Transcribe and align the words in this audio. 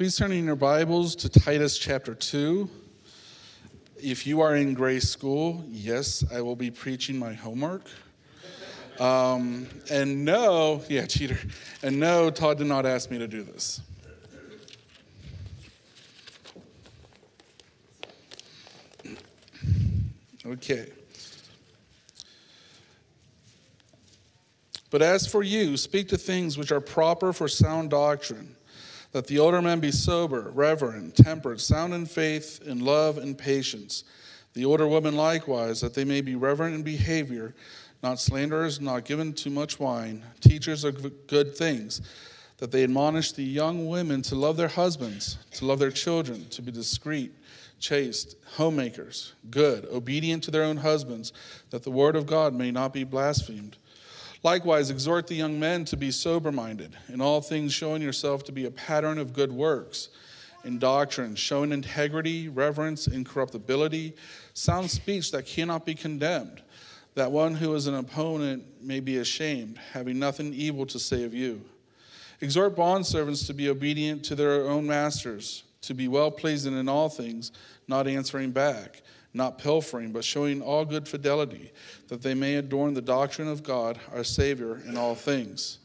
Please 0.00 0.16
turn 0.16 0.32
in 0.32 0.46
your 0.46 0.56
Bibles 0.56 1.14
to 1.16 1.28
Titus 1.28 1.76
chapter 1.76 2.14
2. 2.14 2.70
If 4.02 4.26
you 4.26 4.40
are 4.40 4.56
in 4.56 4.72
Grace 4.72 5.06
School, 5.10 5.62
yes, 5.68 6.24
I 6.32 6.40
will 6.40 6.56
be 6.56 6.70
preaching 6.70 7.18
my 7.18 7.34
homework. 7.34 7.82
Um, 8.98 9.68
and 9.90 10.24
no, 10.24 10.82
yeah, 10.88 11.04
cheater. 11.04 11.38
And 11.82 12.00
no, 12.00 12.30
Todd 12.30 12.56
did 12.56 12.66
not 12.66 12.86
ask 12.86 13.10
me 13.10 13.18
to 13.18 13.28
do 13.28 13.42
this. 13.42 13.82
Okay. 20.46 20.92
But 24.90 25.02
as 25.02 25.26
for 25.26 25.42
you, 25.42 25.76
speak 25.76 26.08
to 26.08 26.16
things 26.16 26.56
which 26.56 26.72
are 26.72 26.80
proper 26.80 27.34
for 27.34 27.48
sound 27.48 27.90
doctrine, 27.90 28.56
that 29.12 29.26
the 29.26 29.38
older 29.38 29.60
men 29.60 29.80
be 29.80 29.90
sober, 29.90 30.50
reverent, 30.54 31.16
temperate, 31.16 31.60
sound 31.60 31.94
in 31.94 32.06
faith, 32.06 32.60
in 32.64 32.84
love, 32.84 33.18
and 33.18 33.36
patience. 33.36 34.04
The 34.54 34.64
older 34.64 34.86
women 34.86 35.16
likewise, 35.16 35.80
that 35.80 35.94
they 35.94 36.04
may 36.04 36.20
be 36.20 36.34
reverent 36.34 36.74
in 36.74 36.82
behavior, 36.82 37.54
not 38.02 38.18
slanderers, 38.18 38.80
not 38.80 39.04
given 39.04 39.32
to 39.34 39.50
much 39.50 39.78
wine, 39.78 40.24
teachers 40.40 40.84
of 40.84 41.26
good 41.26 41.56
things, 41.56 42.00
that 42.58 42.70
they 42.70 42.84
admonish 42.84 43.32
the 43.32 43.44
young 43.44 43.88
women 43.88 44.22
to 44.22 44.34
love 44.34 44.56
their 44.56 44.68
husbands, 44.68 45.38
to 45.52 45.64
love 45.64 45.78
their 45.78 45.90
children, 45.90 46.48
to 46.50 46.62
be 46.62 46.70
discreet, 46.70 47.32
chaste, 47.78 48.36
homemakers, 48.54 49.32
good, 49.50 49.86
obedient 49.86 50.44
to 50.44 50.50
their 50.50 50.64
own 50.64 50.76
husbands, 50.76 51.32
that 51.70 51.82
the 51.82 51.90
word 51.90 52.16
of 52.16 52.26
God 52.26 52.54
may 52.54 52.70
not 52.70 52.92
be 52.92 53.04
blasphemed. 53.04 53.76
Likewise, 54.42 54.88
exhort 54.90 55.26
the 55.26 55.34
young 55.34 55.60
men 55.60 55.84
to 55.84 55.96
be 55.96 56.10
sober 56.10 56.50
minded, 56.50 56.96
in 57.08 57.20
all 57.20 57.42
things 57.42 57.74
showing 57.74 58.00
yourself 58.00 58.42
to 58.44 58.52
be 58.52 58.64
a 58.64 58.70
pattern 58.70 59.18
of 59.18 59.34
good 59.34 59.52
works, 59.52 60.08
in 60.64 60.78
doctrine, 60.78 61.34
showing 61.34 61.72
integrity, 61.72 62.48
reverence, 62.48 63.06
incorruptibility, 63.06 64.14
sound 64.54 64.90
speech 64.90 65.30
that 65.32 65.44
cannot 65.44 65.84
be 65.84 65.94
condemned, 65.94 66.62
that 67.14 67.30
one 67.30 67.54
who 67.54 67.74
is 67.74 67.86
an 67.86 67.94
opponent 67.94 68.64
may 68.82 69.00
be 69.00 69.18
ashamed, 69.18 69.78
having 69.92 70.18
nothing 70.18 70.54
evil 70.54 70.86
to 70.86 70.98
say 70.98 71.24
of 71.24 71.34
you. 71.34 71.62
Exhort 72.40 72.74
bondservants 72.74 73.46
to 73.46 73.52
be 73.52 73.68
obedient 73.68 74.24
to 74.24 74.34
their 74.34 74.66
own 74.68 74.86
masters, 74.86 75.64
to 75.82 75.92
be 75.92 76.08
well 76.08 76.30
pleasing 76.30 76.78
in 76.78 76.88
all 76.88 77.10
things, 77.10 77.52
not 77.86 78.06
answering 78.06 78.50
back 78.50 79.02
not 79.32 79.58
pilfering, 79.58 80.12
but 80.12 80.24
showing 80.24 80.60
all 80.60 80.84
good 80.84 81.06
fidelity, 81.06 81.72
that 82.08 82.22
they 82.22 82.34
may 82.34 82.56
adorn 82.56 82.94
the 82.94 83.02
doctrine 83.02 83.48
of 83.48 83.62
God, 83.62 83.98
our 84.12 84.24
Savior, 84.24 84.80
in 84.86 84.96
all 84.96 85.14
things. 85.14 85.78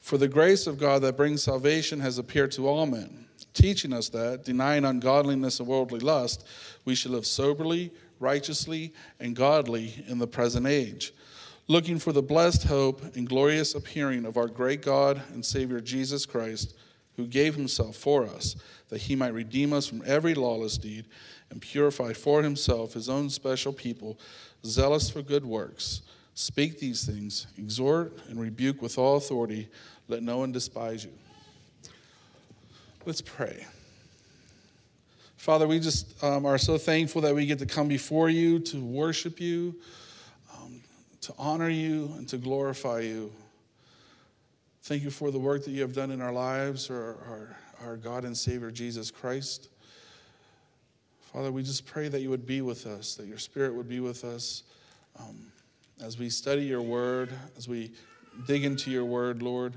For 0.00 0.18
the 0.18 0.28
grace 0.28 0.68
of 0.68 0.78
God 0.78 1.02
that 1.02 1.16
brings 1.16 1.42
salvation 1.42 1.98
has 2.00 2.18
appeared 2.18 2.52
to 2.52 2.68
all 2.68 2.86
men, 2.86 3.26
teaching 3.52 3.92
us 3.92 4.08
that, 4.10 4.44
denying 4.44 4.84
ungodliness 4.84 5.58
and 5.58 5.68
worldly 5.68 5.98
lust, 5.98 6.46
we 6.84 6.94
should 6.94 7.10
live 7.10 7.26
soberly, 7.26 7.92
righteously, 8.20 8.92
and 9.18 9.34
godly 9.34 10.04
in 10.06 10.18
the 10.18 10.26
present 10.28 10.66
age, 10.66 11.12
looking 11.66 11.98
for 11.98 12.12
the 12.12 12.22
blessed 12.22 12.62
hope 12.62 13.16
and 13.16 13.28
glorious 13.28 13.74
appearing 13.74 14.24
of 14.24 14.36
our 14.36 14.46
great 14.46 14.82
God 14.82 15.20
and 15.32 15.44
Savior 15.44 15.80
Jesus 15.80 16.24
Christ, 16.24 16.76
who 17.16 17.26
gave 17.26 17.56
himself 17.56 17.96
for 17.96 18.26
us, 18.26 18.54
that 18.90 19.00
he 19.00 19.16
might 19.16 19.34
redeem 19.34 19.72
us 19.72 19.86
from 19.86 20.02
every 20.06 20.34
lawless 20.34 20.78
deed 20.78 21.06
and 21.50 21.60
purify 21.60 22.12
for 22.12 22.42
himself 22.42 22.94
his 22.94 23.08
own 23.08 23.30
special 23.30 23.72
people, 23.72 24.18
zealous 24.64 25.08
for 25.10 25.22
good 25.22 25.44
works. 25.44 26.02
Speak 26.34 26.78
these 26.78 27.04
things, 27.04 27.46
exhort 27.56 28.18
and 28.28 28.38
rebuke 28.38 28.82
with 28.82 28.98
all 28.98 29.16
authority. 29.16 29.68
Let 30.08 30.22
no 30.22 30.38
one 30.38 30.52
despise 30.52 31.04
you. 31.04 31.12
Let's 33.06 33.22
pray. 33.22 33.64
Father, 35.36 35.68
we 35.68 35.78
just 35.78 36.22
um, 36.24 36.44
are 36.44 36.58
so 36.58 36.76
thankful 36.76 37.22
that 37.22 37.34
we 37.34 37.46
get 37.46 37.60
to 37.60 37.66
come 37.66 37.86
before 37.86 38.28
you 38.28 38.58
to 38.58 38.80
worship 38.80 39.40
you, 39.40 39.76
um, 40.54 40.82
to 41.20 41.32
honor 41.38 41.68
you, 41.68 42.12
and 42.16 42.28
to 42.28 42.36
glorify 42.36 43.00
you. 43.00 43.32
Thank 44.82 45.04
you 45.04 45.10
for 45.10 45.30
the 45.30 45.38
work 45.38 45.64
that 45.64 45.70
you 45.70 45.82
have 45.82 45.94
done 45.94 46.10
in 46.10 46.20
our 46.20 46.32
lives, 46.32 46.90
our, 46.90 47.16
our, 47.28 47.56
our 47.84 47.96
God 47.96 48.24
and 48.24 48.36
Savior 48.36 48.70
Jesus 48.70 49.10
Christ. 49.10 49.68
Father, 51.36 51.52
we 51.52 51.62
just 51.62 51.84
pray 51.84 52.08
that 52.08 52.22
you 52.22 52.30
would 52.30 52.46
be 52.46 52.62
with 52.62 52.86
us, 52.86 53.14
that 53.16 53.26
your 53.26 53.36
spirit 53.36 53.74
would 53.74 53.90
be 53.90 54.00
with 54.00 54.24
us 54.24 54.62
um, 55.18 55.36
as 56.00 56.18
we 56.18 56.30
study 56.30 56.62
your 56.62 56.80
word, 56.80 57.30
as 57.58 57.68
we 57.68 57.92
dig 58.46 58.64
into 58.64 58.90
your 58.90 59.04
word, 59.04 59.42
Lord. 59.42 59.74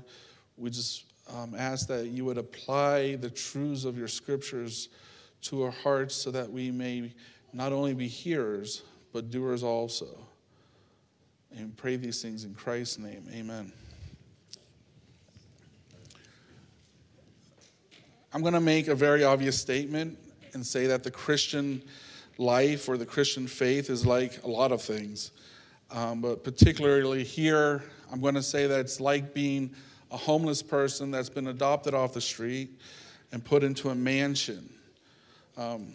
We 0.56 0.70
just 0.70 1.04
um, 1.30 1.54
ask 1.54 1.86
that 1.88 2.06
you 2.06 2.24
would 2.24 2.38
apply 2.38 3.16
the 3.16 3.28
truths 3.28 3.84
of 3.84 3.98
your 3.98 4.08
scriptures 4.08 4.88
to 5.42 5.64
our 5.64 5.70
hearts 5.70 6.14
so 6.14 6.30
that 6.30 6.50
we 6.50 6.70
may 6.70 7.12
not 7.52 7.74
only 7.74 7.92
be 7.92 8.08
hearers, 8.08 8.82
but 9.12 9.30
doers 9.30 9.62
also. 9.62 10.06
And 11.54 11.76
pray 11.76 11.96
these 11.96 12.22
things 12.22 12.44
in 12.44 12.54
Christ's 12.54 12.98
name. 12.98 13.28
Amen. 13.34 13.70
I'm 18.32 18.40
going 18.40 18.54
to 18.54 18.60
make 18.60 18.88
a 18.88 18.94
very 18.94 19.24
obvious 19.24 19.60
statement 19.60 20.16
and 20.54 20.66
say 20.66 20.86
that 20.86 21.04
the 21.04 21.10
Christian 21.10 21.82
life 22.38 22.88
or 22.88 22.96
the 22.96 23.06
Christian 23.06 23.46
faith 23.46 23.90
is 23.90 24.06
like 24.06 24.42
a 24.44 24.48
lot 24.48 24.72
of 24.72 24.82
things. 24.82 25.30
Um, 25.90 26.20
but 26.20 26.44
particularly 26.44 27.24
here, 27.24 27.82
I'm 28.12 28.20
going 28.20 28.34
to 28.34 28.42
say 28.42 28.66
that 28.66 28.80
it's 28.80 29.00
like 29.00 29.34
being 29.34 29.74
a 30.10 30.16
homeless 30.16 30.62
person 30.62 31.10
that's 31.10 31.28
been 31.28 31.48
adopted 31.48 31.94
off 31.94 32.12
the 32.12 32.20
street 32.20 32.80
and 33.32 33.44
put 33.44 33.62
into 33.62 33.90
a 33.90 33.94
mansion. 33.94 34.68
Um, 35.56 35.92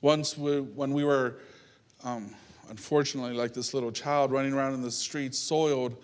once, 0.00 0.36
we, 0.36 0.60
when 0.60 0.92
we 0.92 1.04
were, 1.04 1.36
um, 2.04 2.34
unfortunately, 2.70 3.32
like 3.32 3.54
this 3.54 3.74
little 3.74 3.92
child 3.92 4.30
running 4.30 4.52
around 4.52 4.74
in 4.74 4.82
the 4.82 4.90
streets, 4.90 5.38
soiled, 5.38 5.96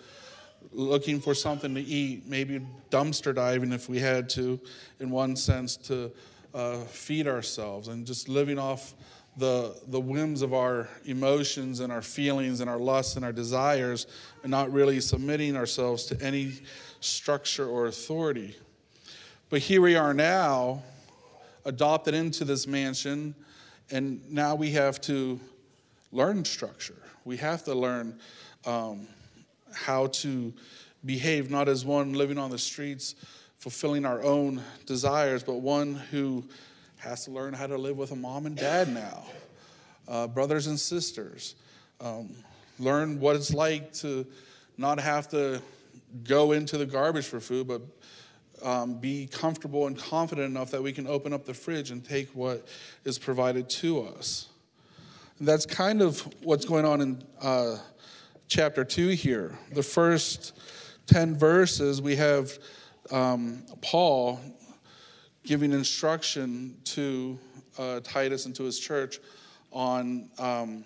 looking 0.71 1.19
for 1.19 1.33
something 1.33 1.73
to 1.75 1.81
eat, 1.81 2.27
maybe 2.27 2.61
dumpster 2.89 3.33
diving 3.33 3.71
if 3.71 3.89
we 3.89 3.99
had 3.99 4.29
to, 4.29 4.59
in 4.99 5.09
one 5.09 5.35
sense, 5.35 5.75
to 5.77 6.11
uh, 6.53 6.79
feed 6.79 7.27
ourselves 7.27 7.87
and 7.87 8.05
just 8.05 8.29
living 8.29 8.59
off 8.59 8.93
the, 9.37 9.75
the 9.87 9.99
whims 9.99 10.41
of 10.41 10.53
our 10.53 10.89
emotions 11.05 11.79
and 11.79 11.91
our 11.91 12.01
feelings 12.01 12.59
and 12.59 12.69
our 12.69 12.77
lusts 12.77 13.15
and 13.15 13.23
our 13.23 13.31
desires 13.31 14.07
and 14.43 14.51
not 14.51 14.71
really 14.71 14.99
submitting 14.99 15.55
ourselves 15.55 16.05
to 16.05 16.21
any 16.21 16.53
structure 16.99 17.67
or 17.67 17.87
authority. 17.87 18.55
But 19.49 19.61
here 19.61 19.81
we 19.81 19.95
are 19.95 20.13
now, 20.13 20.83
adopted 21.65 22.13
into 22.13 22.43
this 22.43 22.67
mansion, 22.67 23.35
and 23.89 24.21
now 24.31 24.55
we 24.55 24.71
have 24.71 24.99
to 25.01 25.39
learn 26.11 26.43
structure. 26.43 27.01
We 27.23 27.37
have 27.37 27.63
to 27.65 27.73
learn 27.73 28.19
um, 28.65 29.07
how 29.73 30.07
to 30.07 30.53
behave 31.05 31.49
not 31.49 31.67
as 31.67 31.85
one 31.85 32.13
living 32.13 32.37
on 32.37 32.51
the 32.51 32.57
streets 32.57 33.15
fulfilling 33.61 34.05
our 34.05 34.23
own 34.23 34.59
desires, 34.87 35.43
but 35.43 35.57
one 35.57 35.93
who 35.93 36.43
has 36.97 37.25
to 37.25 37.31
learn 37.31 37.53
how 37.53 37.67
to 37.67 37.77
live 37.77 37.95
with 37.95 38.11
a 38.11 38.15
mom 38.15 38.47
and 38.47 38.57
dad 38.57 38.91
now, 38.91 39.23
uh, 40.07 40.25
brothers 40.25 40.65
and 40.65 40.79
sisters. 40.79 41.53
Um, 41.99 42.31
learn 42.79 43.19
what 43.19 43.35
it's 43.35 43.53
like 43.53 43.93
to 43.93 44.25
not 44.79 44.99
have 44.99 45.29
to 45.29 45.61
go 46.23 46.53
into 46.53 46.79
the 46.79 46.87
garbage 46.87 47.27
for 47.27 47.39
food, 47.39 47.67
but 47.67 47.83
um, 48.63 48.95
be 48.95 49.27
comfortable 49.27 49.85
and 49.85 49.95
confident 49.95 50.49
enough 50.49 50.71
that 50.71 50.81
we 50.81 50.91
can 50.91 51.05
open 51.05 51.31
up 51.31 51.45
the 51.45 51.53
fridge 51.53 51.91
and 51.91 52.03
take 52.03 52.29
what 52.29 52.65
is 53.05 53.19
provided 53.19 53.69
to 53.69 54.01
us. 54.01 54.47
And 55.37 55.47
that's 55.47 55.67
kind 55.67 56.01
of 56.01 56.21
what's 56.43 56.65
going 56.65 56.85
on 56.85 57.01
in 57.01 57.23
uh, 57.39 57.77
chapter 58.47 58.83
2 58.83 59.09
here. 59.09 59.55
The 59.71 59.83
first 59.83 60.57
10 61.05 61.37
verses, 61.37 62.01
we 62.01 62.15
have 62.15 62.57
um, 63.11 63.63
Paul 63.81 64.39
giving 65.43 65.71
instruction 65.71 66.77
to 66.83 67.37
uh, 67.77 67.99
Titus 68.03 68.45
and 68.45 68.55
to 68.55 68.63
his 68.63 68.79
church 68.79 69.19
on 69.71 70.29
um, 70.37 70.83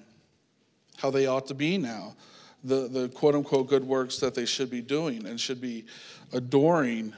how 0.97 1.09
they 1.09 1.27
ought 1.27 1.47
to 1.47 1.53
be 1.53 1.77
now, 1.77 2.15
the, 2.63 2.87
the 2.87 3.09
quote 3.09 3.35
unquote 3.35 3.67
good 3.67 3.83
works 3.83 4.17
that 4.19 4.33
they 4.33 4.45
should 4.45 4.69
be 4.69 4.81
doing 4.81 5.25
and 5.25 5.39
should 5.39 5.61
be 5.61 5.85
adoring, 6.33 7.13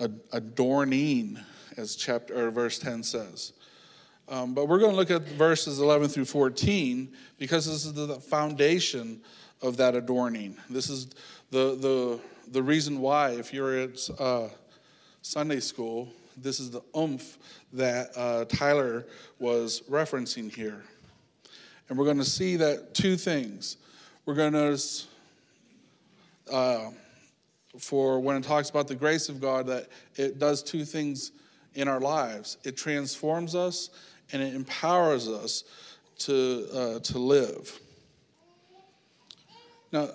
ad- 0.00 0.20
adorning, 0.32 1.38
as 1.76 1.96
chapter 1.96 2.46
or 2.46 2.50
verse 2.50 2.78
10 2.78 3.02
says. 3.02 3.52
Um, 4.28 4.54
but 4.54 4.68
we're 4.68 4.78
going 4.78 4.92
to 4.92 4.96
look 4.96 5.10
at 5.10 5.22
verses 5.22 5.80
11 5.80 6.08
through 6.08 6.26
14 6.26 7.12
because 7.38 7.66
this 7.66 7.84
is 7.84 7.92
the 7.92 8.20
foundation 8.20 9.20
of 9.62 9.76
that 9.78 9.94
adorning. 9.94 10.56
This 10.70 10.88
is 10.88 11.08
the, 11.52 11.76
the 11.76 12.20
the 12.52 12.62
reason 12.62 13.00
why, 13.00 13.30
if 13.30 13.52
you're 13.52 13.78
at 13.78 14.10
uh, 14.18 14.48
Sunday 15.22 15.60
school, 15.60 16.08
this 16.36 16.60
is 16.60 16.70
the 16.70 16.82
oomph 16.96 17.38
that 17.72 18.10
uh, 18.16 18.44
Tyler 18.44 19.06
was 19.38 19.82
referencing 19.88 20.52
here. 20.52 20.82
And 21.88 21.98
we're 21.98 22.04
going 22.04 22.18
to 22.18 22.24
see 22.24 22.56
that 22.56 22.94
two 22.94 23.16
things. 23.16 23.76
We're 24.26 24.34
going 24.34 24.52
to 24.52 24.58
notice 24.58 25.06
uh, 26.52 26.90
for 27.78 28.20
when 28.20 28.36
it 28.36 28.44
talks 28.44 28.70
about 28.70 28.88
the 28.88 28.94
grace 28.94 29.28
of 29.28 29.40
God 29.40 29.66
that 29.66 29.88
it 30.16 30.38
does 30.38 30.62
two 30.62 30.84
things 30.84 31.32
in 31.74 31.88
our 31.88 32.00
lives. 32.00 32.58
It 32.64 32.76
transforms 32.76 33.54
us 33.54 33.90
and 34.32 34.42
it 34.42 34.54
empowers 34.54 35.28
us 35.28 35.64
to, 36.18 36.66
uh, 36.74 36.98
to 37.00 37.18
live. 37.18 37.80
Now, 39.90 40.08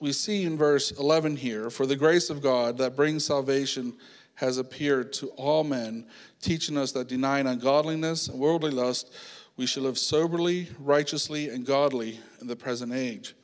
we 0.00 0.12
see 0.12 0.44
in 0.44 0.56
verse 0.56 0.90
11 0.92 1.36
here 1.36 1.70
for 1.70 1.86
the 1.86 1.96
grace 1.96 2.30
of 2.30 2.42
God 2.42 2.78
that 2.78 2.96
brings 2.96 3.24
salvation 3.24 3.94
has 4.34 4.56
appeared 4.56 5.12
to 5.12 5.28
all 5.30 5.62
men, 5.62 6.06
teaching 6.40 6.78
us 6.78 6.92
that 6.92 7.08
denying 7.08 7.46
ungodliness 7.46 8.28
and 8.28 8.40
worldly 8.40 8.70
lust, 8.70 9.12
we 9.56 9.66
should 9.66 9.82
live 9.82 9.98
soberly, 9.98 10.68
righteously, 10.78 11.50
and 11.50 11.66
godly 11.66 12.18
in 12.40 12.46
the 12.46 12.56
present 12.56 12.92
age. 12.94 13.34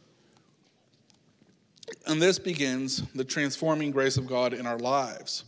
And 2.07 2.21
this 2.21 2.39
begins 2.39 3.03
the 3.15 3.25
transforming 3.25 3.91
grace 3.91 4.17
of 4.17 4.27
God 4.27 4.55
in 4.55 4.67
our 4.67 4.79
lives. 4.79 5.45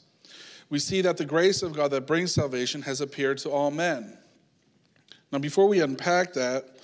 We 0.68 0.78
see 0.78 1.00
that 1.00 1.16
the 1.16 1.24
grace 1.24 1.62
of 1.62 1.72
God 1.72 1.90
that 1.92 2.06
brings 2.06 2.34
salvation 2.34 2.82
has 2.82 3.00
appeared 3.00 3.38
to 3.38 3.50
all 3.50 3.70
men. 3.70 4.18
Now, 5.32 5.38
before 5.38 5.66
we 5.66 5.80
unpack 5.80 6.34
that, 6.34 6.76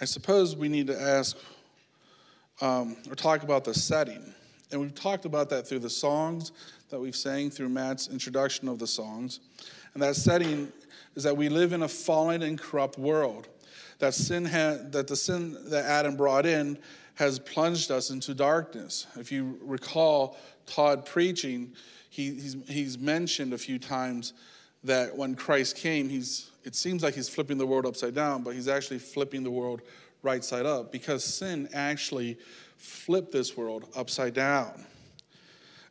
I 0.00 0.04
suppose 0.04 0.54
we 0.54 0.68
need 0.68 0.86
to 0.88 1.00
ask 1.00 1.36
um, 2.60 2.96
or 3.08 3.14
talk 3.14 3.42
about 3.42 3.64
the 3.64 3.74
setting. 3.74 4.22
And 4.72 4.80
we've 4.80 4.94
talked 4.94 5.24
about 5.24 5.48
that 5.50 5.66
through 5.66 5.80
the 5.80 5.90
songs 5.90 6.52
that 6.90 6.98
we've 6.98 7.16
sang 7.16 7.50
through 7.50 7.68
Matt's 7.68 8.08
introduction 8.08 8.68
of 8.68 8.78
the 8.78 8.86
songs. 8.86 9.40
And 9.94 10.02
that 10.02 10.16
setting 10.16 10.72
is 11.14 11.22
that 11.22 11.36
we 11.36 11.48
live 11.48 11.72
in 11.72 11.82
a 11.82 11.88
fallen 11.88 12.42
and 12.42 12.58
corrupt 12.58 12.98
world. 12.98 13.48
That 13.98 14.14
sin 14.14 14.44
had, 14.44 14.92
that 14.92 15.06
the 15.08 15.16
sin 15.16 15.56
that 15.70 15.84
Adam 15.84 16.16
brought 16.16 16.46
in 16.46 16.78
has 17.14 17.38
plunged 17.38 17.90
us 17.90 18.10
into 18.10 18.34
darkness. 18.34 19.06
If 19.16 19.32
you 19.32 19.58
recall 19.62 20.36
Todd 20.66 21.06
preaching, 21.06 21.72
he, 22.10 22.34
he's, 22.34 22.56
he's 22.68 22.98
mentioned 22.98 23.54
a 23.54 23.58
few 23.58 23.78
times 23.78 24.34
that 24.84 25.16
when 25.16 25.34
Christ 25.34 25.76
came, 25.76 26.08
he's, 26.08 26.50
it 26.64 26.74
seems 26.74 27.02
like 27.02 27.14
he's 27.14 27.28
flipping 27.28 27.56
the 27.56 27.66
world 27.66 27.86
upside 27.86 28.14
down, 28.14 28.42
but 28.42 28.54
he's 28.54 28.68
actually 28.68 28.98
flipping 28.98 29.42
the 29.42 29.50
world 29.50 29.82
right 30.26 30.44
side 30.44 30.66
up 30.66 30.92
because 30.92 31.24
sin 31.24 31.68
actually 31.72 32.36
flipped 32.76 33.32
this 33.32 33.56
world 33.56 33.88
upside 33.96 34.34
down. 34.34 34.84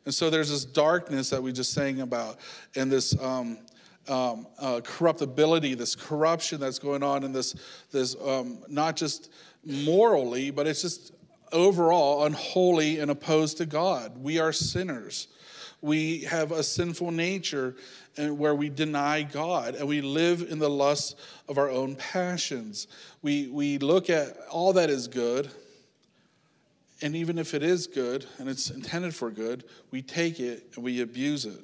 And 0.04 0.14
so 0.14 0.30
there's 0.30 0.50
this 0.50 0.64
darkness 0.64 1.30
that 1.30 1.42
we 1.42 1.52
just 1.52 1.72
sang 1.72 2.00
about, 2.00 2.38
and 2.76 2.92
this 2.92 3.18
um, 3.20 3.58
um, 4.06 4.46
uh, 4.58 4.80
corruptibility, 4.84 5.74
this 5.74 5.96
corruption 5.96 6.60
that's 6.60 6.78
going 6.78 7.02
on 7.02 7.24
in 7.24 7.32
this, 7.32 7.56
this 7.90 8.14
um, 8.24 8.58
not 8.68 8.94
just 8.94 9.32
morally, 9.64 10.52
but 10.52 10.66
it's 10.68 10.82
just 10.82 11.12
overall 11.50 12.24
unholy 12.24 13.00
and 13.00 13.10
opposed 13.10 13.56
to 13.56 13.66
God. 13.66 14.16
We 14.22 14.38
are 14.38 14.52
sinners. 14.52 15.26
We 15.82 16.20
have 16.20 16.52
a 16.52 16.62
sinful 16.62 17.10
nature 17.10 17.76
and 18.16 18.38
where 18.38 18.54
we 18.54 18.70
deny 18.70 19.22
God 19.22 19.74
and 19.74 19.86
we 19.86 20.00
live 20.00 20.46
in 20.50 20.58
the 20.58 20.70
lust 20.70 21.18
of 21.48 21.58
our 21.58 21.70
own 21.70 21.96
passions. 21.96 22.86
We, 23.22 23.48
we 23.48 23.78
look 23.78 24.08
at 24.08 24.36
all 24.50 24.72
that 24.74 24.90
is 24.90 25.06
good, 25.06 25.50
and 27.02 27.14
even 27.14 27.38
if 27.38 27.52
it 27.52 27.62
is 27.62 27.86
good 27.86 28.26
and 28.38 28.48
it's 28.48 28.70
intended 28.70 29.14
for 29.14 29.30
good, 29.30 29.64
we 29.90 30.00
take 30.00 30.40
it 30.40 30.64
and 30.74 30.84
we 30.84 31.02
abuse 31.02 31.44
it. 31.44 31.62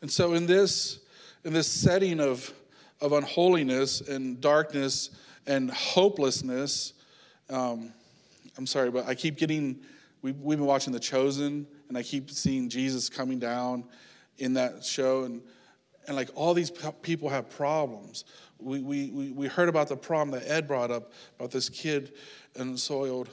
And 0.00 0.10
so, 0.10 0.34
in 0.34 0.46
this, 0.46 1.00
in 1.44 1.52
this 1.52 1.68
setting 1.68 2.20
of, 2.20 2.52
of 3.00 3.12
unholiness 3.12 4.00
and 4.00 4.40
darkness 4.40 5.10
and 5.46 5.70
hopelessness, 5.70 6.92
um, 7.50 7.92
I'm 8.58 8.66
sorry, 8.66 8.90
but 8.90 9.06
I 9.06 9.14
keep 9.14 9.36
getting, 9.36 9.78
we, 10.22 10.32
we've 10.32 10.58
been 10.58 10.66
watching 10.66 10.92
The 10.92 11.00
Chosen, 11.00 11.66
and 11.88 11.96
I 11.96 12.02
keep 12.02 12.30
seeing 12.30 12.68
Jesus 12.68 13.08
coming 13.08 13.38
down 13.38 13.84
in 14.38 14.54
that 14.54 14.84
show. 14.84 15.24
And, 15.24 15.42
and 16.06 16.16
like 16.16 16.30
all 16.34 16.54
these 16.54 16.70
people 17.02 17.28
have 17.28 17.48
problems. 17.50 18.24
We, 18.58 18.80
we, 18.80 19.32
we 19.32 19.46
heard 19.46 19.68
about 19.68 19.88
the 19.88 19.96
problem 19.96 20.38
that 20.38 20.48
Ed 20.50 20.66
brought 20.66 20.90
up 20.90 21.12
about 21.38 21.50
this 21.50 21.68
kid 21.68 22.12
and 22.56 22.78
soiled 22.78 23.28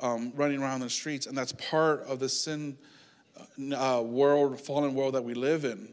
um, 0.00 0.32
running 0.36 0.62
around 0.62 0.80
the 0.80 0.90
streets. 0.90 1.26
And 1.26 1.36
that's 1.36 1.52
part 1.52 2.02
of 2.02 2.18
the 2.18 2.28
sin 2.28 2.78
uh, 3.76 4.02
world, 4.04 4.60
fallen 4.60 4.94
world 4.94 5.14
that 5.14 5.24
we 5.24 5.34
live 5.34 5.64
in. 5.64 5.92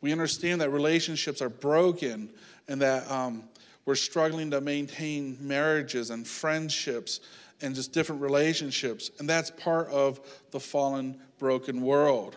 We 0.00 0.12
understand 0.12 0.60
that 0.60 0.70
relationships 0.70 1.42
are 1.42 1.48
broken 1.48 2.30
and 2.68 2.80
that 2.82 3.10
um, 3.10 3.44
we're 3.84 3.94
struggling 3.94 4.50
to 4.50 4.60
maintain 4.60 5.36
marriages 5.40 6.10
and 6.10 6.26
friendships 6.26 7.20
and 7.60 7.74
just 7.74 7.92
different 7.92 8.22
relationships. 8.22 9.10
And 9.18 9.28
that's 9.28 9.50
part 9.50 9.88
of 9.88 10.20
the 10.50 10.60
fallen, 10.60 11.20
broken 11.38 11.80
world. 11.80 12.36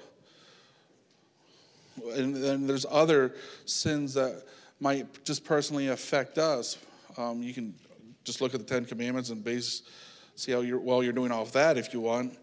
And 2.14 2.36
then 2.36 2.68
there's 2.68 2.86
other 2.90 3.36
sins 3.66 4.14
that 4.16 4.44
might 4.80 5.24
just 5.24 5.44
personally 5.44 5.90
affect 5.90 6.38
us. 6.38 6.78
Um, 7.18 7.44
you 7.44 7.54
can 7.54 7.76
just 8.24 8.42
look 8.42 8.54
at 8.54 8.60
the 8.60 8.66
Ten 8.66 8.86
Commandments 8.86 9.30
and 9.30 9.44
base, 9.44 9.84
see 10.36 10.52
how 10.52 10.62
you're, 10.62 10.80
well 10.80 11.04
you're 11.04 11.14
doing 11.14 11.32
off 11.32 11.52
that 11.52 11.78
if 11.78 11.94
you 11.94 12.02
want. 12.02 12.38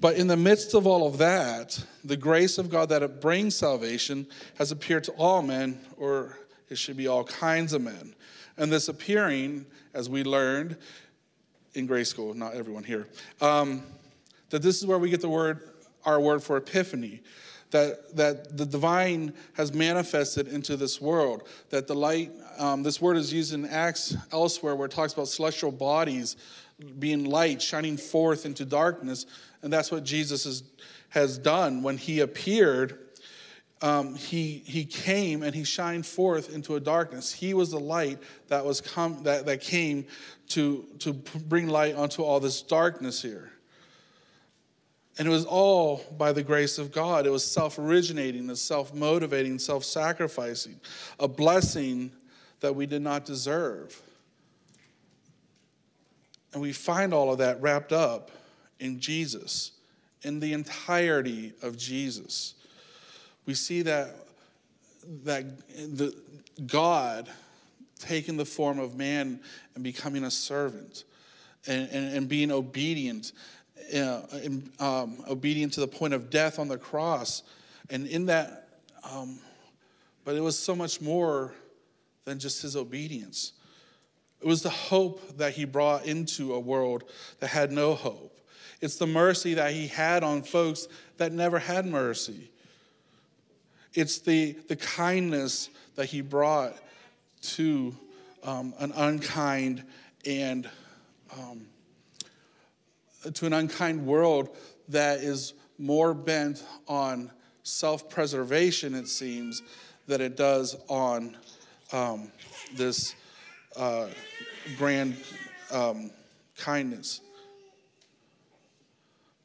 But 0.00 0.16
in 0.16 0.26
the 0.26 0.36
midst 0.36 0.74
of 0.74 0.86
all 0.86 1.06
of 1.06 1.18
that, 1.18 1.82
the 2.04 2.16
grace 2.16 2.58
of 2.58 2.70
God 2.70 2.90
that 2.90 3.20
brings 3.20 3.56
salvation 3.56 4.26
has 4.58 4.70
appeared 4.70 5.04
to 5.04 5.12
all 5.12 5.42
men, 5.42 5.80
or 5.96 6.38
it 6.68 6.78
should 6.78 6.96
be 6.96 7.08
all 7.08 7.24
kinds 7.24 7.72
of 7.72 7.82
men. 7.82 8.14
And 8.56 8.70
this 8.70 8.88
appearing, 8.88 9.66
as 9.94 10.08
we 10.08 10.22
learned, 10.22 10.76
in 11.76 11.86
Grace 11.86 12.08
School, 12.08 12.34
not 12.34 12.54
everyone 12.54 12.82
here, 12.82 13.06
um, 13.40 13.82
that 14.50 14.62
this 14.62 14.78
is 14.78 14.86
where 14.86 14.98
we 14.98 15.10
get 15.10 15.20
the 15.20 15.28
word, 15.28 15.60
our 16.04 16.20
word 16.20 16.42
for 16.42 16.56
epiphany. 16.56 17.22
That, 17.72 18.16
that 18.16 18.56
the 18.56 18.64
divine 18.64 19.34
has 19.54 19.74
manifested 19.74 20.46
into 20.46 20.76
this 20.76 21.00
world. 21.00 21.48
That 21.70 21.88
the 21.88 21.96
light, 21.96 22.30
um, 22.58 22.84
this 22.84 23.02
word 23.02 23.16
is 23.16 23.32
used 23.32 23.52
in 23.52 23.66
Acts 23.66 24.16
elsewhere 24.32 24.76
where 24.76 24.86
it 24.86 24.92
talks 24.92 25.12
about 25.14 25.26
celestial 25.26 25.72
bodies 25.72 26.36
being 27.00 27.24
light, 27.24 27.60
shining 27.60 27.96
forth 27.96 28.46
into 28.46 28.64
darkness. 28.64 29.26
And 29.62 29.72
that's 29.72 29.90
what 29.90 30.04
Jesus 30.04 30.44
has, 30.44 30.62
has 31.08 31.38
done 31.38 31.82
when 31.82 31.98
he 31.98 32.20
appeared. 32.20 33.05
Um, 33.82 34.14
he, 34.14 34.62
he 34.66 34.84
came 34.84 35.42
and 35.42 35.54
he 35.54 35.64
shined 35.64 36.06
forth 36.06 36.54
into 36.54 36.76
a 36.76 36.80
darkness. 36.80 37.32
He 37.32 37.52
was 37.52 37.70
the 37.70 37.80
light 37.80 38.18
that, 38.48 38.64
was 38.64 38.80
come, 38.80 39.22
that, 39.24 39.44
that 39.46 39.60
came 39.60 40.06
to, 40.48 40.86
to 41.00 41.12
bring 41.12 41.68
light 41.68 41.94
onto 41.94 42.22
all 42.22 42.40
this 42.40 42.62
darkness 42.62 43.20
here. 43.20 43.52
And 45.18 45.26
it 45.26 45.30
was 45.30 45.44
all 45.44 46.04
by 46.18 46.32
the 46.32 46.42
grace 46.42 46.78
of 46.78 46.92
God. 46.92 47.26
It 47.26 47.30
was 47.30 47.44
self 47.44 47.78
originating, 47.78 48.54
self 48.54 48.94
motivating, 48.94 49.58
self 49.58 49.84
sacrificing, 49.84 50.78
a 51.18 51.28
blessing 51.28 52.12
that 52.60 52.74
we 52.74 52.86
did 52.86 53.02
not 53.02 53.24
deserve. 53.24 54.00
And 56.52 56.62
we 56.62 56.72
find 56.72 57.12
all 57.14 57.32
of 57.32 57.38
that 57.38 57.60
wrapped 57.60 57.92
up 57.92 58.30
in 58.78 59.00
Jesus, 59.00 59.72
in 60.22 60.40
the 60.40 60.52
entirety 60.52 61.52
of 61.62 61.76
Jesus. 61.76 62.54
We 63.46 63.54
see 63.54 63.82
that, 63.82 64.14
that 65.24 65.44
the, 65.68 66.14
God 66.66 67.28
taking 67.98 68.36
the 68.36 68.44
form 68.44 68.78
of 68.78 68.96
man 68.96 69.40
and 69.74 69.84
becoming 69.84 70.24
a 70.24 70.30
servant 70.30 71.04
and, 71.66 71.88
and, 71.90 72.16
and 72.16 72.28
being 72.28 72.50
obedient, 72.50 73.32
uh, 73.94 74.22
and, 74.32 74.70
um, 74.80 75.24
obedient 75.28 75.72
to 75.74 75.80
the 75.80 75.88
point 75.88 76.12
of 76.12 76.28
death 76.28 76.58
on 76.58 76.68
the 76.68 76.78
cross. 76.78 77.42
And 77.88 78.06
in 78.06 78.26
that, 78.26 78.68
um, 79.10 79.38
but 80.24 80.34
it 80.34 80.40
was 80.40 80.58
so 80.58 80.74
much 80.74 81.00
more 81.00 81.54
than 82.24 82.38
just 82.38 82.62
his 82.62 82.74
obedience. 82.76 83.52
It 84.40 84.46
was 84.46 84.62
the 84.62 84.70
hope 84.70 85.38
that 85.38 85.52
he 85.52 85.64
brought 85.64 86.04
into 86.04 86.54
a 86.54 86.60
world 86.60 87.04
that 87.40 87.48
had 87.48 87.72
no 87.72 87.94
hope. 87.94 88.38
It's 88.80 88.96
the 88.96 89.06
mercy 89.06 89.54
that 89.54 89.72
he 89.72 89.86
had 89.86 90.22
on 90.22 90.42
folks 90.42 90.88
that 91.16 91.32
never 91.32 91.58
had 91.58 91.86
mercy. 91.86 92.50
It's 93.96 94.18
the, 94.18 94.52
the 94.68 94.76
kindness 94.76 95.70
that 95.94 96.04
he 96.04 96.20
brought 96.20 96.76
to 97.40 97.96
um, 98.44 98.74
an 98.78 98.92
unkind 98.94 99.82
and 100.26 100.68
um, 101.32 101.66
to 103.32 103.46
an 103.46 103.54
unkind 103.54 104.06
world 104.06 104.54
that 104.88 105.20
is 105.20 105.54
more 105.78 106.12
bent 106.12 106.62
on 106.86 107.30
self 107.62 108.10
preservation, 108.10 108.94
it 108.94 109.08
seems, 109.08 109.62
than 110.06 110.20
it 110.20 110.36
does 110.36 110.76
on 110.88 111.34
um, 111.90 112.30
this 112.74 113.14
uh, 113.76 114.08
grand 114.76 115.16
um, 115.72 116.10
kindness. 116.58 117.22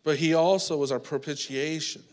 But 0.04 0.18
he 0.18 0.34
also 0.34 0.76
was 0.76 0.92
our 0.92 1.00
propitiation. 1.00 2.04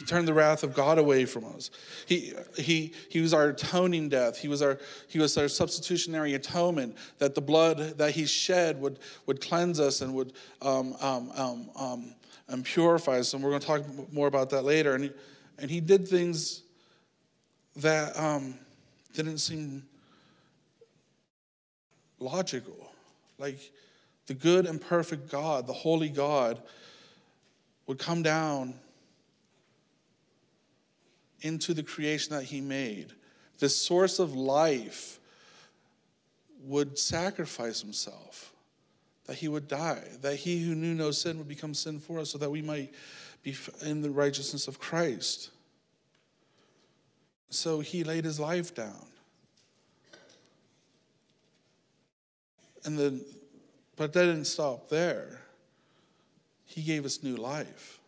He 0.00 0.06
turned 0.06 0.26
the 0.26 0.32
wrath 0.32 0.62
of 0.62 0.72
God 0.72 0.98
away 0.98 1.26
from 1.26 1.44
us. 1.44 1.70
He, 2.06 2.32
he, 2.56 2.94
he 3.10 3.20
was 3.20 3.34
our 3.34 3.50
atoning 3.50 4.08
death. 4.08 4.38
He 4.38 4.48
was 4.48 4.62
our, 4.62 4.78
he 5.08 5.18
was 5.18 5.36
our 5.36 5.46
substitutionary 5.46 6.32
atonement, 6.32 6.96
that 7.18 7.34
the 7.34 7.42
blood 7.42 7.98
that 7.98 8.12
he 8.12 8.24
shed 8.24 8.80
would, 8.80 8.98
would 9.26 9.42
cleanse 9.42 9.78
us 9.78 10.00
and 10.00 10.14
would 10.14 10.32
um, 10.62 10.96
um, 11.02 11.30
um, 11.36 11.70
um 11.76 12.14
and 12.48 12.64
purify 12.64 13.18
us. 13.18 13.34
And 13.34 13.42
we're 13.44 13.50
going 13.50 13.60
to 13.60 13.66
talk 13.66 14.12
more 14.12 14.26
about 14.26 14.48
that 14.50 14.62
later. 14.62 14.94
And, 14.94 15.12
And 15.58 15.70
he 15.70 15.80
did 15.80 16.08
things 16.08 16.62
that 17.76 18.18
um, 18.18 18.54
didn't 19.12 19.38
seem 19.38 19.82
logical. 22.18 22.90
Like 23.38 23.58
the 24.26 24.34
good 24.34 24.64
and 24.64 24.80
perfect 24.80 25.30
God, 25.30 25.66
the 25.66 25.74
holy 25.74 26.08
God, 26.08 26.62
would 27.86 27.98
come 27.98 28.22
down 28.22 28.74
into 31.42 31.74
the 31.74 31.82
creation 31.82 32.34
that 32.34 32.44
he 32.44 32.60
made. 32.60 33.12
the 33.60 33.68
source 33.68 34.18
of 34.18 34.34
life 34.34 35.20
would 36.64 36.98
sacrifice 36.98 37.80
himself, 37.80 38.52
that 39.26 39.36
he 39.36 39.48
would 39.48 39.68
die, 39.68 40.02
that 40.22 40.36
he 40.36 40.62
who 40.62 40.74
knew 40.74 40.94
no 40.94 41.10
sin 41.10 41.38
would 41.38 41.48
become 41.48 41.74
sin 41.74 42.00
for 42.00 42.18
us, 42.18 42.30
so 42.30 42.38
that 42.38 42.50
we 42.50 42.60
might 42.60 42.92
be 43.42 43.54
in 43.82 44.02
the 44.02 44.10
righteousness 44.10 44.66
of 44.66 44.78
Christ. 44.78 45.50
So 47.50 47.80
he 47.80 48.02
laid 48.02 48.24
his 48.24 48.40
life 48.40 48.74
down. 48.74 49.06
And 52.84 52.98
then, 52.98 53.20
but 53.96 54.12
that 54.14 54.24
didn't 54.24 54.46
stop 54.46 54.88
there. 54.88 55.42
He 56.64 56.82
gave 56.82 57.04
us 57.04 57.22
new 57.22 57.36
life. 57.36 57.98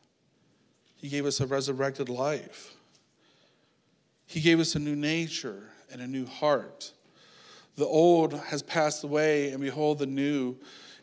He 0.96 1.08
gave 1.08 1.26
us 1.26 1.40
a 1.40 1.46
resurrected 1.46 2.08
life. 2.08 2.74
He 4.32 4.40
gave 4.40 4.60
us 4.60 4.76
a 4.76 4.78
new 4.78 4.96
nature 4.96 5.62
and 5.92 6.00
a 6.00 6.06
new 6.06 6.24
heart. 6.24 6.90
The 7.76 7.84
old 7.84 8.32
has 8.32 8.62
passed 8.62 9.04
away, 9.04 9.50
and 9.50 9.60
behold, 9.60 9.98
the 9.98 10.06
new 10.06 10.56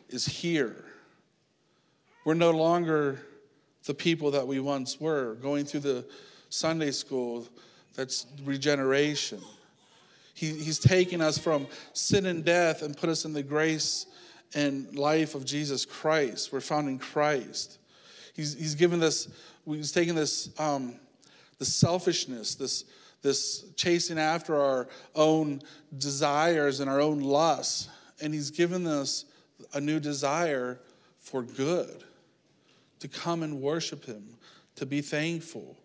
is 0.08 0.26
here. 0.26 0.84
We're 2.24 2.34
no 2.34 2.50
longer 2.50 3.20
the 3.84 3.94
people 3.94 4.32
that 4.32 4.48
we 4.48 4.58
once 4.58 5.00
were, 5.00 5.36
going 5.36 5.64
through 5.64 5.80
the 5.80 6.04
Sunday 6.48 6.90
school 6.90 7.46
that's 7.94 8.26
regeneration. 8.42 9.40
He, 10.34 10.48
he's 10.48 10.80
taken 10.80 11.20
us 11.20 11.38
from 11.38 11.68
sin 11.92 12.26
and 12.26 12.44
death 12.44 12.82
and 12.82 12.96
put 12.96 13.08
us 13.10 13.24
in 13.24 13.32
the 13.32 13.44
grace 13.44 14.06
and 14.56 14.98
life 14.98 15.36
of 15.36 15.44
Jesus 15.44 15.84
Christ. 15.84 16.52
We're 16.52 16.60
found 16.60 16.88
in 16.88 16.98
Christ. 16.98 17.78
He's, 18.34 18.54
he's 18.54 18.74
given 18.74 19.04
us, 19.04 19.28
he's 19.66 19.92
taken 19.92 20.16
this, 20.16 20.50
um, 20.58 20.98
the 21.60 21.64
selfishness, 21.64 22.56
this, 22.56 22.86
this 23.22 23.64
chasing 23.76 24.18
after 24.18 24.56
our 24.56 24.88
own 25.14 25.60
desires 25.98 26.80
and 26.80 26.88
our 26.88 27.00
own 27.00 27.20
lusts, 27.20 27.88
and 28.20 28.32
he's 28.32 28.50
given 28.50 28.86
us 28.86 29.24
a 29.74 29.80
new 29.80 30.00
desire 30.00 30.80
for 31.18 31.42
good, 31.42 32.04
to 32.98 33.08
come 33.08 33.42
and 33.42 33.60
worship 33.60 34.04
him, 34.04 34.36
to 34.76 34.86
be 34.86 35.00
thankful, 35.00 35.76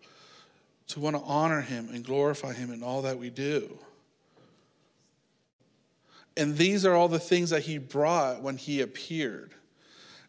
to 0.88 1.00
want 1.00 1.16
to 1.16 1.22
honor 1.22 1.60
him 1.60 1.88
and 1.92 2.04
glorify 2.04 2.52
him 2.52 2.72
in 2.72 2.82
all 2.82 3.02
that 3.02 3.18
we 3.18 3.30
do. 3.30 3.78
And 6.36 6.56
these 6.56 6.84
are 6.84 6.94
all 6.94 7.08
the 7.08 7.18
things 7.18 7.50
that 7.50 7.62
he 7.62 7.78
brought 7.78 8.42
when 8.42 8.56
he 8.56 8.80
appeared, 8.80 9.52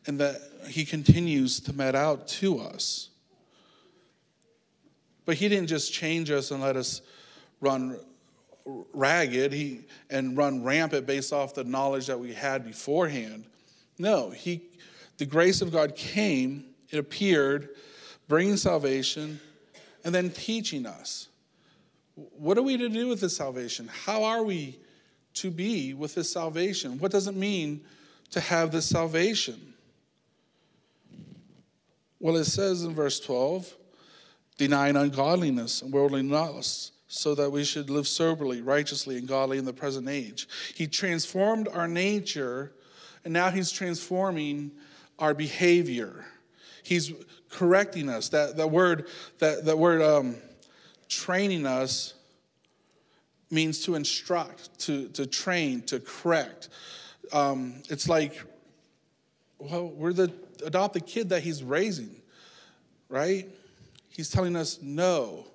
and 0.06 0.20
that 0.20 0.42
he 0.68 0.86
continues 0.86 1.60
to 1.62 1.74
met 1.74 1.96
out 1.96 2.28
to 2.28 2.60
us. 2.60 3.10
But 5.28 5.36
he 5.36 5.50
didn't 5.50 5.68
just 5.68 5.92
change 5.94 6.32
us 6.32 6.52
and 6.52 6.62
let 6.62 6.78
us 6.78 7.02
run 7.60 8.00
ragged 8.94 9.52
he, 9.52 9.82
and 10.10 10.38
run 10.38 10.64
rampant 10.64 11.06
based 11.06 11.34
off 11.34 11.54
the 11.54 11.66
knowledge 11.66 12.08
that 12.08 12.18
we 12.18 12.34
had 12.34 12.64
beforehand. 12.64 13.44
No, 14.00 14.30
he, 14.30 14.62
the 15.18 15.26
grace 15.26 15.62
of 15.62 15.72
God 15.72 15.98
came, 15.98 16.64
it 16.90 16.98
appeared, 16.98 17.70
bringing 18.30 18.56
salvation, 18.56 19.42
and 20.06 20.16
then 20.16 20.30
teaching 20.30 20.86
us. 20.86 21.28
What 22.16 22.58
are 22.58 22.62
we 22.62 22.78
to 22.78 22.88
do 22.88 23.08
with 23.08 23.20
this 23.20 23.36
salvation? 23.36 23.90
How 24.06 24.24
are 24.24 24.44
we 24.44 24.80
to 25.36 25.52
be 25.52 25.94
with 25.94 26.16
this 26.16 26.32
salvation? 26.32 27.00
What 27.00 27.12
does 27.12 27.28
it 27.28 27.36
mean 27.36 27.82
to 28.32 28.40
have 28.40 28.72
this 28.72 28.86
salvation? 28.86 29.74
Well, 32.18 32.38
it 32.38 32.46
says 32.46 32.84
in 32.84 32.96
verse 32.96 33.20
12, 33.20 33.74
denying 34.58 34.96
ungodliness 34.96 35.82
and 35.82 35.94
worldly 35.94 36.24
lusts, 36.24 36.92
so 37.08 37.34
that 37.36 37.50
we 37.50 37.64
should 37.64 37.90
live 37.90 38.08
soberly, 38.08 38.62
righteously, 38.62 39.18
and 39.18 39.28
godly 39.28 39.58
in 39.58 39.66
the 39.66 39.74
present 39.74 40.10
age. 40.10 40.48
He 40.76 40.88
transformed 40.88 41.70
our 41.70 41.88
nature, 41.88 42.74
and 43.24 43.34
now 43.34 43.50
He's 43.50 43.72
transforming 43.72 44.72
our 45.18 45.34
behavior. 45.34 46.26
He's 46.84 47.14
correcting 47.50 48.10
us. 48.10 48.30
That, 48.30 48.58
that 48.58 48.70
word, 48.70 49.08
that, 49.40 49.66
that 49.66 49.78
word 49.78 50.02
um, 50.02 50.36
training 51.08 51.66
us 51.66 52.14
means 53.50 53.80
to 53.86 53.96
instruct, 53.96 54.78
to, 54.80 55.08
to 55.10 55.26
train, 55.26 55.82
to 55.84 56.00
correct. 56.02 56.70
Um, 57.32 57.82
it's 57.90 58.10
like, 58.10 58.42
well, 59.60 59.88
we're 59.88 60.14
the 60.14 60.34
adopted 60.66 61.06
kid 61.06 61.30
that 61.30 61.42
he's 61.42 61.64
raising, 61.64 62.16
right? 63.10 63.50
He's 64.18 64.30
telling 64.30 64.58
us, 64.58 64.80
no, 64.82 65.46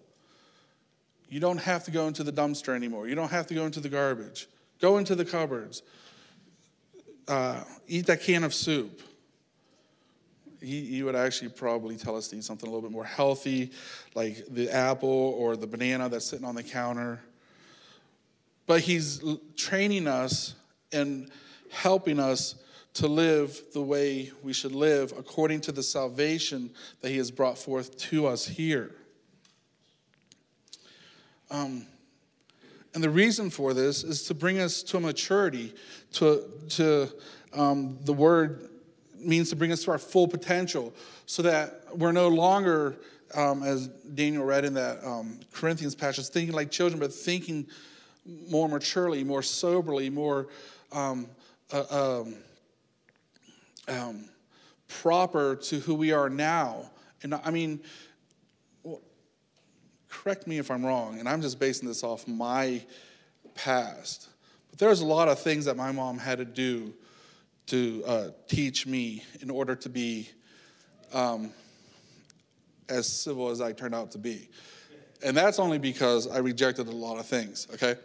you 1.28 1.38
don't 1.38 1.58
have 1.58 1.84
to 1.84 1.90
go 1.90 2.06
into 2.06 2.24
the 2.24 2.32
dumpster 2.32 2.74
anymore. 2.74 3.08
You 3.08 3.14
don't 3.14 3.30
have 3.30 3.46
to 3.48 3.54
go 3.54 3.66
into 3.66 3.80
the 3.80 3.90
garbage. 3.90 4.48
Go 4.80 4.96
into 4.96 5.14
the 5.14 5.26
cupboards. 5.26 5.82
Uh, 7.28 7.62
eat 7.86 8.06
that 8.06 8.22
can 8.22 8.42
of 8.42 8.54
soup 8.54 9.02
he, 10.62 10.84
he 10.84 11.02
would 11.02 11.16
actually 11.16 11.50
probably 11.50 11.96
tell 11.96 12.16
us 12.16 12.28
to 12.28 12.36
eat 12.36 12.44
something 12.44 12.68
a 12.68 12.72
little 12.72 12.88
bit 12.88 12.92
more 12.92 13.04
healthy, 13.04 13.72
like 14.14 14.44
the 14.48 14.70
apple 14.70 15.34
or 15.36 15.56
the 15.56 15.66
banana 15.66 16.08
that's 16.08 16.24
sitting 16.24 16.46
on 16.46 16.54
the 16.54 16.62
counter. 16.62 17.20
But 18.66 18.80
he's 18.80 19.22
training 19.56 20.06
us 20.06 20.54
and 20.92 21.30
helping 21.70 22.20
us 22.20 22.54
to 22.94 23.06
live 23.06 23.60
the 23.72 23.80
way 23.80 24.30
we 24.42 24.52
should 24.52 24.72
live 24.72 25.12
according 25.18 25.60
to 25.62 25.72
the 25.72 25.82
salvation 25.82 26.70
that 27.00 27.10
he 27.10 27.16
has 27.16 27.30
brought 27.30 27.56
forth 27.56 27.96
to 27.96 28.26
us 28.26 28.46
here. 28.46 28.94
Um, 31.50 31.86
and 32.94 33.02
the 33.02 33.10
reason 33.10 33.48
for 33.48 33.72
this 33.72 34.04
is 34.04 34.24
to 34.24 34.34
bring 34.34 34.58
us 34.58 34.82
to 34.84 35.00
maturity, 35.00 35.74
to, 36.12 36.44
to 36.70 37.08
um, 37.54 37.98
the 38.02 38.12
word 38.12 38.68
means 39.18 39.50
to 39.50 39.56
bring 39.56 39.72
us 39.72 39.84
to 39.84 39.90
our 39.90 39.98
full 39.98 40.28
potential 40.28 40.92
so 41.26 41.42
that 41.42 41.84
we're 41.94 42.12
no 42.12 42.28
longer, 42.28 42.96
um, 43.34 43.62
as 43.62 43.88
Daniel 43.88 44.44
read 44.44 44.64
in 44.64 44.74
that 44.74 45.02
um, 45.04 45.40
Corinthians 45.52 45.94
passage, 45.94 46.28
thinking 46.28 46.54
like 46.54 46.70
children, 46.70 47.00
but 47.00 47.12
thinking 47.12 47.66
more 48.48 48.68
maturely, 48.68 49.24
more 49.24 49.42
soberly, 49.42 50.10
more 50.10 50.48
um, 50.92 51.26
uh, 51.72 52.24
um, 53.88 54.28
proper 54.88 55.56
to 55.56 55.80
who 55.80 55.94
we 55.94 56.12
are 56.12 56.28
now. 56.28 56.90
And 57.22 57.34
I 57.34 57.50
mean, 57.50 57.80
well, 58.82 59.00
correct 60.08 60.46
me 60.46 60.58
if 60.58 60.70
I'm 60.70 60.84
wrong, 60.84 61.18
and 61.18 61.28
I'm 61.28 61.42
just 61.42 61.58
basing 61.58 61.88
this 61.88 62.02
off 62.02 62.26
my 62.26 62.82
past. 63.54 64.28
But 64.70 64.78
there's 64.78 65.00
a 65.00 65.06
lot 65.06 65.28
of 65.28 65.38
things 65.38 65.64
that 65.66 65.76
my 65.76 65.92
mom 65.92 66.18
had 66.18 66.38
to 66.38 66.44
do 66.44 66.94
to 67.66 68.02
uh, 68.06 68.28
teach 68.48 68.86
me 68.86 69.22
in 69.40 69.50
order 69.50 69.74
to 69.76 69.88
be 69.88 70.28
um, 71.12 71.52
as 72.88 73.06
civil 73.06 73.50
as 73.50 73.60
I 73.60 73.72
turned 73.72 73.94
out 73.94 74.10
to 74.12 74.18
be. 74.18 74.48
And 75.24 75.36
that's 75.36 75.58
only 75.58 75.78
because 75.78 76.26
I 76.26 76.38
rejected 76.38 76.88
a 76.88 76.92
lot 76.92 77.18
of 77.18 77.26
things, 77.26 77.68
okay? 77.74 77.96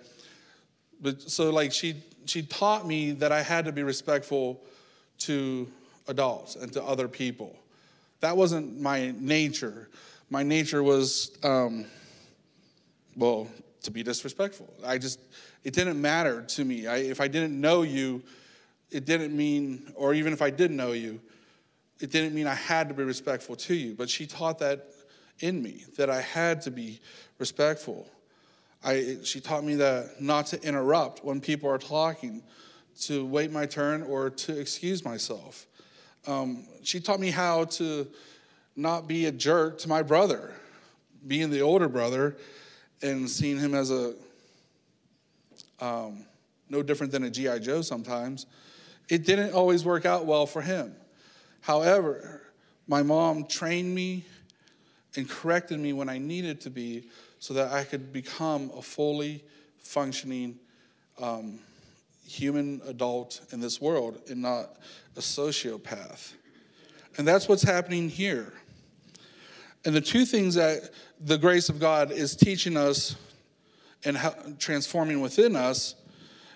But 1.01 1.21
so 1.21 1.49
like 1.49 1.71
she 1.71 1.95
she 2.25 2.43
taught 2.43 2.85
me 2.85 3.11
that 3.13 3.31
I 3.31 3.41
had 3.41 3.65
to 3.65 3.71
be 3.71 3.83
respectful 3.83 4.61
to 5.19 5.67
adults 6.07 6.55
and 6.55 6.71
to 6.73 6.83
other 6.83 7.07
people. 7.07 7.55
That 8.19 8.35
wasn't 8.35 8.79
my 8.79 9.13
nature. 9.19 9.89
My 10.29 10.43
nature 10.43 10.83
was 10.83 11.37
um, 11.43 11.85
well, 13.15 13.47
to 13.83 13.91
be 13.91 14.03
disrespectful. 14.03 14.71
I 14.85 14.97
just 14.97 15.19
it 15.63 15.73
didn't 15.73 15.99
matter 15.99 16.43
to 16.43 16.63
me. 16.63 16.87
I, 16.87 16.97
if 16.97 17.19
I 17.19 17.27
didn't 17.27 17.59
know 17.59 17.81
you, 17.81 18.21
it 18.91 19.05
didn't 19.05 19.35
mean, 19.35 19.91
or 19.95 20.13
even 20.13 20.31
if 20.31 20.41
I 20.41 20.49
did 20.49 20.71
know 20.71 20.93
you, 20.93 21.19
it 21.99 22.11
didn't 22.11 22.33
mean 22.33 22.47
I 22.47 22.53
had 22.53 22.87
to 22.89 22.93
be 22.93 23.03
respectful 23.03 23.55
to 23.55 23.73
you. 23.73 23.95
But 23.95 24.09
she 24.09 24.27
taught 24.27 24.59
that 24.59 24.87
in 25.39 25.61
me, 25.61 25.83
that 25.97 26.09
I 26.09 26.21
had 26.21 26.61
to 26.63 26.71
be 26.71 26.99
respectful. 27.39 28.07
I, 28.83 29.17
she 29.23 29.39
taught 29.39 29.63
me 29.63 29.75
that 29.75 30.21
not 30.21 30.47
to 30.47 30.61
interrupt 30.61 31.23
when 31.23 31.41
people 31.41 31.69
are 31.69 31.77
talking, 31.77 32.43
to 33.01 33.25
wait 33.25 33.51
my 33.51 33.65
turn 33.65 34.03
or 34.03 34.29
to 34.29 34.59
excuse 34.59 35.03
myself. 35.03 35.65
Um, 36.25 36.65
she 36.83 36.99
taught 36.99 37.19
me 37.19 37.29
how 37.29 37.65
to 37.65 38.07
not 38.75 39.07
be 39.07 39.25
a 39.25 39.31
jerk 39.31 39.79
to 39.79 39.89
my 39.89 40.03
brother, 40.03 40.53
being 41.25 41.49
the 41.49 41.61
older 41.61 41.87
brother 41.87 42.37
and 43.01 43.29
seeing 43.29 43.57
him 43.57 43.73
as 43.73 43.91
a 43.91 44.13
um, 45.79 46.25
no 46.69 46.81
different 46.81 47.11
than 47.11 47.23
a 47.23 47.29
G.I. 47.29 47.59
Joe 47.59 47.81
sometimes 47.81 48.47
it 49.09 49.25
didn't 49.25 49.53
always 49.53 49.85
work 49.85 50.05
out 50.05 50.25
well 50.25 50.45
for 50.45 50.61
him. 50.61 50.93
However, 51.61 52.41
my 52.87 53.03
mom 53.03 53.45
trained 53.45 53.93
me 53.93 54.25
and 55.15 55.29
corrected 55.29 55.79
me 55.79 55.93
when 55.93 56.09
I 56.09 56.17
needed 56.17 56.61
to 56.61 56.69
be 56.69 57.09
so 57.39 57.53
that 57.53 57.71
I 57.71 57.83
could 57.83 58.11
become 58.11 58.71
a 58.75 58.81
fully 58.81 59.43
functioning 59.79 60.59
um, 61.21 61.59
human 62.27 62.81
adult 62.85 63.41
in 63.51 63.59
this 63.59 63.79
world 63.79 64.21
and 64.29 64.41
not 64.41 64.77
a 65.15 65.19
sociopath. 65.19 66.33
And 67.17 67.27
that's 67.27 67.47
what's 67.47 67.63
happening 67.63 68.09
here. 68.09 68.53
And 69.85 69.95
the 69.95 70.01
two 70.01 70.25
things 70.25 70.55
that 70.55 70.91
the 71.19 71.37
grace 71.37 71.69
of 71.69 71.79
God 71.79 72.11
is 72.11 72.35
teaching 72.35 72.77
us 72.77 73.15
and 74.03 74.17
transforming 74.59 75.21
within 75.21 75.55
us 75.55 75.95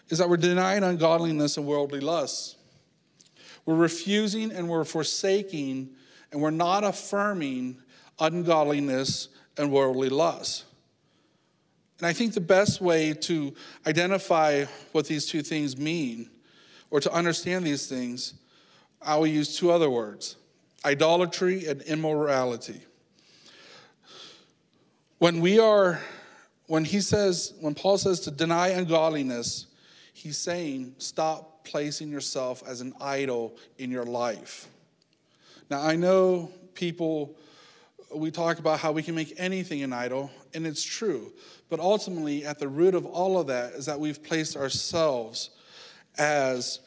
is 0.10 0.18
that 0.18 0.30
we're 0.30 0.38
denying 0.38 0.84
ungodliness 0.84 1.58
and 1.58 1.66
worldly 1.66 2.02
lusts. 2.02 2.58
We're 3.66 3.76
refusing 3.76 4.52
and 4.52 4.68
we're 4.68 4.84
forsaking 4.84 5.90
and 6.32 6.42
we're 6.42 6.52
not 6.52 6.84
affirming 6.84 7.78
ungodliness 8.20 9.30
and 9.58 9.72
worldly 9.72 10.10
lust. 10.10 10.66
And 12.02 12.08
I 12.08 12.14
think 12.14 12.34
the 12.34 12.42
best 12.42 12.82
way 12.82 13.14
to 13.14 13.54
identify 13.86 14.66
what 14.92 15.06
these 15.06 15.28
two 15.28 15.44
things 15.44 15.78
mean 15.78 16.32
or 16.90 17.00
to 17.00 17.14
understand 17.14 17.64
these 17.64 17.86
things, 17.86 18.34
I 19.00 19.18
will 19.18 19.28
use 19.28 19.56
two 19.56 19.72
other 19.72 19.90
words 19.90 20.36
idolatry 20.84 21.68
and 21.68 21.84
immorality. 21.84 22.82
When 25.20 25.42
we 25.42 25.60
are, 25.60 26.02
when 26.66 26.86
he 26.86 27.02
says, 27.02 27.54
when 27.60 27.76
Paul 27.76 28.00
says 28.00 28.22
to 28.22 28.32
deny 28.32 28.70
ungodliness, 28.70 29.68
he's 30.12 30.40
saying 30.40 30.96
stop 30.98 31.66
placing 31.66 32.10
yourself 32.10 32.64
as 32.66 32.82
an 32.82 32.94
idol 33.00 33.56
in 33.78 33.92
your 33.92 34.06
life. 34.06 34.68
Now, 35.70 35.84
I 35.84 35.98
know 35.98 36.52
people, 36.74 37.38
we 38.12 38.32
talk 38.32 38.58
about 38.58 38.80
how 38.80 38.92
we 38.92 39.04
can 39.04 39.14
make 39.14 39.36
anything 39.38 39.84
an 39.84 39.94
idol, 39.94 40.32
and 40.54 40.66
it's 40.66 40.84
true. 40.84 41.32
But 41.70 41.80
ultimately, 41.80 42.46
at 42.46 42.60
the 42.60 42.68
root 42.68 42.96
of 42.96 43.06
all 43.06 43.40
of 43.40 43.48
that 43.48 43.74
is 43.74 43.86
that 43.86 44.00
we've 44.00 44.22
placed 44.22 44.58
ourselves 44.58 45.52
as 46.18 46.80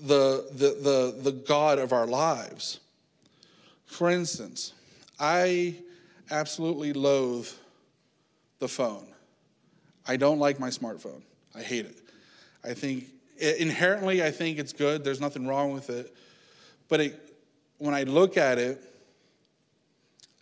the, 0.00 0.46
the, 0.52 0.78
the, 0.80 1.30
the 1.30 1.32
God 1.32 1.78
of 1.78 1.92
our 1.92 2.06
lives. 2.06 2.80
For 3.86 4.10
instance, 4.10 4.72
I 5.20 5.76
absolutely 6.30 6.92
loathe 6.92 7.48
the 8.58 8.68
phone. 8.68 9.06
I 10.06 10.16
don't 10.16 10.38
like 10.38 10.58
my 10.58 10.70
smartphone. 10.70 11.22
I 11.54 11.62
hate 11.62 11.86
it. 11.86 11.96
I 12.64 12.74
think 12.74 13.04
inherently, 13.38 14.22
I 14.22 14.30
think 14.30 14.58
it's 14.58 14.72
good. 14.72 15.04
There's 15.04 15.20
nothing 15.20 15.46
wrong 15.46 15.72
with 15.72 15.90
it. 15.90 16.14
But 16.88 17.00
it, 17.00 17.36
when 17.78 17.94
I 17.94 18.04
look 18.04 18.36
at 18.36 18.58
it, 18.58 18.82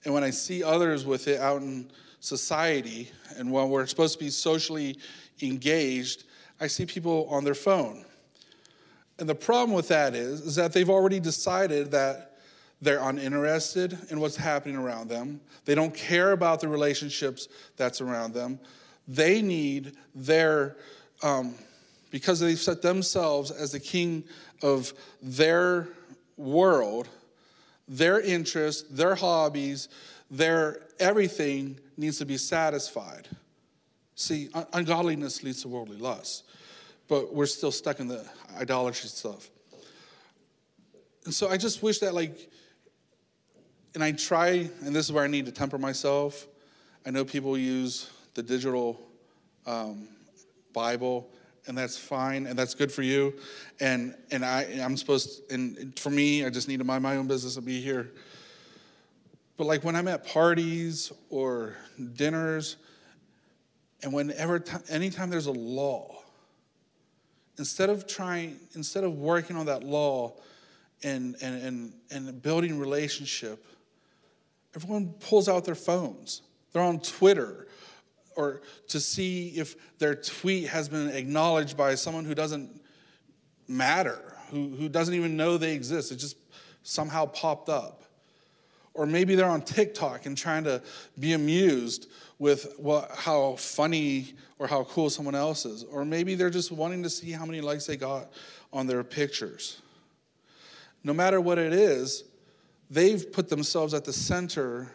and 0.05 0.13
when 0.13 0.25
I 0.25 0.31
see 0.31 0.65
others 0.65 1.05
with 1.05 1.29
it 1.29 1.41
out 1.41 1.63
in 1.63 1.91
society, 2.23 3.11
and 3.37 3.51
when 3.51 3.69
we're 3.69 3.85
supposed 3.85 4.17
to 4.17 4.25
be 4.25 4.31
socially 4.31 4.97
engaged, 5.43 6.23
I 6.61 6.69
see 6.69 6.87
people 6.87 7.27
on 7.29 7.43
their 7.43 7.55
phone. 7.55 8.05
And 9.19 9.29
the 9.29 9.35
problem 9.35 9.75
with 9.75 9.89
that 9.89 10.15
is, 10.15 10.41
is 10.41 10.55
that 10.55 10.73
they've 10.73 10.89
already 10.89 11.19
decided 11.19 11.91
that 11.91 12.39
they're 12.81 13.01
uninterested 13.01 13.99
in 14.11 14.21
what's 14.21 14.37
happening 14.37 14.77
around 14.77 15.09
them. 15.09 15.41
They 15.65 15.75
don't 15.75 15.93
care 15.95 16.31
about 16.31 16.61
the 16.61 16.69
relationships 16.69 17.49
that's 17.77 18.01
around 18.01 18.35
them. 18.35 18.61
They 19.09 19.43
need 19.43 19.97
their, 20.15 20.77
um, 21.25 21.57
because 22.13 22.39
they've 22.39 22.59
set 22.59 22.83
themselves 22.83 23.51
as 23.51 23.73
the 23.73 23.81
king 23.81 24.23
of 24.63 24.93
their 25.21 25.89
world, 26.37 27.09
their 27.89 28.21
interests, 28.21 28.85
their 28.91 29.17
hobbies, 29.17 29.89
their 30.33 30.81
everything 30.99 31.79
needs 31.97 32.19
to 32.19 32.25
be 32.25 32.39
satisfied. 32.39 33.29
See, 34.15 34.49
ungodliness 34.73 35.43
leads 35.43 35.63
to 35.63 35.69
worldly 35.69 35.99
lust, 35.99 36.45
but 37.07 37.35
we're 37.35 37.47
still 37.47 37.71
stuck 37.71 38.01
in 38.01 38.09
the 38.09 38.25
idolatry 38.59 39.09
stuff. 39.09 39.51
And 41.25 41.35
so 41.35 41.49
I 41.49 41.57
just 41.57 41.83
wish 41.83 42.01
that, 42.01 42.15
like, 42.15 42.51
and 43.95 44.03
I 44.03 44.13
try, 44.13 44.71
and 44.85 44.97
this 44.97 45.05
is 45.05 45.13
where 45.13 45.23
I 45.23 45.29
need 45.29 45.47
to 45.47 45.53
temper 45.53 45.79
myself. 45.79 46.47
I 47.05 47.11
know 47.11 47.25
people 47.25 47.57
use 47.59 48.11
the 48.35 48.43
digital 48.43 48.99
um, 49.67 50.09
Bible, 50.73 51.29
and 51.67 51.77
that's 51.77 51.99
fine, 51.99 52.47
and 52.47 52.59
that's 52.59 52.75
good 52.75 52.91
for 52.91 53.03
you. 53.03 53.35
And 53.81 54.15
and 54.31 54.45
I 54.45 54.63
I'm 54.83 54.97
supposed, 54.97 55.49
to, 55.49 55.55
and 55.55 55.99
for 55.99 56.11
me, 56.11 56.45
I 56.47 56.51
just 56.51 56.69
need 56.69 56.79
to 56.79 56.85
mind 56.85 57.03
my 57.03 57.17
own 57.17 57.27
business 57.27 57.57
and 57.57 57.67
be 57.67 57.81
here. 57.81 58.11
But 59.63 59.69
like 59.69 59.85
when 59.85 59.95
I'm 59.95 60.09
at 60.09 60.27
parties 60.27 61.13
or 61.31 61.77
dinners, 62.15 62.79
and 64.03 64.13
whenever 64.13 64.65
anytime 64.91 65.31
there's 65.31 65.47
a 65.47 65.53
law, 65.53 66.19
instead 67.59 67.89
of 67.89 68.09
trying, 68.09 68.59
instead 68.75 69.05
of 69.05 69.19
working 69.19 69.55
on 69.55 69.67
that 69.67 69.85
law 69.85 70.35
and 71.05 71.37
and 71.41 71.63
and, 71.63 71.93
and 72.11 72.43
building 72.43 72.77
relationship 72.77 73.65
Everyone 74.75 75.15
pulls 75.21 75.49
out 75.49 75.65
their 75.65 75.77
phones. 75.77 76.43
They're 76.73 76.83
on 76.83 76.99
Twitter 76.99 77.69
or 78.35 78.63
to 78.89 78.99
see 78.99 79.51
if 79.51 79.99
their 79.99 80.17
tweet 80.17 80.71
has 80.71 80.89
been 80.89 81.09
acknowledged 81.11 81.77
by 81.77 81.95
someone 81.95 82.25
who 82.25 82.35
doesn't 82.35 82.83
matter, 83.69 84.19
who, 84.51 84.71
who 84.71 84.89
doesn't 84.89 85.15
even 85.15 85.37
know 85.37 85.57
they 85.57 85.73
exist. 85.73 86.11
It 86.11 86.17
just 86.17 86.37
somehow 86.83 87.27
popped 87.27 87.69
up. 87.69 88.03
Or 88.95 89.07
maybe 89.07 89.35
they're 89.35 89.49
on 89.49 89.63
TikTok 89.63 90.27
and 90.27 90.37
trying 90.37 90.65
to 90.65 90.83
be 91.19 91.33
amused 91.33 92.11
with 92.39 92.75
what, 92.77 93.11
how 93.17 93.57
funny 93.57 94.35
or 94.59 94.67
how 94.67 94.85
cool 94.85 95.09
someone 95.09 95.35
else 95.35 95.65
is. 95.65 95.85
Or 95.85 96.05
maybe 96.05 96.35
they're 96.35 96.51
just 96.51 96.73
wanting 96.73 97.03
to 97.05 97.11
see 97.11 97.31
how 97.31 97.47
many 97.47 97.61
likes 97.61 97.87
they 97.87 97.97
got 97.97 98.31
on 98.73 98.87
their 98.87 99.03
pictures. 99.03 99.81
No 101.05 101.13
matter 101.13 101.41
what 101.41 101.59
it 101.59 101.73
is, 101.73 102.25
they've 102.91 103.33
put 103.33 103.49
themselves 103.49 103.95
at 103.95 104.05
the 104.05 104.13
center 104.13 104.91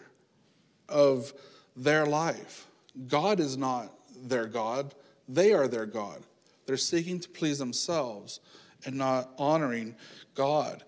of 0.87 1.33
their 1.75 2.05
life. 2.05 2.67
God 3.07 3.39
is 3.39 3.57
not 3.57 3.93
their 4.23 4.45
God, 4.45 4.93
they 5.27 5.53
are 5.53 5.67
their 5.67 5.85
God. 5.85 6.23
They're 6.65 6.77
seeking 6.77 7.19
to 7.19 7.29
please 7.29 7.59
themselves 7.59 8.39
and 8.85 8.95
not 8.95 9.31
honoring 9.37 9.95
God, 10.35 10.83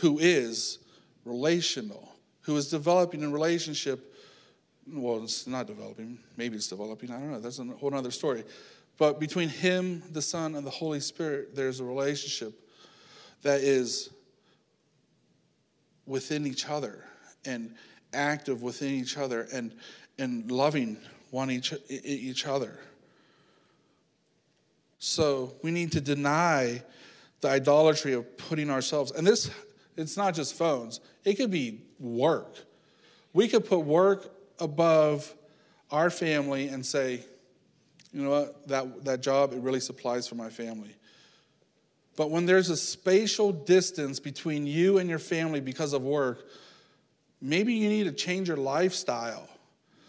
who 0.00 0.18
is 0.18 0.78
relational, 1.24 2.08
who 2.42 2.56
is 2.56 2.68
developing 2.70 3.22
a 3.24 3.28
relationship. 3.28 4.14
Well, 4.92 5.22
it's 5.22 5.46
not 5.46 5.66
developing, 5.66 6.18
maybe 6.36 6.56
it's 6.56 6.68
developing, 6.68 7.10
I 7.10 7.18
don't 7.18 7.30
know, 7.30 7.40
that's 7.40 7.58
a 7.58 7.64
whole 7.64 7.94
other 7.94 8.10
story. 8.10 8.44
But 8.98 9.20
between 9.20 9.48
Him, 9.48 10.02
the 10.12 10.22
Son, 10.22 10.54
and 10.54 10.66
the 10.66 10.70
Holy 10.70 11.00
Spirit, 11.00 11.54
there's 11.54 11.80
a 11.80 11.84
relationship 11.84 12.52
that 13.42 13.60
is 13.60 14.10
within 16.06 16.46
each 16.46 16.68
other 16.68 17.04
and 17.44 17.74
active 18.12 18.62
within 18.62 18.90
each 18.90 19.16
other 19.16 19.48
and, 19.52 19.74
and 20.18 20.50
loving 20.50 20.96
one 21.30 21.50
each, 21.50 21.72
each 21.88 22.46
other. 22.46 22.78
So 24.98 25.54
we 25.62 25.70
need 25.70 25.92
to 25.92 26.00
deny 26.00 26.82
the 27.40 27.48
idolatry 27.48 28.12
of 28.12 28.36
putting 28.36 28.70
ourselves, 28.70 29.10
and 29.12 29.26
this, 29.26 29.50
it's 29.96 30.16
not 30.16 30.34
just 30.34 30.54
phones, 30.54 31.00
it 31.24 31.34
could 31.34 31.50
be 31.50 31.80
work. 31.98 32.54
We 33.32 33.48
could 33.48 33.64
put 33.64 33.80
work 33.80 34.32
above 34.58 35.32
our 35.90 36.10
family 36.10 36.68
and 36.68 36.84
say, 36.84 37.24
you 38.12 38.22
know 38.22 38.30
what, 38.30 38.68
that, 38.68 39.04
that 39.04 39.20
job, 39.22 39.52
it 39.52 39.60
really 39.60 39.80
supplies 39.80 40.28
for 40.28 40.34
my 40.34 40.50
family. 40.50 40.94
But 42.16 42.30
when 42.30 42.44
there's 42.44 42.68
a 42.68 42.76
spatial 42.76 43.52
distance 43.52 44.20
between 44.20 44.66
you 44.66 44.98
and 44.98 45.08
your 45.08 45.18
family 45.18 45.60
because 45.60 45.94
of 45.94 46.02
work, 46.02 46.46
maybe 47.40 47.72
you 47.72 47.88
need 47.88 48.04
to 48.04 48.12
change 48.12 48.48
your 48.48 48.58
lifestyle 48.58 49.48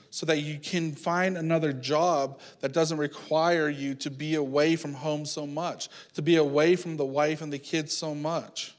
so 0.10 0.26
that 0.26 0.42
you 0.42 0.60
can 0.60 0.92
find 0.92 1.38
another 1.38 1.74
job 1.74 2.40
that 2.60 2.72
doesn't 2.72 2.98
require 2.98 3.70
you 3.70 3.96
to 3.96 4.12
be 4.12 4.36
away 4.36 4.76
from 4.76 4.94
home 4.94 5.26
so 5.26 5.48
much, 5.48 5.90
to 6.14 6.22
be 6.22 6.36
away 6.36 6.76
from 6.76 6.98
the 6.98 7.06
wife 7.06 7.42
and 7.42 7.52
the 7.52 7.58
kids 7.58 7.96
so 7.96 8.14
much. 8.14 8.76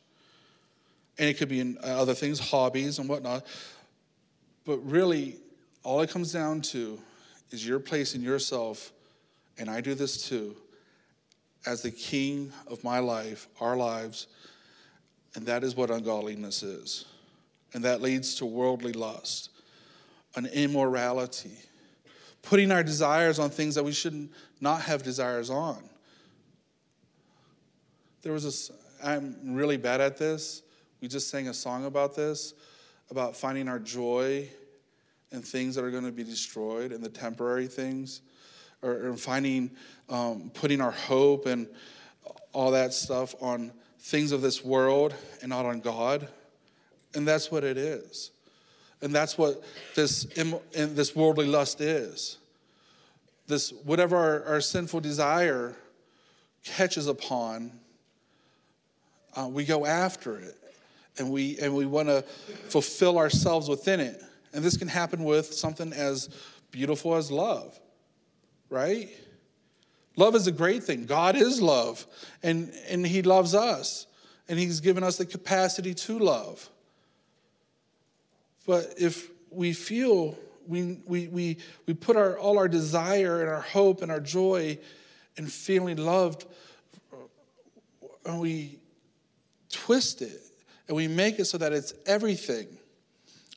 And 1.19 1.29
it 1.29 1.35
could 1.39 1.49
be 1.49 1.61
in 1.61 1.79
uh, 1.83 1.87
other 2.01 2.15
things, 2.15 2.41
hobbies 2.41 2.99
and 2.99 3.09
whatnot. 3.09 3.47
But 4.65 4.79
really, 4.79 5.37
all 5.83 6.01
it 6.01 6.11
comes 6.11 6.33
down 6.33 6.63
to 6.63 6.99
is 7.51 7.67
your 7.67 7.79
place 7.79 8.15
in 8.15 8.23
yourself, 8.23 8.93
and 9.59 9.71
I 9.71 9.81
do 9.81 9.95
this 9.95 10.29
too, 10.29 10.57
as 11.67 11.83
the 11.83 11.91
king 11.91 12.53
of 12.67 12.83
my 12.83 12.99
life, 12.99 13.47
our 13.61 13.77
lives, 13.77 14.27
and 15.37 15.47
that 15.47 15.63
is 15.63 15.77
what 15.77 15.91
ungodliness 15.91 16.63
is. 16.63 17.05
And 17.75 17.85
that 17.85 18.01
leads 18.03 18.37
to 18.37 18.47
worldly 18.47 18.93
lust, 18.93 19.51
an 20.37 20.47
immorality, 20.47 21.59
putting 22.43 22.73
our 22.73 22.83
desires 22.83 23.39
on 23.39 23.51
things 23.51 23.77
that 23.77 23.85
we 23.85 23.93
should 23.93 24.29
not 24.61 24.81
have 24.83 25.03
desires 25.03 25.51
on. 25.51 25.83
There 28.23 28.33
was 28.33 28.45
this, 28.45 28.71
I'm 29.03 29.55
really 29.55 29.77
bad 29.77 30.01
at 30.01 30.17
this. 30.17 30.63
We 31.01 31.09
just 31.09 31.29
sang 31.29 31.49
a 31.49 31.55
song 31.55 31.85
about 31.85 32.15
this, 32.17 32.55
about 33.11 33.37
finding 33.37 33.69
our 33.69 33.79
joy 33.79 34.49
in 35.33 35.43
things 35.43 35.75
that 35.75 35.85
are 35.85 35.91
going 35.91 36.05
to 36.05 36.13
be 36.13 36.25
destroyed 36.25 36.93
and 36.93 37.03
the 37.03 37.09
temporary 37.09 37.67
things, 37.67 38.23
or, 38.83 39.09
or 39.09 39.17
finding, 39.17 39.71
um, 40.09 40.51
putting 40.55 40.81
our 40.81 40.93
hope 40.93 41.47
and 41.47 41.67
all 42.53 42.71
that 42.71 42.95
stuff 42.95 43.35
on 43.41 43.73
things 43.99 44.33
of 44.33 44.43
this 44.43 44.65
world 44.65 45.15
and 45.41 45.51
not 45.51 45.67
on 45.67 45.81
God. 45.81 46.29
And 47.15 47.27
that's 47.27 47.51
what 47.51 47.65
it 47.65 47.77
is. 47.77 48.31
And 49.03 49.15
that's 49.15 49.37
what 49.37 49.63
this, 49.95 50.25
this 50.73 51.15
worldly 51.15 51.47
lust 51.47 51.81
is. 51.81 52.39
This, 53.47 53.73
whatever 53.85 54.17
our, 54.17 54.45
our 54.45 54.61
sinful 54.61 55.01
desire 55.01 55.75
catches 56.65 57.09
upon, 57.09 57.73
uh, 59.37 59.49
we 59.51 59.65
go 59.65 59.85
after 59.85 60.39
it. 60.39 60.57
And 61.19 61.31
we, 61.31 61.59
and 61.59 61.75
we 61.75 61.87
want 61.87 62.09
to 62.09 62.23
fulfill 62.69 63.19
ourselves 63.19 63.69
within 63.69 64.01
it. 64.01 64.23
And 64.53 64.65
this 64.65 64.77
can 64.77 64.89
happen 64.89 65.25
with 65.25 65.53
something 65.53 65.93
as 65.93 66.29
beautiful 66.71 67.15
as 67.15 67.31
love, 67.31 67.79
right? 68.69 69.11
Love 70.17 70.35
is 70.35 70.47
a 70.47 70.53
great 70.53 70.83
thing. 70.83 71.07
God 71.07 71.37
is 71.37 71.61
love, 71.61 72.07
and, 72.43 72.73
and 72.89 73.07
He 73.07 73.23
loves 73.23 73.55
us, 73.55 74.07
and 74.49 74.59
He's 74.59 74.81
given 74.81 75.03
us 75.03 75.17
the 75.17 75.27
capacity 75.27 75.95
to 75.95 76.19
love. 76.19 76.69
But 78.67 78.95
if 78.97 79.29
we 79.51 79.73
feel 79.73 80.37
we, 80.67 80.99
we, 81.07 81.29
we, 81.29 81.59
we 81.87 81.95
put 81.95 82.17
our, 82.17 82.39
all 82.39 82.59
our 82.59 82.69
desire 82.69 83.41
and 83.41 83.51
our 83.51 83.61
hope 83.61 84.03
and 84.03 84.11
our 84.11 84.21
joy 84.21 84.79
in 85.37 85.47
feeling 85.47 85.99
loved, 85.99 86.47
and 88.25 88.41
we 88.41 88.79
twist 89.71 90.23
it 90.23 90.41
and 90.89 90.97
we 90.97 91.09
make 91.09 91.39
it 91.39 91.47
so 91.47 91.59
that 91.59 91.73
it's 91.73 91.95
everything. 92.07 92.67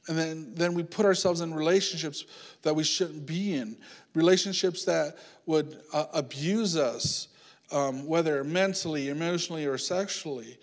And 0.08 0.18
then, 0.18 0.54
then 0.56 0.74
we 0.74 0.84
put 0.84 1.06
ourselves 1.06 1.42
in 1.42 1.54
relationships 1.54 2.24
that 2.62 2.76
we 2.76 2.84
shouldn't 2.84 3.26
be 3.26 3.56
in, 3.56 3.78
relationships 4.14 4.86
that 4.86 5.18
would 5.46 5.82
uh, 5.92 6.06
abuse 6.14 6.78
us, 6.78 7.28
um, 7.72 8.06
whether 8.06 8.44
mentally, 8.44 9.10
emotionally, 9.10 9.66
or 9.66 9.78
sexually. 9.78 10.58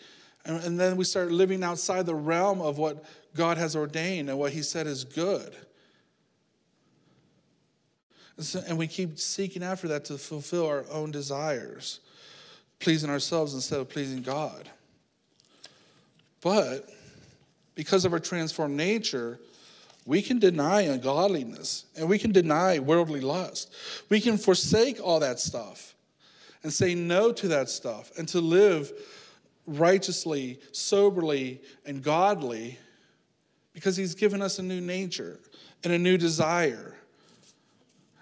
And, 0.46 0.62
and 0.64 0.80
then 0.80 0.96
we 0.96 1.04
start 1.04 1.30
living 1.30 1.62
outside 1.62 2.06
the 2.06 2.14
realm 2.14 2.62
of 2.62 2.78
what 2.78 3.04
God 3.36 3.58
has 3.58 3.76
ordained 3.76 4.30
and 4.30 4.38
what 4.38 4.52
He 4.52 4.62
said 4.62 4.86
is 4.86 5.04
good. 5.04 5.54
And, 8.36 8.46
so, 8.46 8.62
and 8.66 8.78
we 8.78 8.86
keep 8.86 9.18
seeking 9.18 9.62
after 9.62 9.88
that 9.88 10.06
to 10.06 10.18
fulfill 10.18 10.66
our 10.66 10.84
own 10.90 11.10
desires, 11.10 12.00
pleasing 12.80 13.10
ourselves 13.10 13.54
instead 13.54 13.80
of 13.80 13.88
pleasing 13.90 14.22
God. 14.22 14.70
But 16.44 16.90
because 17.74 18.04
of 18.04 18.12
our 18.12 18.20
transformed 18.20 18.76
nature, 18.76 19.40
we 20.04 20.20
can 20.20 20.38
deny 20.38 20.82
ungodliness 20.82 21.86
and 21.96 22.06
we 22.06 22.18
can 22.18 22.32
deny 22.32 22.78
worldly 22.78 23.22
lust. 23.22 23.72
We 24.10 24.20
can 24.20 24.36
forsake 24.36 25.00
all 25.02 25.20
that 25.20 25.40
stuff 25.40 25.94
and 26.62 26.70
say 26.70 26.94
no 26.94 27.32
to 27.32 27.48
that 27.48 27.70
stuff 27.70 28.12
and 28.18 28.28
to 28.28 28.42
live 28.42 28.92
righteously, 29.66 30.60
soberly, 30.70 31.62
and 31.86 32.02
godly 32.02 32.78
because 33.72 33.96
he's 33.96 34.14
given 34.14 34.42
us 34.42 34.58
a 34.58 34.62
new 34.62 34.82
nature 34.82 35.40
and 35.82 35.94
a 35.94 35.98
new 35.98 36.18
desire. 36.18 36.94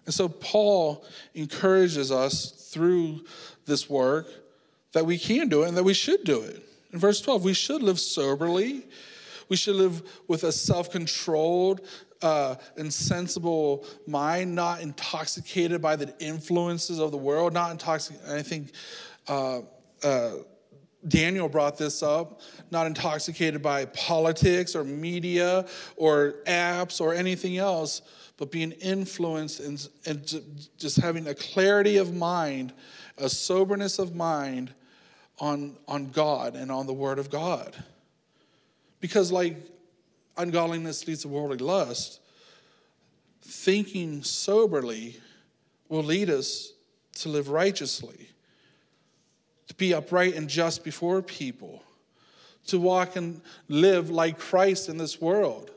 And 0.07 0.15
so 0.15 0.29
Paul 0.29 1.05
encourages 1.35 2.13
us 2.13 2.71
through 2.71 3.25
this 3.67 3.91
work 3.91 4.29
that 4.93 5.05
we 5.05 5.19
can 5.19 5.49
do 5.49 5.65
it 5.65 5.69
and 5.69 5.77
that 5.77 5.83
we 5.83 5.95
should 5.95 6.23
do 6.23 6.41
it. 6.43 6.69
In 6.93 6.99
verse 6.99 7.21
12, 7.21 7.45
we 7.45 7.55
should 7.55 7.83
live 7.83 7.99
soberly. 7.99 8.87
We 9.49 9.57
should 9.57 9.77
live 9.77 10.03
with 10.29 10.45
a 10.45 10.53
self 10.53 10.91
controlled 10.91 11.87
uh, 12.23 12.57
and 12.77 12.93
sensible 12.93 13.85
mind, 14.07 14.55
not 14.55 14.81
intoxicated 14.81 15.83
by 15.83 15.97
the 15.97 16.15
influences 16.21 16.99
of 16.99 17.11
the 17.11 17.17
world, 17.17 17.53
not 17.53 17.71
intoxicated. 17.71 18.29
I 18.29 18.43
think 18.43 18.73
uh, 19.29 19.61
uh, 20.05 20.31
Daniel 21.09 21.49
brought 21.49 21.77
this 21.77 22.03
up, 22.03 22.41
not 22.71 22.87
intoxicated 22.87 23.63
by 23.63 23.87
politics 23.87 24.77
or 24.77 24.85
media 24.85 25.67
or 25.97 26.37
apps 26.47 27.01
or 27.01 27.13
anything 27.13 27.59
else, 27.59 28.03
but 28.37 28.53
being 28.53 28.73
influenced 28.73 29.61
and, 29.61 29.89
and 30.07 30.69
just 30.79 30.97
having 30.97 31.27
a 31.27 31.35
clarity 31.35 31.97
of 31.97 32.15
mind, 32.15 32.73
a 33.19 33.29
soberness 33.29 33.99
of 33.99 34.15
mind 34.15 34.73
on, 35.43 35.77
on 35.89 36.11
God 36.11 36.55
and 36.55 36.71
on 36.71 36.87
the 36.87 36.95
Word 36.95 37.19
of 37.19 37.29
God. 37.29 37.77
Because, 39.01 39.31
like 39.31 39.57
ungodliness 40.39 41.07
leads 41.07 41.23
to 41.23 41.29
worldly 41.29 41.59
lust, 41.59 42.21
thinking 43.43 44.23
soberly 44.23 45.17
will 45.89 46.05
lead 46.05 46.31
us 46.31 46.73
to 47.17 47.29
live 47.29 47.51
righteously 47.51 48.29
to 49.73 49.75
be 49.75 49.95
upright 49.95 50.35
and 50.35 50.49
just 50.49 50.85
before 50.85 51.23
people, 51.23 51.83
to 52.67 52.79
walk 52.79 53.17
and 53.17 53.41
live 53.69 54.11
like 54.11 54.39
Christ 54.39 54.89
in 54.89 54.99
this 54.99 55.21
world. 55.21 55.71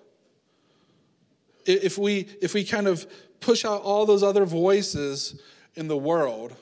If 1.65 1.97
we, 1.97 2.27
if 2.41 2.53
we 2.53 2.63
kind 2.63 2.87
of 2.87 3.07
push 3.39 3.63
out 3.63 3.81
all 3.81 4.05
those 4.05 4.21
other 4.21 4.45
voices 4.45 5.41
in 5.75 5.87
the 5.87 5.97
world 5.97 6.53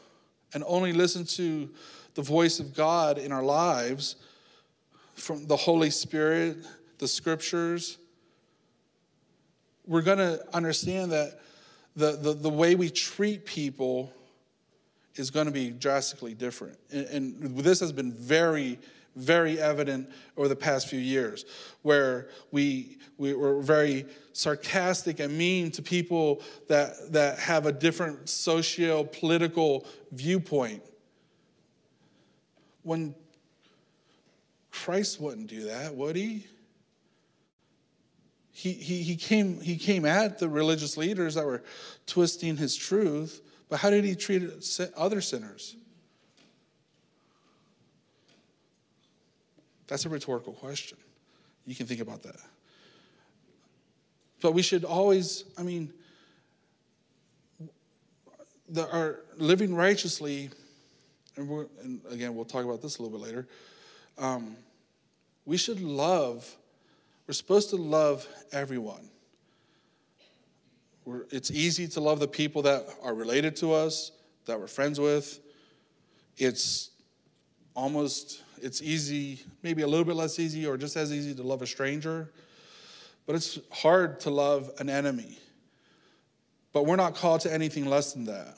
and 0.53 0.63
only 0.67 0.93
listen 0.93 1.25
to 1.25 1.69
the 2.15 2.21
voice 2.21 2.59
of 2.59 2.75
God 2.75 3.17
in 3.17 3.31
our 3.31 3.43
lives 3.43 4.15
from 5.15 5.45
the 5.47 5.55
Holy 5.55 5.89
Spirit, 5.89 6.57
the 6.99 7.07
scriptures, 7.07 7.97
we're 9.85 10.01
going 10.01 10.17
to 10.17 10.43
understand 10.55 11.11
that 11.11 11.39
the, 11.95 12.13
the, 12.13 12.33
the 12.33 12.49
way 12.49 12.75
we 12.75 12.89
treat 12.89 13.45
people 13.45 14.11
is 15.15 15.29
going 15.29 15.45
to 15.45 15.51
be 15.51 15.69
drastically 15.69 16.33
different. 16.33 16.77
And, 16.91 17.07
and, 17.07 17.57
this 17.59 17.79
has 17.81 17.91
been 17.91 18.11
very, 18.11 18.79
very 19.15 19.59
evident 19.59 20.09
over 20.37 20.47
the 20.47 20.55
past 20.55 20.87
few 20.87 20.99
years, 20.99 21.45
where 21.83 22.29
we, 22.51 22.97
we 23.17 23.33
were 23.33 23.61
very 23.61 24.05
sarcastic 24.31 25.19
and 25.19 25.37
mean 25.37 25.69
to 25.71 25.83
people 25.83 26.41
that, 26.67 27.11
that 27.11 27.37
have 27.37 27.67
a 27.67 27.71
different 27.71 28.27
socio 28.27 29.03
political 29.03 29.85
viewpoint. 30.11 30.81
When 32.83 33.15
Christ 34.71 35.19
wouldn't 35.19 35.47
do 35.47 35.65
that, 35.65 35.95
would 35.95 36.15
he? 36.15 36.45
He, 38.51 38.73
he, 38.73 39.01
he, 39.01 39.15
came, 39.15 39.59
he 39.59 39.77
came 39.77 40.05
at 40.05 40.37
the 40.37 40.47
religious 40.47 40.95
leaders 40.95 41.35
that 41.35 41.45
were 41.45 41.63
twisting 42.05 42.55
his 42.55 42.75
truth 42.75 43.41
but 43.73 43.79
how 43.79 43.89
did 43.89 44.05
he 44.05 44.13
treat 44.13 44.43
other 44.95 45.19
sinners? 45.19 45.75
That's 49.87 50.05
a 50.05 50.09
rhetorical 50.09 50.53
question. 50.53 50.99
You 51.65 51.73
can 51.73 51.87
think 51.87 51.99
about 51.99 52.21
that. 52.21 52.35
But 54.41 54.51
we 54.51 54.61
should 54.61 54.83
always, 54.83 55.45
I 55.57 55.63
mean, 55.63 55.91
the, 58.69 58.87
our 58.91 59.21
living 59.37 59.73
righteously, 59.73 60.51
and, 61.35 61.67
and, 61.81 62.01
again, 62.09 62.35
we'll 62.35 62.45
talk 62.45 62.65
about 62.65 62.81
this 62.81 62.97
a 62.97 63.01
little 63.01 63.17
bit 63.17 63.25
later. 63.25 63.47
Um, 64.17 64.55
we 65.45 65.57
should 65.57 65.81
love, 65.81 66.49
we're 67.27 67.33
supposed 67.33 67.69
to 67.71 67.75
love 67.75 68.27
everyone. 68.51 69.09
We're, 71.05 71.25
it's 71.31 71.51
easy 71.51 71.87
to 71.89 71.99
love 71.99 72.19
the 72.19 72.27
people 72.27 72.61
that 72.61 72.85
are 73.01 73.13
related 73.13 73.55
to 73.57 73.73
us, 73.73 74.11
that 74.45 74.59
we're 74.59 74.67
friends 74.67 74.99
with. 74.99 75.39
It's 76.37 76.91
almost, 77.75 78.43
it's 78.61 78.81
easy, 78.81 79.41
maybe 79.63 79.81
a 79.81 79.87
little 79.87 80.05
bit 80.05 80.15
less 80.15 80.39
easy 80.39 80.65
or 80.65 80.77
just 80.77 80.95
as 80.95 81.11
easy 81.11 81.33
to 81.35 81.43
love 81.43 81.61
a 81.61 81.67
stranger. 81.67 82.31
But 83.25 83.35
it's 83.35 83.59
hard 83.71 84.19
to 84.21 84.29
love 84.29 84.71
an 84.79 84.89
enemy. 84.89 85.37
But 86.73 86.85
we're 86.85 86.95
not 86.95 87.15
called 87.15 87.41
to 87.41 87.53
anything 87.53 87.85
less 87.85 88.13
than 88.13 88.25
that. 88.25 88.57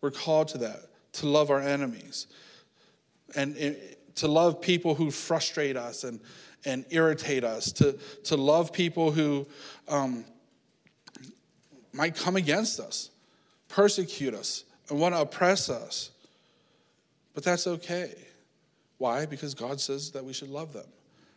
We're 0.00 0.10
called 0.10 0.48
to 0.48 0.58
that, 0.58 0.80
to 1.12 1.26
love 1.26 1.50
our 1.50 1.60
enemies. 1.60 2.26
And 3.34 3.76
to 4.16 4.28
love 4.28 4.60
people 4.60 4.94
who 4.94 5.10
frustrate 5.10 5.76
us 5.76 6.04
and, 6.04 6.20
and 6.64 6.84
irritate 6.90 7.44
us, 7.44 7.72
to, 7.72 7.98
to 8.24 8.36
love 8.36 8.72
people 8.72 9.10
who 9.10 9.46
um, 9.88 10.24
might 11.92 12.14
come 12.14 12.36
against 12.36 12.80
us, 12.80 13.10
persecute 13.68 14.34
us, 14.34 14.64
and 14.88 14.98
want 14.98 15.14
to 15.14 15.20
oppress 15.20 15.70
us. 15.70 16.10
But 17.34 17.44
that's 17.44 17.66
okay. 17.66 18.14
Why? 18.98 19.26
Because 19.26 19.54
God 19.54 19.80
says 19.80 20.10
that 20.12 20.24
we 20.24 20.32
should 20.32 20.50
love 20.50 20.72
them 20.72 20.86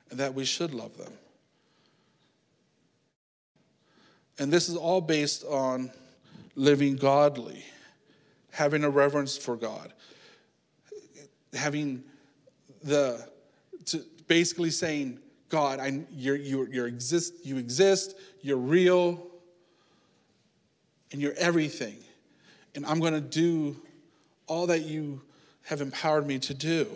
and 0.10 0.20
that 0.20 0.34
we 0.34 0.46
should 0.46 0.74
love 0.74 0.98
them. 0.98 1.12
And 4.38 4.52
this 4.52 4.68
is 4.68 4.76
all 4.76 5.00
based 5.00 5.46
on 5.46 5.90
living 6.56 6.98
godly, 6.98 7.64
having 8.56 8.86
a 8.86 8.90
reverence 8.90 9.38
for 9.38 9.58
God, 9.58 9.92
having 11.54 12.02
the, 12.84 13.28
basically 14.28 14.70
saying, 14.70 15.20
God, 15.50 15.82
I, 15.82 16.06
you're, 16.14 16.38
you're, 16.38 16.70
you're 16.70 16.88
exist, 16.88 17.46
you 17.46 17.58
exist, 17.58 18.16
you're 18.42 18.56
real, 18.56 19.28
and 21.12 21.22
you're 21.22 21.34
everything. 21.38 21.98
And 22.76 22.86
I'm 22.86 23.02
going 23.02 23.14
to 23.14 23.20
do 23.20 23.76
all 24.48 24.68
that 24.68 24.84
you 24.84 25.22
have 25.64 25.82
empowered 25.82 26.26
me 26.26 26.40
to 26.40 26.54
do. 26.54 26.88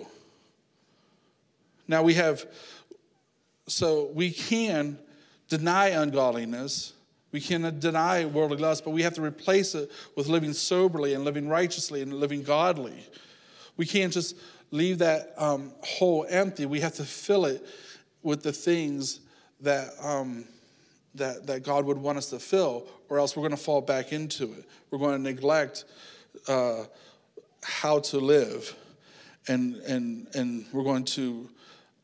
Now 1.90 2.04
we 2.04 2.14
have, 2.14 2.46
so 3.68 4.12
we 4.14 4.32
can 4.32 4.98
deny 5.50 5.90
ungodliness. 5.90 6.94
We 7.32 7.42
cannot 7.42 7.80
deny 7.80 8.26
worldly 8.26 8.58
lust, 8.58 8.84
but 8.84 8.92
we 8.92 9.04
have 9.04 9.14
to 9.16 9.22
replace 9.22 9.76
it 9.76 9.92
with 10.16 10.28
living 10.28 10.54
soberly 10.54 11.14
and 11.14 11.24
living 11.24 11.48
righteously 11.48 12.02
and 12.02 12.14
living 12.14 12.42
godly. 12.42 13.06
We 13.78 13.86
can't 13.86 14.12
just 14.12 14.36
leave 14.72 15.00
that 15.00 15.34
um, 15.38 15.72
hole 15.82 16.26
empty. 16.28 16.66
We 16.66 16.80
have 16.80 16.96
to 16.96 17.04
fill 17.04 17.46
it 17.46 17.66
with 18.24 18.44
the 18.44 18.52
things 18.52 19.20
that, 19.62 19.90
um, 20.02 20.46
that, 21.16 21.46
that 21.48 21.64
God 21.64 21.86
would 21.86 21.98
want 21.98 22.18
us 22.18 22.30
to 22.32 22.40
fill, 22.40 22.88
or 23.10 23.20
else 23.20 23.36
we're 23.36 23.42
going 23.42 23.52
to 23.52 23.58
fall 23.58 23.82
back 23.82 24.12
into 24.12 24.46
it. 24.54 24.66
We're 24.90 25.00
going 25.00 25.18
to 25.18 25.22
neglect 25.22 25.86
uh, 26.48 26.86
how 27.64 28.00
to 28.00 28.18
live, 28.18 28.76
and, 29.48 29.76
and, 29.78 30.28
and 30.34 30.66
we're 30.74 30.84
going 30.84 31.06
to 31.06 31.50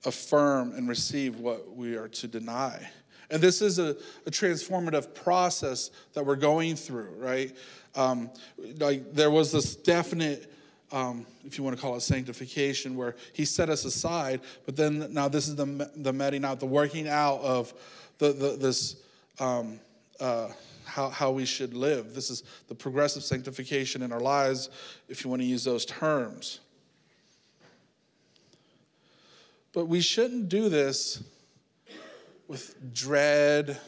affirm 0.06 0.74
and 0.74 0.88
receive 0.88 1.40
what 1.40 1.76
we 1.76 1.96
are 1.96 2.08
to 2.10 2.28
deny. 2.28 2.90
And 3.30 3.42
this 3.42 3.62
is 3.62 3.80
a, 3.80 3.96
a 4.26 4.32
transformative 4.32 5.14
process 5.14 5.92
that 6.14 6.26
we're 6.26 6.36
going 6.36 6.76
through, 6.76 7.14
right? 7.18 7.56
Um, 7.96 8.30
like 8.80 9.14
there 9.14 9.32
was 9.32 9.52
this 9.52 9.76
definite, 9.76 10.52
um, 10.92 11.26
if 11.46 11.58
you 11.58 11.64
want 11.64 11.76
to 11.76 11.82
call 11.82 11.96
it 11.96 12.02
sanctification, 12.02 12.96
where 12.96 13.16
he 13.34 13.46
set 13.46 13.70
us 13.70 13.86
aside, 13.86 14.42
but 14.66 14.76
then 14.76 15.12
now 15.14 15.28
this 15.28 15.48
is 15.48 15.56
the, 15.56 15.90
the 15.96 16.14
meting 16.14 16.46
out, 16.46 16.60
the 16.60 16.66
working 16.66 17.08
out 17.08 17.42
of 17.42 17.74
the, 18.18 18.32
the 18.32 18.58
this, 18.58 18.98
um, 19.40 19.80
uh, 20.20 20.50
how, 20.86 21.10
how 21.10 21.32
we 21.32 21.46
should 21.46 21.74
live. 21.74 22.14
This 22.14 22.30
is 22.30 22.44
the 22.68 22.76
progressive 22.76 23.24
sanctification 23.24 24.02
in 24.02 24.12
our 24.12 24.20
lives, 24.20 24.70
if 25.10 25.24
you 25.24 25.30
want 25.30 25.42
to 25.42 25.48
use 25.48 25.64
those 25.64 25.86
terms. 25.86 26.60
But 29.74 29.88
we 29.88 30.00
shouldn't 30.00 30.48
do 30.48 30.70
this 30.70 31.22
with 32.48 32.94
dread 32.94 33.80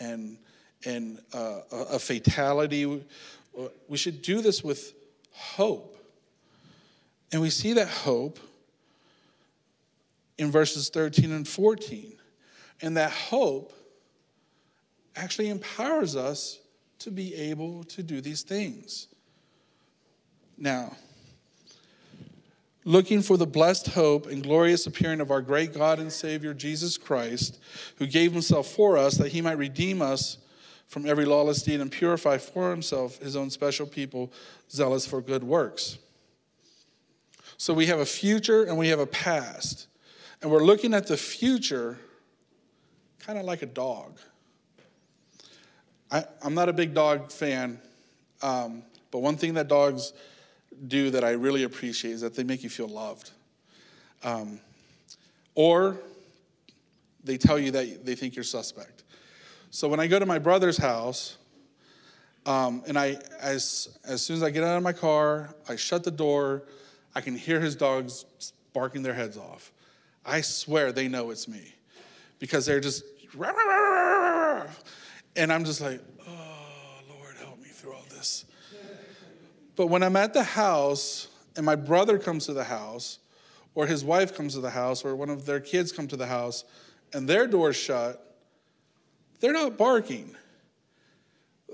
and, 0.00 0.38
and 0.84 1.20
uh, 1.32 1.60
a 1.72 1.98
fatality. 1.98 3.02
We 3.88 3.96
should 3.96 4.22
do 4.22 4.40
this 4.40 4.62
with 4.62 4.94
hope. 5.32 5.96
And 7.32 7.42
we 7.42 7.50
see 7.50 7.74
that 7.74 7.88
hope 7.88 8.38
in 10.38 10.50
verses 10.50 10.88
13 10.88 11.32
and 11.32 11.46
14. 11.46 12.12
And 12.80 12.96
that 12.96 13.10
hope 13.10 13.72
actually 15.16 15.50
empowers 15.50 16.16
us 16.16 16.58
to 17.00 17.10
be 17.10 17.34
able 17.34 17.84
to 17.84 18.02
do 18.02 18.20
these 18.20 18.42
things. 18.42 19.08
Now, 20.56 20.96
looking 22.84 23.22
for 23.22 23.36
the 23.36 23.46
blessed 23.46 23.88
hope 23.88 24.26
and 24.26 24.42
glorious 24.42 24.86
appearing 24.86 25.20
of 25.20 25.30
our 25.30 25.42
great 25.42 25.74
God 25.74 25.98
and 25.98 26.12
Savior 26.12 26.54
Jesus 26.54 26.96
Christ, 26.96 27.60
who 27.96 28.06
gave 28.06 28.32
himself 28.32 28.68
for 28.68 28.96
us 28.96 29.16
that 29.16 29.32
he 29.32 29.40
might 29.40 29.58
redeem 29.58 30.00
us 30.00 30.38
from 30.86 31.06
every 31.06 31.26
lawless 31.26 31.62
deed 31.62 31.80
and 31.80 31.92
purify 31.92 32.38
for 32.38 32.70
himself 32.70 33.18
his 33.18 33.36
own 33.36 33.50
special 33.50 33.86
people, 33.86 34.32
zealous 34.70 35.06
for 35.06 35.20
good 35.20 35.44
works. 35.44 35.98
So 37.58 37.74
we 37.74 37.86
have 37.86 37.98
a 37.98 38.06
future 38.06 38.64
and 38.64 38.78
we 38.78 38.88
have 38.88 39.00
a 39.00 39.06
past. 39.06 39.88
And 40.40 40.50
we're 40.50 40.64
looking 40.64 40.94
at 40.94 41.06
the 41.06 41.16
future 41.16 41.98
kind 43.18 43.38
of 43.38 43.44
like 43.44 43.62
a 43.62 43.66
dog. 43.66 44.18
I, 46.10 46.24
am 46.42 46.54
not 46.54 46.68
a 46.68 46.72
big 46.72 46.94
dog 46.94 47.30
fan, 47.30 47.80
um, 48.40 48.82
but 49.10 49.18
one 49.18 49.36
thing 49.36 49.54
that 49.54 49.68
dogs 49.68 50.14
do 50.86 51.10
that 51.10 51.24
I 51.24 51.30
really 51.30 51.64
appreciate 51.64 52.12
is 52.12 52.20
that 52.20 52.34
they 52.34 52.44
make 52.44 52.62
you 52.62 52.70
feel 52.70 52.88
loved. 52.88 53.30
Um, 54.22 54.60
or 55.54 55.98
they 57.24 57.36
tell 57.36 57.58
you 57.58 57.70
that 57.72 58.04
they 58.04 58.14
think 58.14 58.36
you're 58.36 58.44
suspect. 58.44 59.04
So 59.70 59.88
when 59.88 60.00
I 60.00 60.06
go 60.06 60.18
to 60.18 60.26
my 60.26 60.38
brother's 60.38 60.78
house, 60.78 61.36
um, 62.46 62.82
and 62.86 62.98
I, 62.98 63.18
as, 63.40 63.98
as 64.04 64.22
soon 64.22 64.36
as 64.36 64.42
I 64.42 64.50
get 64.50 64.64
out 64.64 64.76
of 64.76 64.82
my 64.82 64.92
car, 64.92 65.54
I 65.68 65.76
shut 65.76 66.04
the 66.04 66.10
door, 66.10 66.62
I 67.14 67.20
can 67.20 67.36
hear 67.36 67.60
his 67.60 67.76
dogs 67.76 68.24
barking 68.72 69.02
their 69.02 69.14
heads 69.14 69.36
off. 69.36 69.72
I 70.24 70.40
swear 70.40 70.92
they 70.92 71.08
know 71.08 71.30
it's 71.30 71.48
me 71.48 71.74
because 72.38 72.64
they're 72.64 72.80
just, 72.80 73.04
and 75.36 75.52
I'm 75.52 75.64
just 75.64 75.80
like, 75.80 76.00
But 79.78 79.86
when 79.86 80.02
I'm 80.02 80.16
at 80.16 80.34
the 80.34 80.42
house 80.42 81.28
and 81.56 81.64
my 81.64 81.76
brother 81.76 82.18
comes 82.18 82.46
to 82.46 82.52
the 82.52 82.64
house, 82.64 83.20
or 83.76 83.86
his 83.86 84.04
wife 84.04 84.36
comes 84.36 84.54
to 84.54 84.60
the 84.60 84.70
house, 84.70 85.04
or 85.04 85.14
one 85.14 85.30
of 85.30 85.46
their 85.46 85.60
kids 85.60 85.92
come 85.92 86.08
to 86.08 86.16
the 86.16 86.26
house, 86.26 86.64
and 87.12 87.28
their 87.28 87.46
door's 87.46 87.76
shut, 87.76 88.36
they're 89.38 89.52
not 89.52 89.78
barking. 89.78 90.34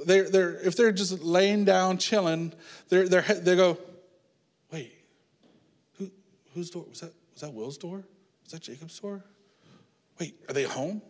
They're, 0.05 0.29
they're, 0.29 0.61
if 0.61 0.77
they're 0.77 0.93
just 0.93 1.23
laying 1.23 1.65
down, 1.65 1.97
chilling, 1.97 2.53
they're, 2.91 3.09
they're, 3.09 3.23
they 3.23 3.57
go, 3.57 3.79
wait, 4.71 4.93
who, 5.97 6.11
whose 6.53 6.69
door? 6.69 6.85
Was 6.91 7.01
that, 7.01 7.15
was 7.33 7.41
that 7.41 7.55
Will's 7.55 7.79
door? 7.79 8.05
Was 8.43 8.53
that 8.53 8.61
Jacob's 8.61 9.01
door? 9.01 9.25
Wait, 10.21 10.35
are 10.47 10.53
they 10.53 10.65
home? 10.65 11.01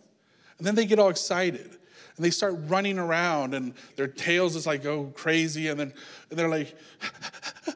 And 0.58 0.66
then 0.66 0.76
they 0.76 0.86
get 0.86 1.00
all 1.00 1.08
excited 1.08 1.76
and 2.16 2.24
they 2.24 2.30
start 2.30 2.54
running 2.66 2.98
around 2.98 3.54
and 3.54 3.74
their 3.96 4.08
tails 4.08 4.54
just 4.54 4.66
like 4.66 4.82
go 4.82 5.06
crazy 5.14 5.68
and 5.68 5.78
then 5.78 5.92
and 6.30 6.38
they're 6.38 6.48
like 6.48 6.76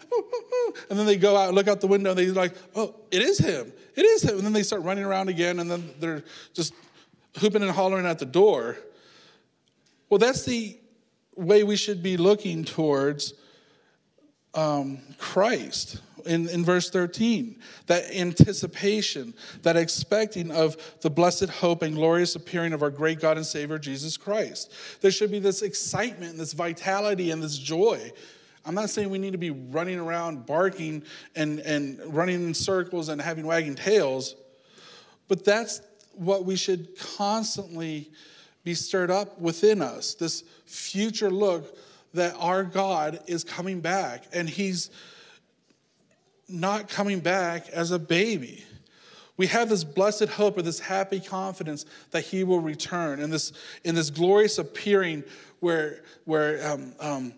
and 0.90 0.98
then 0.98 1.06
they 1.06 1.16
go 1.16 1.36
out 1.36 1.48
and 1.48 1.56
look 1.56 1.68
out 1.68 1.80
the 1.80 1.86
window 1.86 2.10
and 2.10 2.18
they're 2.18 2.32
like 2.32 2.54
oh 2.74 2.94
it 3.10 3.22
is 3.22 3.38
him. 3.38 3.72
It 3.96 4.04
is 4.04 4.22
him. 4.22 4.36
And 4.36 4.44
then 4.44 4.52
they 4.52 4.62
start 4.62 4.82
running 4.82 5.04
around 5.04 5.28
again 5.28 5.58
and 5.60 5.70
then 5.70 5.90
they're 5.98 6.22
just 6.54 6.72
hooping 7.38 7.62
and 7.62 7.70
hollering 7.70 8.06
at 8.06 8.18
the 8.18 8.26
door. 8.26 8.76
Well 10.10 10.18
that's 10.18 10.44
the 10.44 10.78
way 11.36 11.62
we 11.62 11.76
should 11.76 12.02
be 12.02 12.16
looking 12.16 12.64
towards 12.64 13.34
um, 14.54 14.98
christ 15.18 16.00
in, 16.26 16.48
in 16.48 16.64
verse 16.64 16.90
13. 16.90 17.58
That 17.86 18.04
anticipation, 18.14 19.34
that 19.62 19.76
expecting 19.76 20.50
of 20.50 20.76
the 21.00 21.10
blessed 21.10 21.48
hope 21.48 21.82
and 21.82 21.94
glorious 21.94 22.36
appearing 22.36 22.72
of 22.72 22.82
our 22.82 22.90
great 22.90 23.20
God 23.20 23.36
and 23.36 23.46
Savior 23.46 23.78
Jesus 23.78 24.16
Christ. 24.16 24.72
There 25.00 25.10
should 25.10 25.30
be 25.30 25.38
this 25.38 25.62
excitement, 25.62 26.32
and 26.32 26.40
this 26.40 26.52
vitality, 26.52 27.30
and 27.30 27.42
this 27.42 27.58
joy. 27.58 28.12
I'm 28.64 28.74
not 28.74 28.90
saying 28.90 29.08
we 29.08 29.18
need 29.18 29.32
to 29.32 29.38
be 29.38 29.50
running 29.50 29.98
around 29.98 30.44
barking 30.44 31.02
and, 31.34 31.60
and 31.60 32.00
running 32.14 32.46
in 32.46 32.54
circles 32.54 33.08
and 33.08 33.20
having 33.20 33.46
wagging 33.46 33.74
tails, 33.74 34.36
but 35.26 35.44
that's 35.44 35.80
what 36.12 36.44
we 36.44 36.56
should 36.56 36.98
constantly 36.98 38.10
be 38.64 38.74
stirred 38.74 39.10
up 39.10 39.40
within 39.40 39.80
us 39.80 40.14
this 40.14 40.42
future 40.66 41.30
look 41.30 41.78
that 42.14 42.34
our 42.38 42.64
God 42.64 43.20
is 43.26 43.44
coming 43.44 43.80
back 43.80 44.24
and 44.32 44.48
He's 44.48 44.90
not 46.48 46.88
coming 46.88 47.20
back 47.20 47.68
as 47.68 47.90
a 47.90 47.98
baby. 47.98 48.64
We 49.36 49.46
have 49.46 49.68
this 49.68 49.84
blessed 49.84 50.30
hope 50.30 50.58
or 50.58 50.62
this 50.62 50.80
happy 50.80 51.20
confidence 51.20 51.86
that 52.10 52.24
he 52.24 52.42
will 52.42 52.60
return 52.60 53.20
in 53.20 53.30
this, 53.30 53.52
in 53.84 53.94
this 53.94 54.10
glorious 54.10 54.58
appearing 54.58 55.22
where, 55.60 56.02
where 56.24 56.68
um, 56.68 56.92
um, 56.98 57.34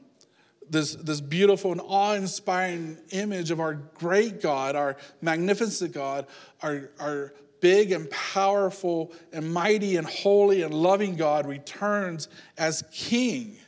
this, 0.68 0.94
this 0.94 1.20
beautiful 1.20 1.72
and 1.72 1.80
awe 1.85 2.14
inspiring 2.14 2.96
image 3.11 3.50
of 3.50 3.61
our 3.61 3.74
great 3.74 4.40
God, 4.40 4.76
our 4.76 4.96
magnificent 5.20 5.92
God, 5.92 6.26
our, 6.62 6.90
our 6.98 7.35
big 7.61 7.92
and 7.92 8.09
powerful 8.11 9.12
and 9.33 9.52
mighty 9.52 9.96
and 9.96 10.06
holy 10.06 10.62
and 10.62 10.72
loving 10.72 11.16
God 11.16 11.46
returns 11.46 12.28
as 12.56 12.83
King. 12.90 13.59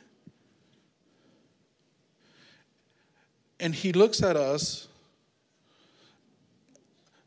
And 3.59 3.73
he 3.73 3.93
looks 3.93 4.21
at 4.21 4.35
us 4.35 4.87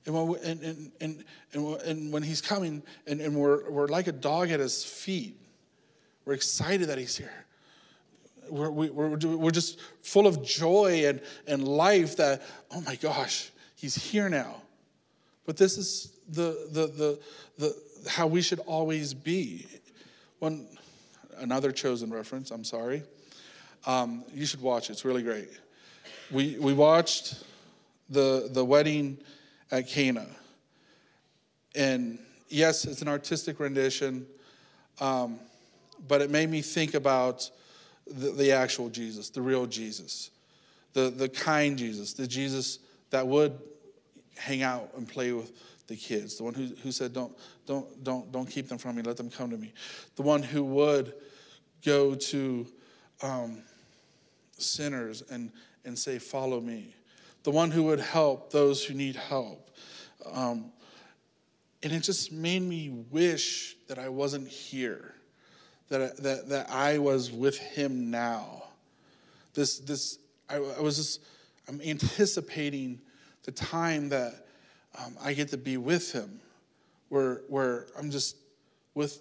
and 0.07 0.29
when, 0.29 0.41
and, 0.45 0.93
and, 1.01 1.25
and, 1.85 2.13
when 2.13 2.23
he's 2.23 2.41
coming, 2.41 2.83
and, 3.09 3.21
and 3.21 3.35
we're, 3.35 3.69
we're 3.69 3.89
like 3.89 4.07
a 4.07 4.13
dog 4.13 4.51
at 4.51 4.61
his 4.61 4.85
feet, 4.85 5.37
we're 6.25 6.35
excited 6.35 6.89
that 6.89 6.99
he's 6.99 7.17
here. 7.17 7.45
We're, 8.49 8.71
we, 8.71 8.89
are 8.89 9.09
we 9.09 9.35
we're 9.35 9.51
just 9.51 9.81
full 10.03 10.29
of 10.29 10.45
joy 10.45 11.07
and, 11.07 11.21
and 11.49 11.67
life 11.67 12.17
that, 12.19 12.43
oh 12.71 12.81
my 12.83 12.95
gosh, 12.95 13.51
he's 13.75 13.97
here 13.97 14.29
now. 14.29 14.63
But 15.45 15.57
this 15.57 15.77
is 15.77 16.13
the, 16.29 16.69
the, 16.71 16.87
the, 16.87 17.21
the, 17.59 18.09
how 18.09 18.29
we 18.29 18.43
should 18.43 18.61
always 18.61 19.13
be. 19.13 19.67
One, 20.39 20.69
another 21.39 21.73
chosen 21.73 22.11
reference, 22.11 22.53
I'm 22.53 22.65
sorry. 22.65 23.03
Um, 23.87 24.25
you 24.33 24.47
should 24.47 24.61
watch 24.61 24.89
it's 24.89 25.05
really 25.05 25.23
great. 25.25 25.49
We, 26.33 26.59
we 26.59 26.73
watched 26.73 27.45
the, 28.11 28.49
the 28.51 28.65
wedding 28.65 29.19
at 29.71 29.89
Cana. 29.89 30.27
And 31.75 32.19
yes, 32.49 32.85
it's 32.85 33.03
an 33.03 33.09
artistic 33.09 33.61
rendition, 33.61 34.27
um, 35.01 35.39
but 36.09 36.23
it 36.23 36.31
made 36.31 36.51
me 36.51 36.63
think 36.63 36.95
about 36.95 37.49
the, 38.07 38.31
the 38.31 38.53
actual 38.53 38.89
Jesus, 38.89 39.31
the 39.31 39.43
real 39.43 39.67
Jesus, 39.67 40.31
the, 40.95 41.11
the 41.11 41.29
kind 41.29 41.79
Jesus, 41.79 42.13
the 42.13 42.27
Jesus 42.27 42.81
that 43.11 43.27
would 43.27 43.59
hang 44.37 44.63
out 44.63 44.91
and 44.97 45.09
play 45.09 45.33
with 45.33 45.53
the 45.87 45.97
kids, 45.97 46.37
the 46.37 46.45
one 46.45 46.55
who, 46.55 46.67
who 46.83 46.91
said, 46.91 47.13
don't, 47.13 47.37
don't, 47.67 48.03
don't, 48.03 48.33
don't 48.33 48.51
keep 48.51 48.69
them 48.69 48.79
from 48.79 48.97
me, 48.97 49.03
let 49.03 49.17
them 49.17 49.31
come 49.31 49.51
to 49.51 49.57
me, 49.57 49.73
the 50.17 50.23
one 50.23 50.43
who 50.43 50.65
would 50.65 51.15
go 51.85 52.15
to 52.15 52.67
um, 53.23 53.63
sinners 54.59 55.23
and, 55.31 55.53
and 55.87 55.99
say, 55.99 56.19
Follow 56.19 56.61
me, 56.61 56.95
the 57.45 57.51
one 57.51 57.71
who 57.71 57.85
would 57.85 58.01
help 58.01 58.51
those 58.51 58.85
who 58.85 58.95
need 58.95 59.17
help. 59.17 59.71
Um, 60.31 60.73
and 61.83 61.93
it 61.93 62.01
just 62.01 62.33
made 62.33 62.63
me 62.63 62.91
wish 63.11 63.77
that 63.87 63.99
I 63.99 64.09
wasn't 64.09 64.49
here, 64.49 65.15
that, 65.89 66.17
that, 66.19 66.49
that 66.49 66.71
I 66.71 66.99
was 66.99 67.31
with 67.31 67.59
him 67.59 68.11
now. 68.11 68.65
This, 69.55 69.79
this, 69.79 70.19
I, 70.51 70.57
I 70.57 70.81
was 70.81 70.97
just, 70.97 71.23
I'm 71.69 71.81
anticipating 71.81 73.01
the 73.45 73.53
time 73.53 74.09
that 74.09 74.47
um, 74.99 75.17
I 75.23 75.33
get 75.33 75.49
to 75.49 75.57
be 75.57 75.77
with 75.77 76.13
him, 76.13 76.41
where, 77.09 77.43
where 77.49 77.87
I'm 77.97 78.11
just 78.11 78.37
with 78.95 79.21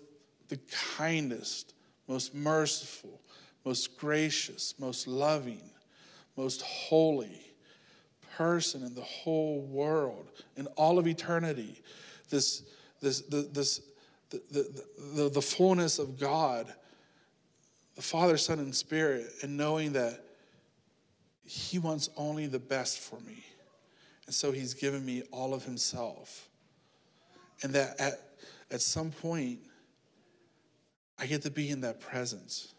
the 0.49 0.57
kindest, 0.97 1.75
most 2.07 2.33
merciful, 2.33 3.21
most 3.63 3.97
gracious, 3.97 4.73
most 4.79 5.07
loving, 5.07 5.61
most 6.37 6.61
holy 6.61 7.41
person 8.35 8.83
in 8.83 8.93
the 8.93 9.01
whole 9.01 9.61
world, 9.61 10.29
in 10.57 10.67
all 10.75 10.99
of 10.99 11.07
eternity. 11.07 11.81
This, 12.29 12.63
this, 13.01 13.21
this, 13.21 13.81
the, 14.29 14.41
the, 14.51 14.83
the, 15.15 15.29
the 15.29 15.41
fullness 15.41 15.99
of 15.99 16.19
God, 16.19 16.73
the 17.95 18.01
Father, 18.01 18.37
Son, 18.37 18.59
and 18.59 18.75
Spirit, 18.75 19.27
and 19.41 19.55
knowing 19.55 19.93
that 19.93 20.25
He 21.45 21.79
wants 21.79 22.09
only 22.17 22.47
the 22.47 22.59
best 22.59 22.99
for 22.99 23.19
me. 23.21 23.45
And 24.25 24.35
so 24.35 24.51
He's 24.51 24.73
given 24.73 25.05
me 25.05 25.23
all 25.31 25.53
of 25.53 25.63
Himself. 25.63 26.49
And 27.63 27.73
that 27.73 27.99
at, 27.99 28.13
at 28.71 28.81
some 28.81 29.11
point, 29.11 29.59
I 31.17 31.25
get 31.25 31.43
to 31.43 31.51
be 31.51 31.69
in 31.69 31.81
that 31.81 32.01
presence. 32.01 32.74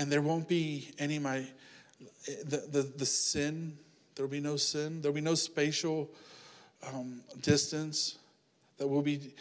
And 0.00 0.10
there 0.10 0.22
won't 0.22 0.48
be 0.48 0.92
any 0.98 1.16
of 1.16 1.22
my, 1.24 1.44
the, 2.46 2.66
the, 2.72 2.90
the 2.96 3.04
sin, 3.04 3.76
there 4.14 4.24
will 4.24 4.30
be 4.30 4.40
no 4.40 4.56
sin, 4.56 5.02
there 5.02 5.10
will 5.10 5.16
be 5.16 5.20
no 5.20 5.34
spatial 5.34 6.08
um, 6.90 7.20
distance, 7.42 8.16
that 8.78 8.88
will 8.88 9.02
be, 9.02 9.34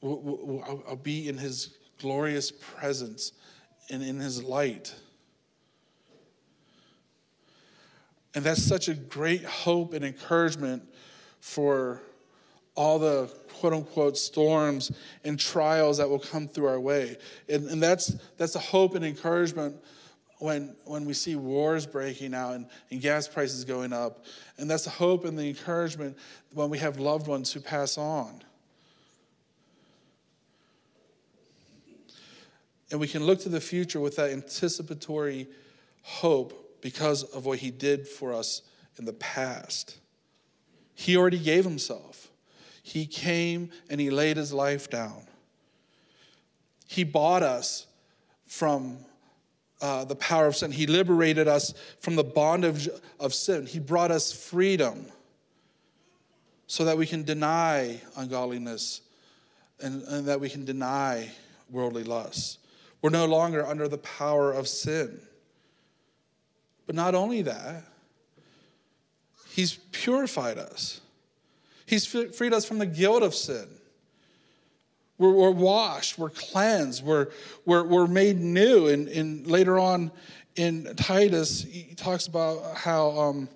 will, 0.00 0.64
I'll, 0.66 0.82
I'll 0.88 0.96
be 0.96 1.28
in 1.28 1.36
his 1.36 1.76
glorious 2.00 2.50
presence 2.50 3.32
and 3.90 4.02
in 4.02 4.18
his 4.18 4.42
light. 4.42 4.94
And 8.34 8.42
that's 8.42 8.62
such 8.62 8.88
a 8.88 8.94
great 8.94 9.44
hope 9.44 9.92
and 9.92 10.06
encouragement 10.06 10.88
for 11.40 12.00
all 12.76 12.98
the 12.98 13.26
quote 13.58 13.72
unquote 13.72 14.16
storms 14.16 14.92
and 15.24 15.38
trials 15.38 15.98
that 15.98 16.08
will 16.08 16.18
come 16.18 16.46
through 16.46 16.66
our 16.66 16.80
way. 16.80 17.16
And, 17.48 17.66
and 17.68 17.82
that's, 17.82 18.14
that's 18.36 18.54
a 18.54 18.60
hope 18.60 18.94
and 18.94 19.04
encouragement 19.04 19.76
when, 20.38 20.76
when 20.84 21.06
we 21.06 21.14
see 21.14 21.34
wars 21.34 21.86
breaking 21.86 22.34
out 22.34 22.54
and, 22.54 22.66
and 22.90 23.00
gas 23.00 23.26
prices 23.26 23.64
going 23.64 23.92
up. 23.92 24.24
And 24.58 24.70
that's 24.70 24.84
the 24.84 24.90
hope 24.90 25.24
and 25.24 25.38
the 25.38 25.48
encouragement 25.48 26.16
when 26.52 26.68
we 26.68 26.78
have 26.78 26.98
loved 26.98 27.26
ones 27.26 27.52
who 27.52 27.60
pass 27.60 27.96
on. 27.98 28.42
And 32.90 33.00
we 33.00 33.08
can 33.08 33.24
look 33.24 33.40
to 33.40 33.48
the 33.48 33.60
future 33.60 33.98
with 33.98 34.16
that 34.16 34.30
anticipatory 34.30 35.48
hope 36.02 36.78
because 36.82 37.24
of 37.24 37.46
what 37.46 37.58
he 37.58 37.70
did 37.70 38.06
for 38.06 38.32
us 38.32 38.62
in 38.98 39.06
the 39.06 39.12
past. 39.14 39.98
He 40.94 41.16
already 41.16 41.38
gave 41.38 41.64
himself. 41.64 42.30
He 42.86 43.04
came 43.04 43.70
and 43.90 44.00
he 44.00 44.10
laid 44.10 44.36
his 44.36 44.52
life 44.52 44.88
down. 44.88 45.22
He 46.86 47.02
bought 47.02 47.42
us 47.42 47.84
from 48.46 48.98
uh, 49.80 50.04
the 50.04 50.14
power 50.14 50.46
of 50.46 50.54
sin. 50.54 50.70
He 50.70 50.86
liberated 50.86 51.48
us 51.48 51.74
from 51.98 52.14
the 52.14 52.22
bondage 52.22 52.88
of 53.18 53.34
sin. 53.34 53.66
He 53.66 53.80
brought 53.80 54.12
us 54.12 54.32
freedom 54.32 55.06
so 56.68 56.84
that 56.84 56.96
we 56.96 57.06
can 57.06 57.24
deny 57.24 58.00
ungodliness 58.16 59.00
and, 59.80 60.04
and 60.04 60.24
that 60.26 60.38
we 60.38 60.48
can 60.48 60.64
deny 60.64 61.28
worldly 61.68 62.04
lusts. 62.04 62.58
We're 63.02 63.10
no 63.10 63.26
longer 63.26 63.66
under 63.66 63.88
the 63.88 63.98
power 63.98 64.52
of 64.52 64.68
sin. 64.68 65.20
But 66.86 66.94
not 66.94 67.16
only 67.16 67.42
that, 67.42 67.82
He's 69.50 69.74
purified 69.90 70.58
us. 70.58 71.00
He's 71.86 72.04
freed 72.04 72.52
us 72.52 72.64
from 72.64 72.78
the 72.78 72.86
guilt 72.86 73.22
of 73.22 73.34
sin. 73.34 73.68
We're, 75.18 75.32
we're 75.32 75.50
washed, 75.50 76.18
we're 76.18 76.30
cleansed, 76.30 77.04
we're, 77.04 77.28
we're, 77.64 77.84
we're 77.84 78.06
made 78.06 78.38
new. 78.38 78.88
And, 78.88 79.08
and 79.08 79.46
later 79.46 79.78
on 79.78 80.10
in 80.56 80.94
Titus, 80.96 81.62
he 81.62 81.94
talks 81.94 82.26
about 82.26 82.76
how 82.76 83.10
um, 83.18 83.48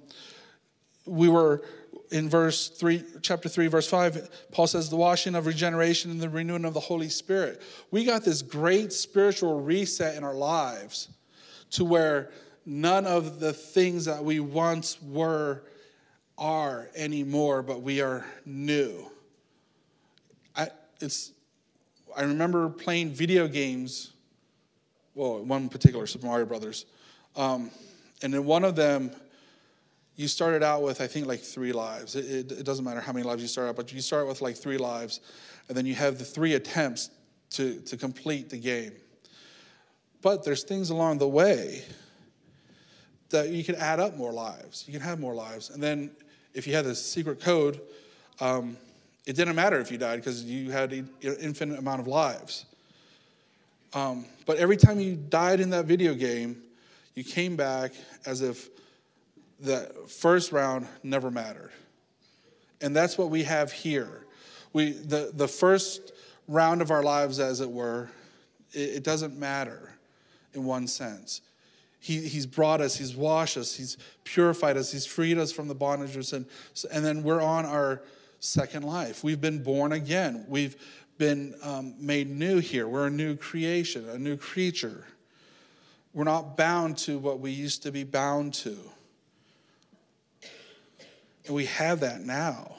we 1.05 1.29
were 1.29 1.63
in 2.11 2.29
verse 2.29 2.69
3 2.69 3.05
chapter 3.23 3.49
3 3.49 3.69
verse 3.69 3.89
5 3.89 4.49
paul 4.51 4.67
says 4.67 4.91
the 4.91 4.97
washing 4.97 5.37
of 5.37 5.47
regeneration 5.47 6.11
and 6.11 6.21
the 6.21 6.29
renewing 6.29 6.65
of 6.65 6.75
the 6.75 6.81
holy 6.81 7.09
spirit 7.09 7.63
we 7.93 8.05
got 8.05 8.25
this 8.25 8.43
great 8.43 8.93
spiritual 8.93 9.61
reset 9.61 10.17
in 10.17 10.25
our 10.25 10.35
lives 10.35 11.09
to 11.71 11.85
where 11.85 12.33
none 12.67 13.07
of 13.07 13.39
the 13.39 13.53
things 13.53 14.05
that 14.07 14.25
we 14.25 14.41
once 14.41 15.01
were 15.03 15.63
are 16.41 16.89
anymore, 16.97 17.63
but 17.63 17.83
we 17.83 18.01
are 18.01 18.25
new. 18.47 19.11
I, 20.57 20.69
it's, 21.01 21.33
I 22.17 22.23
remember 22.23 22.69
playing 22.71 23.11
video 23.11 23.47
games, 23.47 24.15
well, 25.15 25.45
one 25.45 25.69
particular, 25.69 26.07
Super 26.07 26.27
Mario 26.27 26.47
Brothers. 26.47 26.87
Um, 27.37 27.71
and 28.23 28.35
in 28.35 28.45
one 28.47 28.65
of 28.65 28.75
them, 28.75 29.13
you 30.17 30.29
started 30.29 30.63
out 30.63 30.83
with, 30.83 31.01
I 31.01 31.07
think, 31.07 31.27
like 31.27 31.41
three 31.41 31.73
lives. 31.73 32.17
It, 32.17 32.25
it, 32.25 32.53
it, 32.53 32.65
doesn't 32.65 32.85
matter 32.85 33.01
how 33.01 33.13
many 33.13 33.25
lives 33.25 33.43
you 33.43 33.49
start 33.49 33.69
out, 33.69 33.77
but 33.77 33.93
you 33.93 34.01
start 34.01 34.27
with 34.27 34.43
like 34.43 34.57
three 34.57 34.79
lives, 34.79 35.21
and 35.69 35.77
then 35.77 35.87
you 35.87 35.95
have 35.95 36.19
the 36.19 36.25
three 36.25 36.55
attempts 36.55 37.11
to, 37.51 37.81
to 37.81 37.97
complete 37.97 38.51
the 38.51 38.59
game. 38.59 38.93
But 40.23 40.45
there's 40.45 40.65
things 40.65 40.91
along 40.91 41.19
the 41.19 41.29
way 41.29 41.85
that 43.31 43.51
you 43.51 43.65
can 43.65 43.77
add 43.77 44.01
up 44.01 44.17
more 44.17 44.33
lives. 44.33 44.85
You 44.87 44.93
can 44.93 45.03
have 45.03 45.21
more 45.21 45.35
lives. 45.35 45.71
And 45.71 45.83
then 45.83 46.11
if 46.55 46.67
you 46.67 46.75
had 46.75 46.85
the 46.85 46.95
secret 46.95 47.41
code, 47.41 47.81
um, 48.41 48.77
it 49.27 49.37
didn't 49.37 49.55
matter 49.55 49.79
if 49.79 49.91
you 49.91 49.99
died 49.99 50.17
because 50.17 50.45
you 50.45 50.71
had 50.71 50.93
an 50.93 51.09
infinite 51.23 51.79
amount 51.79 52.01
of 52.01 52.07
lives. 52.07 52.65
Um, 53.93 54.25
but 54.47 54.57
every 54.59 54.77
time 54.77 55.01
you 55.01 55.17
died 55.17 55.61
in 55.61 55.71
that 55.71 55.85
video 55.85 56.15
game, 56.15 56.63
you 57.15 57.25
came 57.25 57.57
back 57.57 57.93
as 58.25 58.41
if 58.41 58.69
the 59.59 59.93
first 60.09 60.53
round 60.53 60.87
never 61.03 61.31
mattered. 61.31 61.71
And 62.81 62.97
that's 62.97 63.19
what 63.19 63.31
we 63.31 63.43
have 63.45 63.73
here. 63.73 64.27
We, 64.73 64.93
the, 64.93 65.33
the 65.35 65.49
first 65.49 66.13
round 66.49 66.81
of 66.81 66.91
our 66.91 67.03
lives, 67.03 67.39
as 67.39 67.61
it 67.61 67.71
were, 67.71 68.09
it, 68.73 68.97
it 68.97 69.05
doesn't 69.05 69.39
matter 69.39 69.93
in 70.55 70.65
one 70.65 70.87
sense. 70.87 71.43
He, 72.01 72.27
he's 72.27 72.47
brought 72.47 72.81
us, 72.81 72.97
He's 72.97 73.15
washed 73.15 73.59
us, 73.59 73.75
He's 73.75 73.99
purified 74.25 74.77
us, 74.77 74.91
He's 74.91 75.07
freed 75.07 75.39
us 75.39 75.53
from 75.53 75.69
the 75.69 75.75
bondage 75.75 76.17
of 76.17 76.25
sin. 76.25 76.47
And 76.91 77.05
then 77.05 77.23
we're 77.23 77.43
on 77.43 77.67
our 77.67 78.03
second 78.41 78.85
life. 78.85 79.23
We've 79.23 79.41
been 79.41 79.63
born 79.63 79.93
again. 79.93 80.47
We've 80.49 80.77
been 81.19 81.55
um, 81.63 81.95
made 81.99 82.31
new 82.31 82.59
here. 82.59 82.89
We're 82.89 83.09
a 83.09 83.11
new 83.11 83.37
creation, 83.37 84.09
a 84.09 84.19
new 84.19 84.39
creature. 84.39 85.05
We're 86.15 86.25
not 86.25 86.57
bound 86.57 86.97
to 86.99 87.19
what 87.19 87.39
we 87.39 87.51
used 87.51 87.83
to 87.83 87.93
be 87.93 88.05
bound 88.05 88.55
to. 88.55 88.77
And 91.47 91.55
we 91.55 91.67
have 91.67 92.01
that 92.01 92.23
now. 92.23 92.77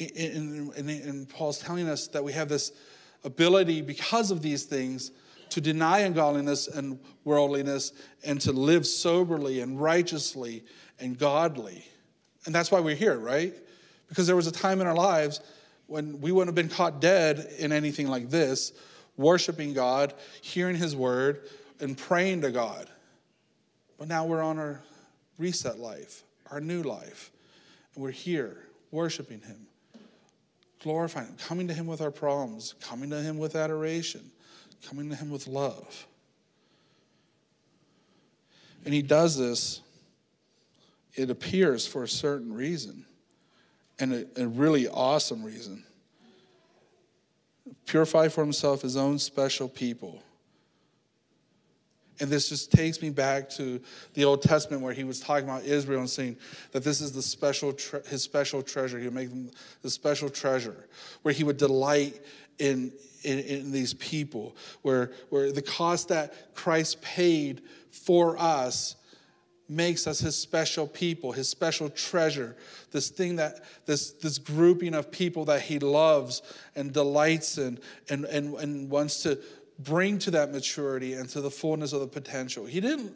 And, 0.00 0.72
and, 0.76 0.90
and 0.90 1.28
Paul's 1.28 1.58
telling 1.58 1.88
us 1.88 2.08
that 2.08 2.22
we 2.22 2.32
have 2.32 2.48
this 2.48 2.72
ability 3.24 3.82
because 3.82 4.30
of 4.30 4.42
these 4.42 4.64
things 4.64 5.12
to 5.50 5.60
deny 5.60 6.00
ungodliness 6.00 6.68
and 6.68 6.98
worldliness 7.24 7.92
and 8.24 8.40
to 8.42 8.52
live 8.52 8.86
soberly 8.86 9.60
and 9.60 9.80
righteously 9.80 10.64
and 10.98 11.18
godly. 11.18 11.84
And 12.46 12.54
that's 12.54 12.70
why 12.70 12.80
we're 12.80 12.94
here, 12.94 13.18
right? 13.18 13.54
Because 14.08 14.26
there 14.26 14.36
was 14.36 14.46
a 14.46 14.52
time 14.52 14.80
in 14.80 14.86
our 14.86 14.94
lives 14.94 15.40
when 15.86 16.20
we 16.20 16.32
wouldn't 16.32 16.48
have 16.48 16.54
been 16.54 16.74
caught 16.74 17.00
dead 17.00 17.50
in 17.58 17.72
anything 17.72 18.08
like 18.08 18.30
this, 18.30 18.72
worshiping 19.16 19.72
God, 19.72 20.14
hearing 20.42 20.76
His 20.76 20.94
word, 20.94 21.42
and 21.80 21.96
praying 21.96 22.42
to 22.42 22.50
God. 22.50 22.88
But 23.98 24.08
now 24.08 24.26
we're 24.26 24.42
on 24.42 24.58
our 24.58 24.82
reset 25.38 25.78
life, 25.78 26.22
our 26.50 26.60
new 26.60 26.82
life. 26.82 27.30
And 27.94 28.02
we're 28.02 28.10
here 28.10 28.56
worshiping 28.90 29.40
Him, 29.40 29.66
glorifying 30.82 31.28
Him, 31.28 31.36
coming 31.36 31.68
to 31.68 31.74
Him 31.74 31.86
with 31.86 32.00
our 32.00 32.10
problems, 32.10 32.74
coming 32.80 33.10
to 33.10 33.20
Him 33.20 33.38
with 33.38 33.56
adoration 33.56 34.30
coming 34.86 35.10
to 35.10 35.16
him 35.16 35.30
with 35.30 35.46
love. 35.46 36.06
And 38.84 38.94
he 38.94 39.02
does 39.02 39.36
this, 39.36 39.80
it 41.14 41.30
appears, 41.30 41.86
for 41.86 42.04
a 42.04 42.08
certain 42.08 42.52
reason, 42.52 43.04
and 43.98 44.12
a, 44.12 44.42
a 44.42 44.46
really 44.46 44.86
awesome 44.88 45.42
reason. 45.42 45.84
Purify 47.86 48.28
for 48.28 48.42
himself 48.42 48.82
his 48.82 48.96
own 48.96 49.18
special 49.18 49.68
people. 49.68 50.22
And 52.20 52.30
this 52.30 52.48
just 52.48 52.72
takes 52.72 53.00
me 53.00 53.10
back 53.10 53.48
to 53.50 53.80
the 54.14 54.24
Old 54.24 54.42
Testament 54.42 54.82
where 54.82 54.92
he 54.92 55.04
was 55.04 55.20
talking 55.20 55.48
about 55.48 55.64
Israel 55.64 56.00
and 56.00 56.10
saying 56.10 56.36
that 56.72 56.82
this 56.82 57.00
is 57.00 57.12
the 57.12 57.22
special 57.22 57.72
tre- 57.72 58.02
his 58.08 58.22
special 58.22 58.62
treasure. 58.62 58.98
He 58.98 59.04
would 59.04 59.14
make 59.14 59.28
them 59.28 59.50
the 59.82 59.90
special 59.90 60.28
treasure, 60.28 60.88
where 61.22 61.32
he 61.32 61.44
would 61.44 61.58
delight 61.58 62.20
in, 62.58 62.92
in, 63.22 63.38
in 63.40 63.72
these 63.72 63.94
people, 63.94 64.56
where, 64.82 65.12
where 65.30 65.52
the 65.52 65.62
cost 65.62 66.08
that 66.08 66.54
Christ 66.54 67.02
paid 67.02 67.62
for 67.90 68.38
us 68.38 68.96
makes 69.68 70.06
us 70.06 70.18
his 70.18 70.36
special 70.36 70.86
people, 70.86 71.32
his 71.32 71.48
special 71.48 71.90
treasure, 71.90 72.56
this 72.90 73.10
thing 73.10 73.36
that, 73.36 73.64
this, 73.84 74.12
this 74.12 74.38
grouping 74.38 74.94
of 74.94 75.10
people 75.10 75.44
that 75.44 75.60
he 75.60 75.78
loves 75.78 76.42
and 76.74 76.92
delights 76.92 77.58
in 77.58 77.78
and, 78.08 78.24
and, 78.24 78.54
and 78.54 78.88
wants 78.88 79.22
to 79.22 79.38
bring 79.78 80.18
to 80.18 80.30
that 80.30 80.52
maturity 80.52 81.12
and 81.14 81.28
to 81.28 81.40
the 81.40 81.50
fullness 81.50 81.92
of 81.92 82.00
the 82.00 82.06
potential. 82.06 82.64
He 82.64 82.80
didn't 82.80 83.14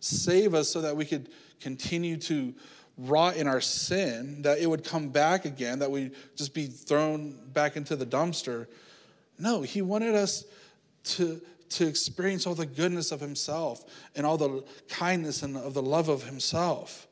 save 0.00 0.54
us 0.54 0.68
so 0.68 0.80
that 0.82 0.96
we 0.96 1.04
could 1.04 1.28
continue 1.60 2.16
to 2.18 2.54
rot 2.96 3.36
in 3.36 3.46
our 3.46 3.60
sin, 3.60 4.42
that 4.42 4.58
it 4.58 4.66
would 4.68 4.84
come 4.84 5.08
back 5.08 5.44
again, 5.44 5.78
that 5.80 5.90
we 5.90 6.10
just 6.36 6.54
be 6.54 6.66
thrown 6.66 7.38
back 7.52 7.76
into 7.76 7.96
the 7.96 8.06
dumpster. 8.06 8.66
No, 9.38 9.62
he 9.62 9.82
wanted 9.82 10.14
us 10.14 10.44
to, 11.04 11.40
to 11.70 11.86
experience 11.86 12.46
all 12.46 12.54
the 12.54 12.66
goodness 12.66 13.12
of 13.12 13.20
himself 13.20 13.84
and 14.16 14.26
all 14.26 14.36
the 14.36 14.64
kindness 14.88 15.42
and 15.42 15.56
of 15.56 15.74
the 15.74 15.82
love 15.82 16.08
of 16.08 16.24
himself. 16.24 17.06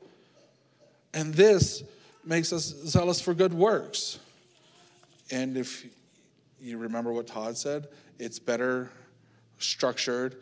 And 1.13 1.33
this 1.33 1.83
makes 2.25 2.51
us 2.51 2.63
zealous 2.85 3.21
for 3.21 3.33
good 3.33 3.53
works. 3.53 4.19
And 5.31 5.57
if 5.57 5.85
you 6.59 6.77
remember 6.77 7.11
what 7.13 7.27
Todd 7.27 7.57
said, 7.57 7.87
it's 8.19 8.39
better 8.39 8.89
structured 9.59 10.35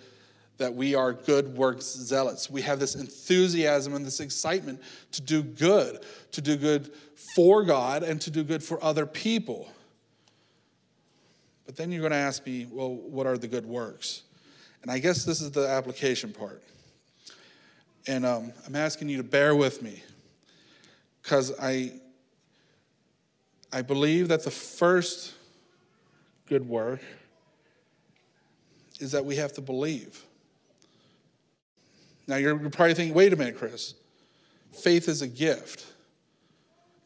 that 0.58 0.74
we 0.74 0.96
are 0.96 1.14
good 1.14 1.58
works 1.58 1.86
zealots. 1.86 2.50
We 2.50 2.62
have 2.62 2.80
this 2.80 2.96
enthusiasm 2.96 3.94
and 3.94 4.06
this 4.06 4.20
excitement 4.20 4.82
to 5.12 5.22
do 5.22 5.44
good, 5.44 6.04
to 6.32 6.42
do 6.42 6.56
good 6.56 6.94
for 7.36 7.64
God 7.64 8.04
and 8.04 8.22
to 8.22 8.32
do 8.32 8.44
good 8.44 8.64
for 8.64 8.82
other 8.84 9.06
people. 9.06 9.70
But 11.66 11.76
then 11.76 11.92
you're 11.92 12.02
going 12.02 12.12
to 12.12 12.18
ask 12.18 12.46
me, 12.46 12.68
well, 12.72 12.94
what 12.94 13.26
are 13.26 13.38
the 13.38 13.48
good 13.48 13.66
works? 13.66 14.24
And 14.82 14.92
I 14.92 15.00
guess 15.00 15.26
this 15.26 15.42
is 15.42 15.52
the 15.52 15.68
application 15.68 16.32
part. 16.32 16.62
And 18.08 18.26
um, 18.26 18.54
I'm 18.68 18.76
asking 18.76 19.10
you 19.10 19.18
to 19.18 19.24
bear 19.24 19.56
with 19.56 19.82
me 19.82 20.04
because 21.24 21.52
I, 21.60 21.94
I 23.74 23.82
believe 23.82 24.28
that 24.28 24.44
the 24.44 24.52
first 24.52 25.34
good 26.48 26.68
work 26.68 27.02
is 29.00 29.12
that 29.12 29.26
we 29.26 29.36
have 29.38 29.54
to 29.54 29.62
believe. 29.62 30.24
Now, 32.28 32.38
you're 32.38 32.58
probably 32.58 32.94
thinking, 32.94 33.16
wait 33.16 33.34
a 33.34 33.36
minute, 33.36 33.58
Chris. 33.58 33.96
Faith 34.72 35.08
is 35.08 35.22
a 35.22 35.28
gift, 35.28 35.86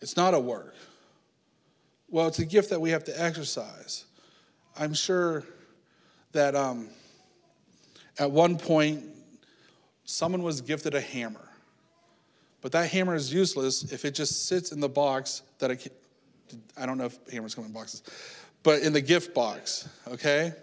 it's 0.01 0.17
not 0.17 0.33
a 0.33 0.39
work. 0.39 0.75
Well, 2.11 2.27
it's 2.27 2.39
a 2.39 2.45
gift 2.45 2.71
that 2.71 2.81
we 2.81 2.89
have 2.89 3.03
to 3.03 3.21
exercise. 3.21 4.05
I'm 4.79 4.93
sure 4.93 5.43
that 6.31 6.55
um, 6.55 6.87
at 8.17 8.31
one 8.31 8.57
point, 8.57 9.03
someone 10.05 10.41
was 10.41 10.61
gifted 10.61 10.95
a 10.95 11.01
hammer. 11.01 11.49
But 12.61 12.71
that 12.71 12.89
hammer 12.89 13.13
is 13.13 13.33
useless 13.33 13.91
if 13.91 14.05
it 14.05 14.11
just 14.11 14.47
sits 14.47 14.71
in 14.71 14.79
the 14.79 14.87
box 14.87 15.41
that 15.59 15.69
I, 16.77 16.85
don't 16.85 16.97
know 16.97 17.05
if 17.05 17.19
hammers 17.31 17.55
come 17.55 17.65
in 17.65 17.73
boxes, 17.73 18.03
but 18.63 18.81
in 18.81 18.93
the 18.93 19.01
gift 19.01 19.33
box, 19.33 19.87
okay? 20.07 20.53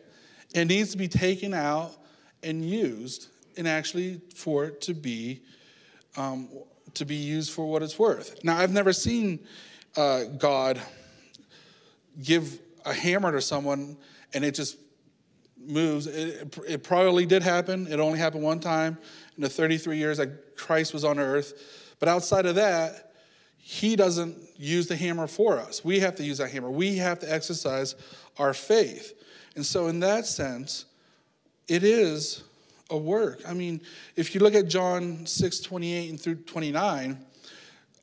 It 0.55 0.65
needs 0.65 0.93
to 0.93 0.99
be 0.99 1.09
taken 1.09 1.53
out 1.53 1.93
and 2.43 2.65
used, 2.65 3.29
and 3.59 3.69
actually 3.69 4.21
for 4.35 4.65
it 4.65 4.81
to 4.83 4.95
be 4.95 5.43
um, 6.17 6.49
to 6.95 7.05
be 7.05 7.17
used 7.17 7.53
for 7.53 7.67
what 7.67 7.83
it's 7.83 7.99
worth. 7.99 8.43
Now, 8.43 8.57
I've 8.57 8.73
never 8.73 8.95
seen 8.95 9.41
uh, 9.95 10.25
God 10.25 10.81
give 12.23 12.59
a 12.87 12.95
hammer 12.95 13.33
to 13.33 13.41
someone 13.41 13.99
and 14.33 14.45
it 14.45 14.55
just 14.55 14.79
moves. 15.59 16.07
It, 16.07 16.57
it, 16.67 16.83
probably 16.83 17.27
did 17.27 17.43
happen. 17.43 17.87
It 17.91 18.01
only 18.01 18.19
happened 18.19 18.43
one 18.43 18.61
time 18.61 18.97
in 19.37 19.43
the 19.43 19.49
33 19.49 19.97
years 19.99 20.19
that 20.19 20.57
Christ 20.57 20.95
was 20.95 21.05
on 21.05 21.19
earth. 21.19 21.95
But 21.99 22.09
outside 22.09 22.47
of 22.47 22.55
that, 22.55 23.13
he 23.57 23.97
doesn't 23.97 24.37
use 24.57 24.87
the 24.87 24.97
hammer 24.97 25.27
for 25.27 25.59
us. 25.59 25.85
We 25.85 25.99
have 26.01 26.15
to 26.17 26.23
use 26.23 26.39
that 26.39 26.51
hammer. 26.51 26.71
We 26.71 26.97
have 26.99 27.19
to 27.21 27.33
exercise 27.33 27.97
our 28.39 28.55
faith. 28.55 29.13
And 29.57 29.67
so, 29.67 29.89
in 29.89 30.01
that 30.01 30.27
sense, 30.27 30.85
it 31.67 31.83
is 31.83 32.45
a 32.91 32.97
work. 32.97 33.41
I 33.49 33.55
mean, 33.55 33.81
if 34.15 34.35
you 34.35 34.41
look 34.41 34.55
at 34.55 34.69
John 34.69 35.27
6 35.27 35.61
28 35.61 36.11
and 36.11 36.21
through 36.21 36.37
29, 36.37 37.25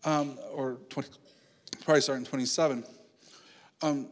um, 0.04 0.38
or 0.52 0.80
20, 0.90 1.08
probably 1.86 2.02
starting 2.02 2.26
27, 2.26 2.84
um, 3.82 4.10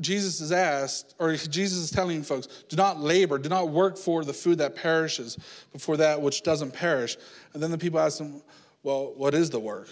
Jesus 0.00 0.40
is 0.40 0.52
asked, 0.52 1.14
or 1.18 1.34
Jesus 1.34 1.78
is 1.78 1.90
telling 1.90 2.22
folks, 2.22 2.48
do 2.68 2.76
not 2.76 3.00
labor, 3.00 3.38
do 3.38 3.48
not 3.48 3.70
work 3.70 3.96
for 3.96 4.24
the 4.24 4.32
food 4.32 4.58
that 4.58 4.74
perishes, 4.74 5.38
but 5.72 5.80
for 5.80 5.96
that 5.96 6.20
which 6.20 6.42
doesn't 6.42 6.72
perish. 6.72 7.16
And 7.52 7.62
then 7.62 7.70
the 7.70 7.78
people 7.78 8.00
ask 8.00 8.18
him, 8.18 8.42
well, 8.82 9.12
what 9.16 9.34
is 9.34 9.50
the 9.50 9.60
work? 9.60 9.88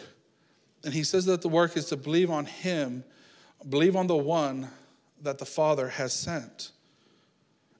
And 0.84 0.92
he 0.92 1.04
says 1.04 1.24
that 1.26 1.42
the 1.42 1.48
work 1.48 1.76
is 1.76 1.86
to 1.86 1.96
believe 1.96 2.30
on 2.30 2.46
him, 2.46 3.04
believe 3.68 3.94
on 3.94 4.06
the 4.08 4.16
one 4.16 4.68
that 5.22 5.38
the 5.38 5.46
Father 5.46 5.88
has 5.88 6.12
sent. 6.12 6.72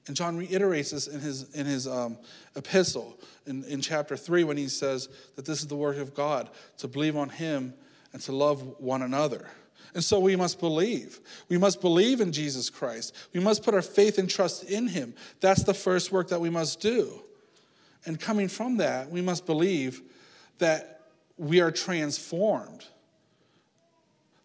And 0.07 0.17
John 0.17 0.37
reiterates 0.37 0.91
this 0.91 1.07
in 1.07 1.21
his, 1.21 1.53
in 1.55 1.67
his 1.67 1.87
um, 1.87 2.19
epistle 2.57 3.19
in, 3.47 3.65
in 3.65 3.81
chapter 3.81 4.17
3 4.17 4.45
when 4.45 4.57
he 4.57 4.69
says 4.69 5.09
that 5.37 5.45
this 5.45 5.61
is 5.61 5.69
the 5.69 5.77
work 5.77 5.99
of 5.99 6.15
God, 6.15 6.51
to 6.79 6.89
believe 6.89 7.17
on 7.17 7.29
him 7.29 7.75
and 8.13 8.21
to 8.23 8.33
love 8.33 8.81
one 8.81 9.03
another. 9.03 9.49
And 9.95 10.03
so 10.03 10.19
we 10.19 10.37
must 10.37 10.59
believe. 10.59 11.21
We 11.49 11.59
must 11.59 11.81
believe 11.81 12.21
in 12.21 12.33
Jesus 12.33 12.71
Christ. 12.71 13.15
We 13.35 13.41
must 13.41 13.63
put 13.63 13.75
our 13.75 13.83
faith 13.83 14.19
and 14.19 14.29
trust 14.29 14.65
in 14.65 14.89
him. 14.89 15.15
That's 15.41 15.65
the 15.65 15.75
first 15.75 16.11
work 16.11 16.29
that 16.29 16.41
we 16.41 16.51
must 16.51 16.81
do. 16.81 17.23
And 18.07 18.19
coming 18.19 18.49
from 18.49 18.79
that, 18.79 19.11
we 19.11 19.21
must 19.21 19.47
believe 19.47 20.01
that 20.59 21.03
we 21.37 21.61
are 21.61 21.71
transformed 21.71 22.87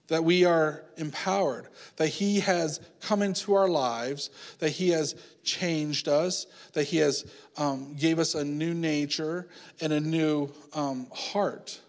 that 0.08 0.24
we 0.24 0.46
are 0.46 0.84
empowered, 0.96 1.68
that 1.98 2.08
He 2.08 2.40
has 2.40 2.80
come 3.02 3.22
into 3.22 3.54
our 3.54 3.68
lives, 3.68 4.30
that 4.60 4.70
He 4.70 4.90
has 4.90 5.16
changed 5.44 6.08
us, 6.08 6.48
that 6.74 6.86
He 6.86 6.98
has 6.98 7.26
um, 7.58 7.96
gave 7.96 8.20
us 8.20 8.36
a 8.36 8.44
new 8.44 8.74
nature 8.74 9.48
and 9.82 9.94
a 9.94 10.00
new 10.00 10.52
um, 10.74 11.08
heart. 11.14 11.80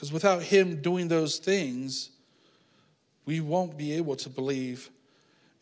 Because 0.00 0.14
without 0.14 0.42
Him 0.42 0.80
doing 0.80 1.08
those 1.08 1.36
things, 1.36 2.08
we 3.26 3.40
won't 3.40 3.76
be 3.76 3.92
able 3.92 4.16
to 4.16 4.30
believe 4.30 4.88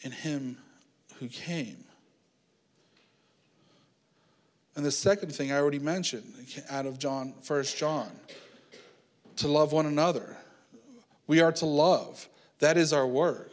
in 0.03 0.13
Him 0.13 0.59
who 1.19 1.27
came. 1.27 1.83
And 4.77 4.87
the 4.87 4.93
second 4.93 5.35
thing 5.35 5.51
I 5.51 5.59
already 5.59 5.81
mentioned 5.81 6.33
out 6.71 6.87
of 6.87 7.01
John, 7.01 7.35
First 7.43 7.77
John 7.77 8.09
to 9.39 9.49
love 9.49 9.73
one 9.73 9.87
another. 9.87 10.37
We 11.27 11.41
are 11.41 11.51
to 11.51 11.67
love. 11.67 12.29
That 12.61 12.77
is 12.77 12.93
our 12.93 13.09
work. 13.09 13.51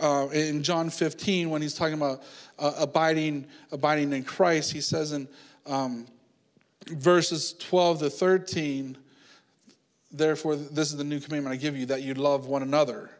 Uh, 0.00 0.28
in 0.32 0.62
John 0.62 0.88
15, 0.88 1.50
when 1.50 1.62
he's 1.62 1.74
talking 1.74 1.94
about 1.94 2.22
uh, 2.60 2.74
abiding, 2.78 3.44
abiding 3.72 4.12
in 4.12 4.22
Christ, 4.22 4.72
he 4.72 4.82
says 4.82 5.10
in 5.10 5.26
um, 5.66 6.06
verses 6.86 7.54
12 7.54 7.98
to 7.98 8.10
13, 8.10 8.96
therefore, 10.10 10.56
this 10.56 10.90
is 10.90 10.96
the 10.96 11.04
new 11.04 11.20
commandment 11.20 11.52
I 11.52 11.56
give 11.56 11.76
you, 11.76 11.86
that 11.86 12.02
you 12.02 12.14
love 12.14 12.46
one 12.46 12.62
another. 12.62 13.10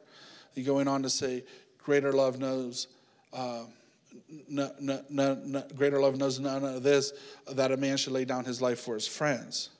He 0.54 0.62
going 0.62 0.88
on 0.88 1.02
to 1.02 1.10
say, 1.10 1.44
greater 1.78 2.12
love 2.12 2.38
knows. 2.38 2.88
Uh, 3.32 3.64
no, 4.48 4.70
no, 4.80 5.02
no, 5.08 5.64
greater 5.76 6.00
love 6.00 6.18
knows 6.18 6.40
none 6.40 6.64
of 6.64 6.82
this, 6.82 7.12
that 7.52 7.70
a 7.70 7.76
man 7.76 7.96
should 7.96 8.12
lay 8.12 8.24
down 8.24 8.44
his 8.44 8.60
life 8.60 8.80
for 8.80 8.94
his 8.94 9.06
friends. 9.06 9.70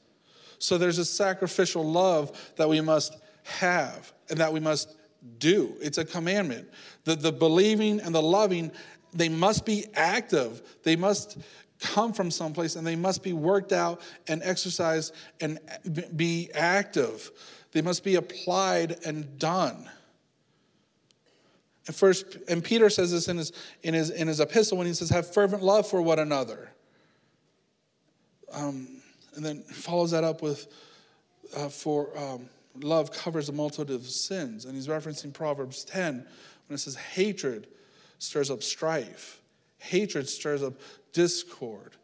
So 0.58 0.78
there's 0.78 0.98
a 0.98 1.04
sacrificial 1.04 1.84
love 1.84 2.52
that 2.56 2.68
we 2.68 2.80
must 2.80 3.16
have 3.44 4.12
and 4.28 4.38
that 4.38 4.52
we 4.52 4.61
must 4.61 4.94
do. 5.38 5.74
It's 5.80 5.98
a 5.98 6.04
commandment. 6.04 6.68
The, 7.04 7.16
the 7.16 7.32
believing 7.32 8.00
and 8.00 8.14
the 8.14 8.22
loving, 8.22 8.70
they 9.12 9.28
must 9.28 9.64
be 9.64 9.86
active. 9.94 10.62
They 10.82 10.96
must 10.96 11.38
come 11.81 12.12
from 12.12 12.31
someplace 12.31 12.76
and 12.76 12.87
they 12.87 12.97
must 12.97 13.22
be 13.22 13.33
worked 13.33 13.72
out 13.72 14.01
and 14.28 14.43
exercised 14.43 15.14
and 15.41 15.59
be 16.14 16.51
active. 16.55 17.31
They 17.72 17.83
must 17.83 18.05
be 18.05 18.16
applied 18.16 18.99
and 19.05 19.39
done. 19.39 19.89
And 21.87 21.97
first, 21.97 22.37
and 22.49 22.62
Peter 22.62 22.91
says 22.91 23.11
this 23.11 23.28
in 23.28 23.39
his 23.39 23.53
in 23.83 23.95
his 23.95 24.11
in 24.11 24.28
his 24.28 24.41
epistle 24.41 24.78
when 24.78 24.87
he 24.87 24.95
says, 24.95 25.09
"Have 25.11 25.33
fervent 25.33 25.62
love 25.62 25.89
for 25.89 26.01
one 26.03 26.18
another." 26.18 26.70
Um, 28.53 29.03
and 29.35 29.45
then 29.45 29.62
follows 29.62 30.11
that 30.11 30.22
up 30.22 30.43
with, 30.43 30.66
uh, 31.57 31.68
"For 31.68 32.16
um, 32.18 32.49
love 32.81 33.11
covers 33.11 33.49
a 33.49 33.53
multitude 33.53 33.95
of 33.95 34.07
sins," 34.07 34.66
and 34.66 34.74
he's 34.74 34.89
referencing 34.89 35.33
Proverbs 35.33 35.85
ten 35.85 36.26
when 36.68 36.74
it 36.74 36.78
says, 36.78 36.97
"Hatred 36.97 37.66
stirs 38.18 38.51
up 38.51 38.62
strife, 38.62 39.39
hatred 39.81 40.28
stirs 40.28 40.62
up 40.62 40.74
discord, 41.12 41.97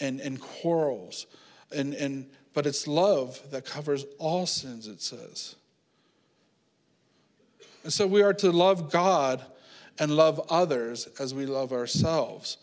and 0.00 0.20
and 0.20 0.40
quarrels, 0.40 1.26
and 1.72 1.94
and 1.94 2.28
but 2.54 2.66
it's 2.66 2.86
love 2.86 3.40
that 3.50 3.64
covers 3.64 4.04
all 4.18 4.46
sins." 4.46 4.86
It 4.86 5.00
says. 5.00 5.54
And 7.84 7.92
so 7.92 8.06
we 8.06 8.22
are 8.22 8.34
to 8.34 8.50
love 8.50 8.90
God 8.90 9.42
and 9.98 10.14
love 10.14 10.40
others 10.50 11.08
as 11.18 11.32
we 11.32 11.46
love 11.46 11.72
ourselves, 11.72 12.58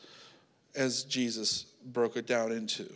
as 0.76 1.04
Jesus 1.04 1.66
broke 1.86 2.18
it 2.18 2.28
down 2.28 2.52
into. 2.52 2.88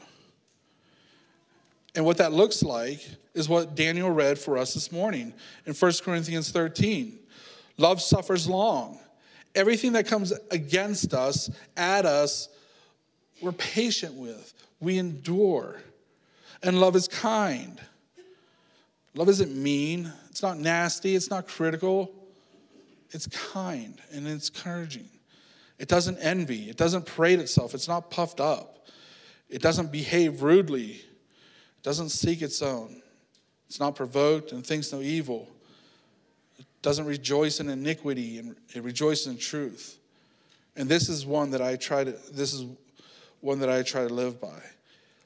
And 1.96 2.06
what 2.06 2.18
that 2.18 2.34
looks 2.34 2.62
like 2.62 3.00
is 3.34 3.50
what 3.50 3.76
Daniel 3.76 4.12
read 4.12 4.38
for 4.38 4.58
us 4.58 4.74
this 4.74 4.92
morning 4.92 5.34
in 5.66 5.74
1 5.74 5.92
Corinthians 6.04 6.52
13. 6.52 7.20
Love 7.78 8.02
suffers 8.02 8.48
long. 8.48 9.00
Everything 9.56 9.94
that 9.94 10.08
comes 10.08 10.32
against 10.52 11.14
us, 11.14 11.50
at 11.76 12.06
us, 12.06 12.50
we're 13.42 13.52
patient 13.52 14.14
with, 14.16 14.54
we 14.80 14.98
endure. 14.98 15.82
And 16.62 16.80
love 16.80 16.96
is 16.96 17.08
kind. 17.08 17.80
Love 19.16 19.30
isn't 19.30 19.56
mean, 19.56 20.12
it's 20.30 20.44
not 20.44 20.60
nasty, 20.60 21.16
it's 21.16 21.30
not 21.30 21.48
critical. 21.48 22.14
It's 23.12 23.28
kind 23.28 24.00
and 24.12 24.28
it's 24.28 24.50
encouraging. 24.50 25.10
It 25.80 25.88
doesn't 25.88 26.18
envy, 26.20 26.70
it 26.70 26.78
doesn't 26.78 27.06
parade 27.06 27.40
itself, 27.40 27.74
it's 27.74 27.88
not 27.88 28.12
puffed 28.12 28.40
up. 28.40 28.88
It 29.50 29.62
doesn't 29.62 29.92
behave 29.92 30.44
rudely, 30.44 30.92
it 30.92 31.84
doesn't 31.84 32.10
seek 32.10 32.42
its 32.42 32.62
own. 32.62 33.02
It's 33.68 33.80
not 33.80 33.96
provoked 33.96 34.52
and 34.52 34.66
thinks 34.66 34.92
no 34.92 35.02
evil. 35.02 35.48
Doesn't 36.82 37.06
rejoice 37.06 37.60
in 37.60 37.70
iniquity 37.70 38.40
and 38.40 38.56
it 38.74 38.84
rejoices 38.84 39.28
in 39.28 39.38
truth. 39.38 39.98
And 40.76 40.88
this 40.88 41.10
is 41.10 41.26
one 41.26 41.52
that 41.52 41.62
I 41.62 41.76
try 41.76 42.04
to 42.04 42.12
this 42.32 42.54
is 42.54 42.66
one 43.42 43.60
that 43.60 43.70
I 43.70 43.84
try 43.84 44.08
to 44.08 44.14
live 44.14 44.40
by. 44.40 44.62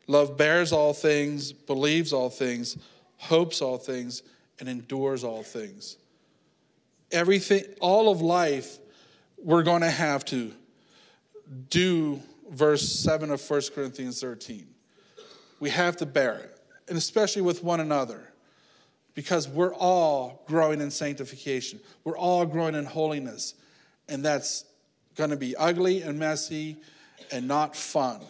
Love 0.07 0.35
bears 0.35 0.71
all 0.71 0.93
things, 0.93 1.51
believes 1.51 2.11
all 2.11 2.29
things, 2.29 2.77
hopes 3.17 3.61
all 3.61 3.77
things, 3.77 4.23
and 4.59 4.67
endures 4.67 5.23
all 5.23 5.43
things 5.43 5.97
everything, 7.13 7.63
all 7.79 8.11
of 8.11 8.21
life, 8.21 8.79
we're 9.37 9.63
going 9.63 9.81
to 9.81 9.89
have 9.89 10.25
to 10.25 10.51
do 11.69 12.19
verse 12.49 12.87
7 12.89 13.29
of 13.31 13.49
1 13.49 13.61
Corinthians 13.73 14.19
13. 14.19 14.67
We 15.59 15.69
have 15.69 15.95
to 15.97 16.05
bear 16.05 16.35
it, 16.35 16.59
and 16.89 16.97
especially 16.97 17.43
with 17.43 17.63
one 17.63 17.79
another, 17.79 18.32
because 19.15 19.47
we're 19.47 19.73
all 19.73 20.43
growing 20.47 20.81
in 20.81 20.91
sanctification. 20.91 21.79
We're 22.03 22.17
all 22.17 22.45
growing 22.45 22.75
in 22.75 22.85
holiness, 22.85 23.53
and 24.07 24.23
that's 24.23 24.65
going 25.15 25.29
to 25.29 25.37
be 25.37 25.55
ugly 25.55 26.01
and 26.01 26.17
messy 26.17 26.77
and 27.31 27.47
not 27.47 27.75
fun. 27.75 28.21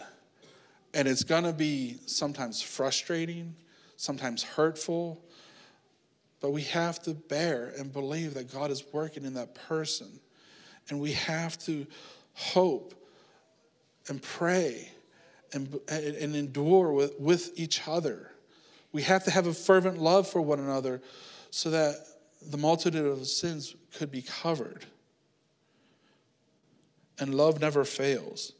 And 0.92 1.08
it's 1.08 1.24
going 1.24 1.44
to 1.44 1.52
be 1.52 1.98
sometimes 2.06 2.62
frustrating, 2.62 3.54
sometimes 3.96 4.42
hurtful, 4.42 5.24
but 6.40 6.52
we 6.52 6.62
have 6.62 7.02
to 7.04 7.14
bear 7.14 7.72
and 7.78 7.92
believe 7.92 8.34
that 8.34 8.52
God 8.52 8.70
is 8.70 8.84
working 8.92 9.24
in 9.24 9.34
that 9.34 9.54
person. 9.54 10.20
And 10.90 11.00
we 11.00 11.12
have 11.12 11.58
to 11.60 11.86
hope 12.34 12.94
and 14.08 14.20
pray 14.20 14.90
and, 15.54 15.80
and 15.88 16.36
endure 16.36 16.92
with, 16.92 17.18
with 17.18 17.52
each 17.56 17.88
other. 17.88 18.30
We 18.94 19.02
have 19.02 19.24
to 19.24 19.32
have 19.32 19.48
a 19.48 19.52
fervent 19.52 19.98
love 19.98 20.28
for 20.28 20.40
one 20.40 20.60
another 20.60 21.02
so 21.50 21.70
that 21.70 21.96
the 22.40 22.56
multitude 22.56 23.04
of 23.04 23.26
sins 23.26 23.74
could 23.98 24.12
be 24.12 24.22
covered. 24.22 24.86
And 27.18 27.34
love 27.34 27.60
never 27.60 27.84
fails. 27.84 28.52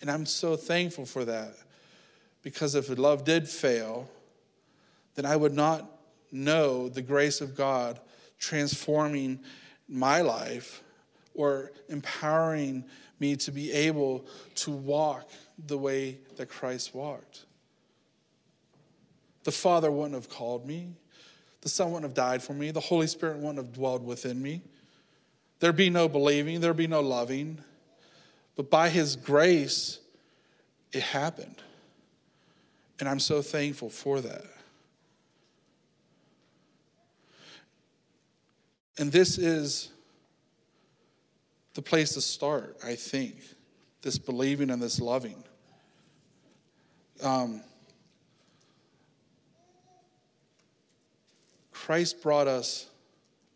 And 0.00 0.08
I'm 0.08 0.24
so 0.24 0.54
thankful 0.54 1.04
for 1.04 1.24
that 1.24 1.54
because 2.42 2.76
if 2.76 2.96
love 2.96 3.24
did 3.24 3.48
fail, 3.48 4.08
then 5.16 5.26
I 5.26 5.34
would 5.34 5.52
not 5.52 5.90
know 6.30 6.88
the 6.88 7.02
grace 7.02 7.40
of 7.40 7.56
God 7.56 7.98
transforming 8.38 9.40
my 9.88 10.20
life 10.20 10.80
or 11.34 11.72
empowering 11.88 12.84
me 13.18 13.34
to 13.34 13.50
be 13.50 13.72
able 13.72 14.26
to 14.54 14.70
walk 14.70 15.28
the 15.66 15.76
way 15.76 16.18
that 16.36 16.48
Christ 16.48 16.94
walked. 16.94 17.46
The 19.44 19.52
Father 19.52 19.90
wouldn't 19.90 20.14
have 20.14 20.28
called 20.28 20.66
me. 20.66 20.90
The 21.62 21.68
Son 21.68 21.90
wouldn't 21.92 22.10
have 22.10 22.14
died 22.14 22.42
for 22.42 22.52
me. 22.52 22.70
The 22.70 22.80
Holy 22.80 23.06
Spirit 23.06 23.38
wouldn't 23.38 23.58
have 23.58 23.72
dwelled 23.72 24.04
within 24.04 24.40
me. 24.40 24.62
There'd 25.60 25.76
be 25.76 25.90
no 25.90 26.08
believing, 26.08 26.60
there'd 26.60 26.76
be 26.76 26.86
no 26.86 27.00
loving. 27.00 27.58
But 28.56 28.70
by 28.70 28.88
His 28.88 29.16
grace, 29.16 29.98
it 30.92 31.02
happened. 31.02 31.62
And 32.98 33.08
I'm 33.08 33.20
so 33.20 33.42
thankful 33.42 33.90
for 33.90 34.20
that. 34.20 34.44
And 38.98 39.10
this 39.10 39.38
is 39.38 39.90
the 41.74 41.82
place 41.82 42.12
to 42.14 42.20
start, 42.20 42.76
I 42.84 42.94
think, 42.94 43.36
this 44.02 44.18
believing 44.18 44.70
and 44.70 44.82
this 44.82 45.00
loving. 45.00 45.42
Um, 47.22 47.62
Christ 51.86 52.22
brought 52.22 52.46
us 52.46 52.86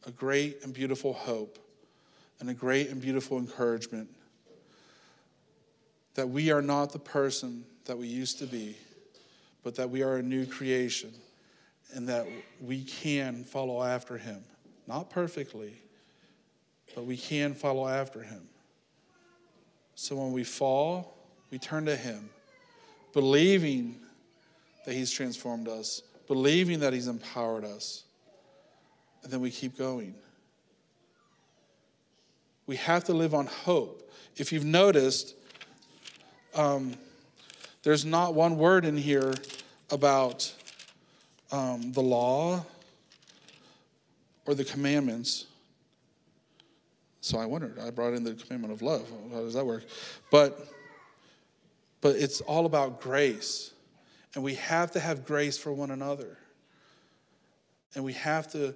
a 0.07 0.11
great 0.11 0.65
and 0.65 0.73
beautiful 0.73 1.13
hope 1.13 1.59
and 2.41 2.49
a 2.49 2.55
great 2.55 2.89
and 2.89 3.01
beautiful 3.01 3.39
encouragement 3.39 4.09
that 6.15 6.29
we 6.29 6.51
are 6.51 6.63
not 6.63 6.93
the 6.93 6.99
person 6.99 7.65
that 7.85 7.99
we 7.99 8.07
used 8.07 8.39
to 8.39 8.47
be, 8.47 8.77
but 9.63 9.75
that 9.75 9.91
we 9.91 10.03
are 10.03 10.17
a 10.17 10.23
new 10.23 10.47
creation 10.47 11.13
and 11.93 12.09
that 12.09 12.27
we 12.61 12.83
can 12.85 13.45
follow 13.45 13.83
after 13.83 14.17
him. 14.17 14.43
Not 14.87 15.11
perfectly, 15.11 15.75
but 16.95 17.05
we 17.05 17.19
can 17.19 17.55
follow 17.55 17.87
after 17.87 18.23
him. 18.23 18.49
So 19.97 20.17
when 20.17 20.33
we 20.33 20.45
fall, 20.45 21.15
we 21.51 21.59
turn 21.59 21.85
to 21.87 21.95
him, 21.95 22.31
believing 23.13 23.97
that 24.87 24.95
he's 24.95 25.11
transformed 25.11 25.69
us, 25.69 26.03
believing 26.27 26.81
that 26.81 26.93
he's 26.93 27.07
empowered 27.07 27.65
us, 27.65 28.05
and 29.25 29.33
then 29.33 29.41
we 29.41 29.51
keep 29.51 29.77
going. 29.77 30.15
We 32.67 32.77
have 32.77 33.05
to 33.05 33.13
live 33.13 33.35
on 33.35 33.47
hope. 33.47 34.11
If 34.37 34.53
you've 34.53 34.65
noticed, 34.65 35.35
um, 36.55 36.95
there's 37.83 38.05
not 38.05 38.35
one 38.35 38.57
word 38.57 38.85
in 38.85 38.97
here 38.97 39.35
about 39.91 40.53
um, 41.51 41.93
the 41.93 42.01
law 42.01 42.65
or 44.47 44.55
the 44.55 44.65
commandments. 44.65 45.47
So 47.21 47.39
I 47.39 47.47
wondered, 47.47 47.79
I 47.79 47.91
brought 47.91 48.15
in 48.15 48.25
the 48.25 48.35
commandment 48.35 48.73
of 48.73 48.83
love. 48.83 49.11
How 49.33 49.41
does 49.41 49.55
that 49.55 49.65
work? 49.65 49.85
But 50.31 50.69
but 52.05 52.17
it's 52.17 52.43
all 52.43 52.67
about 52.67 53.01
grace. 53.01 53.73
And 54.35 54.45
we 54.45 54.57
have 54.57 54.91
to 54.91 55.01
have 55.01 55.25
grace 55.25 55.57
for 55.57 55.73
one 55.73 55.91
another. 55.91 56.37
And 57.95 58.05
we 58.05 58.13
have 58.13 58.53
to 58.53 58.75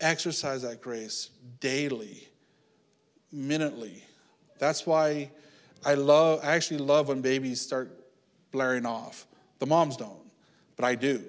exercise 0.00 0.62
that 0.62 0.80
grace 0.80 1.30
daily, 1.60 2.28
minutely. 3.32 4.02
That's 4.58 4.86
why 4.86 5.30
I 5.84 5.94
love 5.94 6.40
I 6.42 6.54
actually 6.54 6.78
love 6.78 7.08
when 7.08 7.20
babies 7.20 7.60
start 7.60 7.90
blaring 8.50 8.86
off. 8.86 9.26
The 9.58 9.66
moms 9.66 9.96
don't, 9.96 10.18
but 10.76 10.84
I 10.84 10.94
do. 10.94 11.22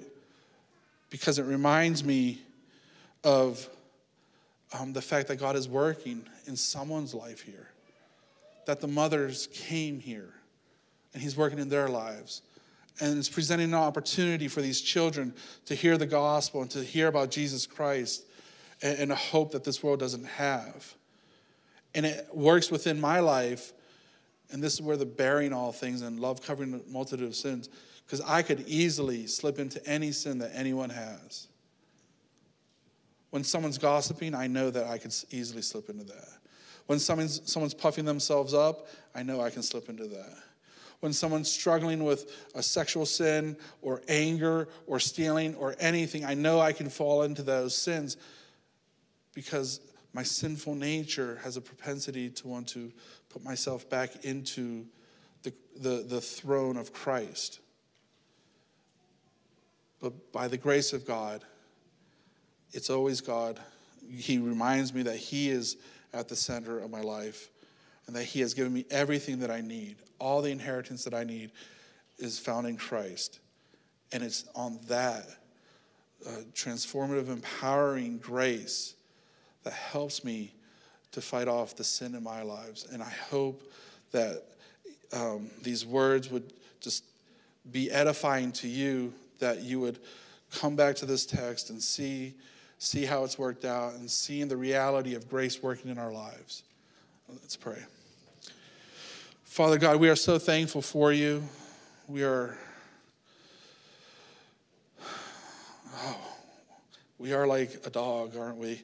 Because 1.09 1.39
it 1.39 1.43
reminds 1.43 2.03
me 2.03 2.41
of 3.23 3.67
um, 4.77 4.93
the 4.93 5.01
fact 5.01 5.27
that 5.29 5.37
God 5.37 5.55
is 5.55 5.67
working 5.67 6.23
in 6.45 6.55
someone's 6.55 7.13
life 7.13 7.41
here, 7.41 7.69
that 8.65 8.79
the 8.79 8.87
mothers 8.87 9.47
came 9.53 9.99
here 9.99 10.33
and 11.13 11.23
He's 11.23 11.35
working 11.35 11.59
in 11.59 11.69
their 11.69 11.89
lives. 11.89 12.43
And 13.01 13.17
it's 13.17 13.29
presenting 13.29 13.69
an 13.69 13.75
opportunity 13.75 14.47
for 14.47 14.61
these 14.61 14.81
children 14.81 15.33
to 15.65 15.73
hear 15.73 15.97
the 15.97 16.05
gospel 16.05 16.61
and 16.61 16.69
to 16.71 16.83
hear 16.83 17.07
about 17.07 17.31
Jesus 17.31 17.65
Christ 17.65 18.25
and, 18.81 19.11
a 19.11 19.15
hope 19.15 19.51
that 19.51 19.63
this 19.63 19.83
world 19.83 19.99
doesn't 19.99 20.25
have. 20.25 20.93
And 21.93 22.05
it 22.05 22.27
works 22.33 22.71
within 22.71 22.99
my 22.99 23.19
life. 23.19 23.73
And 24.51 24.63
this 24.63 24.73
is 24.73 24.81
where 24.81 24.97
the 24.97 25.05
bearing 25.05 25.53
all 25.53 25.71
things 25.71 26.01
and 26.01 26.19
love 26.19 26.41
covering 26.41 26.71
the 26.71 26.81
multitude 26.87 27.27
of 27.27 27.35
sins, 27.35 27.69
because 28.05 28.21
I 28.21 28.41
could 28.41 28.61
easily 28.67 29.27
slip 29.27 29.59
into 29.59 29.85
any 29.87 30.11
sin 30.11 30.39
that 30.39 30.51
anyone 30.55 30.89
has. 30.89 31.47
When 33.29 33.43
someone's 33.43 33.77
gossiping, 33.77 34.33
I 34.33 34.47
know 34.47 34.71
that 34.71 34.87
I 34.87 34.97
could 34.97 35.13
easily 35.29 35.61
slip 35.61 35.89
into 35.89 36.03
that. 36.05 36.29
When 36.87 36.97
someone's, 36.97 37.41
someone's 37.45 37.75
puffing 37.75 38.05
themselves 38.05 38.55
up, 38.55 38.87
I 39.13 39.21
know 39.21 39.41
I 39.41 39.51
can 39.51 39.61
slip 39.61 39.89
into 39.89 40.07
that. 40.07 40.37
When 41.01 41.13
someone's 41.13 41.51
struggling 41.51 42.03
with 42.03 42.35
a 42.55 42.63
sexual 42.63 43.05
sin 43.05 43.55
or 43.81 44.01
anger 44.07 44.67
or 44.87 44.99
stealing 44.99 45.53
or 45.55 45.75
anything, 45.79 46.25
I 46.25 46.33
know 46.33 46.59
I 46.59 46.73
can 46.73 46.89
fall 46.89 47.21
into 47.21 47.43
those 47.43 47.75
sins 47.75 48.17
because 49.33 49.79
my 50.13 50.23
sinful 50.23 50.75
nature 50.75 51.39
has 51.43 51.57
a 51.57 51.61
propensity 51.61 52.29
to 52.29 52.47
want 52.47 52.67
to 52.69 52.91
put 53.29 53.43
myself 53.43 53.89
back 53.89 54.25
into 54.25 54.85
the, 55.43 55.53
the, 55.79 56.05
the 56.07 56.21
throne 56.21 56.77
of 56.77 56.91
Christ. 56.91 57.59
But 60.01 60.31
by 60.31 60.47
the 60.47 60.57
grace 60.57 60.93
of 60.93 61.05
God, 61.05 61.43
it's 62.71 62.89
always 62.89 63.21
God. 63.21 63.59
He 64.11 64.37
reminds 64.37 64.93
me 64.93 65.03
that 65.03 65.17
He 65.17 65.49
is 65.49 65.77
at 66.13 66.27
the 66.27 66.35
center 66.35 66.79
of 66.79 66.89
my 66.89 67.01
life 67.01 67.49
and 68.07 68.15
that 68.15 68.23
He 68.23 68.39
has 68.39 68.53
given 68.53 68.73
me 68.73 68.85
everything 68.89 69.39
that 69.39 69.51
I 69.51 69.61
need. 69.61 69.97
All 70.19 70.41
the 70.41 70.51
inheritance 70.51 71.03
that 71.03 71.13
I 71.13 71.23
need 71.23 71.51
is 72.17 72.39
found 72.39 72.65
in 72.67 72.77
Christ. 72.77 73.39
And 74.11 74.23
it's 74.23 74.45
on 74.55 74.79
that 74.87 75.27
uh, 76.25 76.31
transformative, 76.53 77.29
empowering 77.29 78.17
grace 78.17 78.95
that 79.63 79.73
helps 79.73 80.23
me 80.23 80.53
to 81.11 81.21
fight 81.21 81.47
off 81.47 81.75
the 81.75 81.83
sin 81.83 82.15
in 82.15 82.23
my 82.23 82.43
lives. 82.43 82.87
And 82.91 83.01
I 83.01 83.09
hope 83.09 83.61
that 84.11 84.43
um, 85.13 85.49
these 85.63 85.85
words 85.85 86.29
would 86.29 86.53
just 86.79 87.03
be 87.71 87.91
edifying 87.91 88.51
to 88.53 88.67
you, 88.67 89.13
that 89.39 89.61
you 89.61 89.79
would 89.79 89.99
come 90.51 90.75
back 90.75 90.95
to 90.97 91.05
this 91.05 91.25
text 91.25 91.69
and 91.69 91.81
see, 91.81 92.33
see 92.77 93.05
how 93.05 93.23
it's 93.23 93.37
worked 93.37 93.65
out 93.65 93.93
and 93.95 94.09
seeing 94.09 94.47
the 94.47 94.57
reality 94.57 95.15
of 95.15 95.29
grace 95.29 95.61
working 95.61 95.91
in 95.91 95.97
our 95.97 96.11
lives. 96.11 96.63
Let's 97.27 97.55
pray. 97.55 97.77
Father 99.43 99.77
God, 99.77 99.99
we 99.99 100.09
are 100.09 100.15
so 100.15 100.39
thankful 100.39 100.81
for 100.81 101.11
you. 101.11 101.43
We 102.07 102.23
are. 102.23 102.57
Oh, 105.95 106.17
we 107.17 107.33
are 107.33 107.45
like 107.45 107.81
a 107.85 107.89
dog, 107.89 108.37
aren't 108.37 108.57
we? 108.57 108.81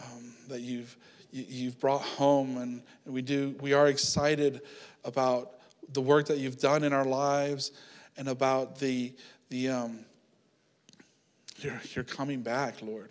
Um, 0.00 0.34
that 0.48 0.60
you've 0.60 0.96
you've 1.30 1.78
brought 1.80 2.02
home, 2.02 2.58
and 2.58 2.82
we 3.06 3.22
do. 3.22 3.56
We 3.60 3.72
are 3.72 3.88
excited 3.88 4.62
about 5.04 5.54
the 5.92 6.00
work 6.00 6.26
that 6.26 6.38
you've 6.38 6.58
done 6.58 6.84
in 6.84 6.92
our 6.92 7.04
lives, 7.04 7.72
and 8.16 8.28
about 8.28 8.78
the 8.78 9.12
the 9.48 9.68
um, 9.68 10.04
you're, 11.62 11.80
you're 11.94 12.04
coming 12.04 12.42
back, 12.42 12.82
Lord. 12.82 13.10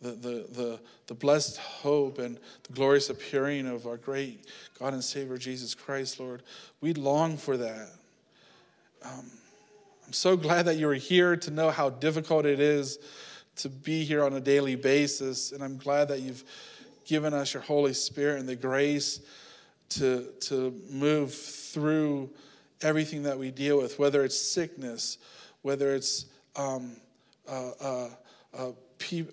The, 0.00 0.10
the, 0.10 0.46
the, 0.52 0.80
the 1.06 1.14
blessed 1.14 1.56
hope 1.56 2.18
and 2.18 2.38
the 2.64 2.72
glorious 2.72 3.08
appearing 3.08 3.66
of 3.66 3.86
our 3.86 3.96
great 3.96 4.46
God 4.78 4.92
and 4.92 5.02
Savior 5.02 5.38
Jesus 5.38 5.74
Christ, 5.74 6.20
Lord. 6.20 6.42
We 6.80 6.92
long 6.92 7.36
for 7.36 7.56
that. 7.56 7.88
Um, 9.02 9.30
I'm 10.06 10.12
so 10.12 10.36
glad 10.36 10.66
that 10.66 10.76
you 10.76 10.88
are 10.88 10.94
here 10.94 11.36
to 11.36 11.50
know 11.50 11.70
how 11.70 11.88
difficult 11.90 12.44
it 12.44 12.60
is 12.60 12.98
to 13.56 13.68
be 13.68 14.04
here 14.04 14.24
on 14.24 14.34
a 14.34 14.40
daily 14.40 14.76
basis. 14.76 15.52
And 15.52 15.62
I'm 15.62 15.76
glad 15.76 16.08
that 16.08 16.20
you've 16.20 16.44
given 17.04 17.34
us 17.34 17.54
your 17.54 17.62
Holy 17.62 17.92
Spirit 17.92 18.40
and 18.40 18.48
the 18.48 18.56
grace 18.56 19.20
to, 19.90 20.28
to 20.40 20.74
move 20.90 21.34
through 21.34 22.30
everything 22.82 23.22
that 23.22 23.38
we 23.38 23.50
deal 23.50 23.78
with, 23.78 23.98
whether 23.98 24.24
it's 24.24 24.38
sickness, 24.38 25.18
whether 25.62 25.94
it's 25.94 26.26
um, 26.56 26.96
uh, 27.48 27.70
uh, 27.80 28.08
uh, 28.56 28.72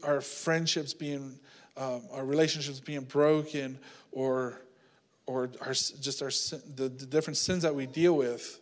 our 0.04 0.22
friendships 0.22 0.94
being, 0.94 1.40
um, 1.78 2.02
our 2.12 2.26
relationships 2.26 2.80
being 2.80 3.02
broken, 3.02 3.78
or, 4.12 4.62
or 5.26 5.50
our, 5.62 5.74
just 5.74 6.22
our 6.22 6.30
the, 6.76 6.90
the 6.90 7.06
different 7.06 7.38
sins 7.38 7.64
that 7.64 7.74
we 7.74 7.86
deal 7.86 8.18
with. 8.18 8.60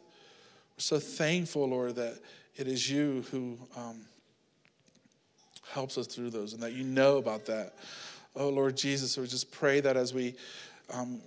We're 0.76 0.82
so 0.82 0.99
thankful, 0.99 1.68
Lord, 1.68 1.95
that 1.95 2.20
it 2.55 2.68
is 2.68 2.89
you 2.89 3.24
who 3.32 3.57
um, 3.76 4.01
helps 5.72 5.97
us 5.97 6.07
through 6.07 6.30
those, 6.30 6.53
and 6.53 6.61
that 6.61 6.74
you 6.74 6.84
know 6.84 7.17
about 7.17 7.45
that. 7.45 7.74
Oh, 8.36 8.49
Lord 8.49 8.78
Jesus, 8.78 9.17
we 9.17 9.28
just 9.28 9.51
pray 9.51 9.80
that 9.82 9.97
as 9.97 10.13
we 10.13 10.36
um, 10.93 11.22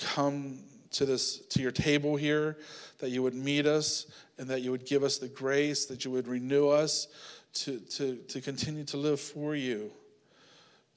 come 0.00 0.58
to 0.92 1.04
this 1.04 1.38
to 1.48 1.62
your 1.62 1.70
table 1.70 2.16
here, 2.16 2.56
that 2.98 3.10
you 3.10 3.22
would 3.22 3.34
meet 3.34 3.66
us 3.66 4.06
and 4.38 4.48
that 4.48 4.62
you 4.62 4.70
would 4.70 4.86
give 4.86 5.02
us 5.02 5.18
the 5.18 5.28
grace, 5.28 5.86
that 5.86 6.04
you 6.04 6.10
would 6.10 6.28
renew 6.28 6.68
us 6.68 7.08
to, 7.54 7.78
to, 7.80 8.16
to 8.28 8.40
continue 8.40 8.84
to 8.84 8.96
live 8.96 9.20
for 9.20 9.54
you, 9.54 9.90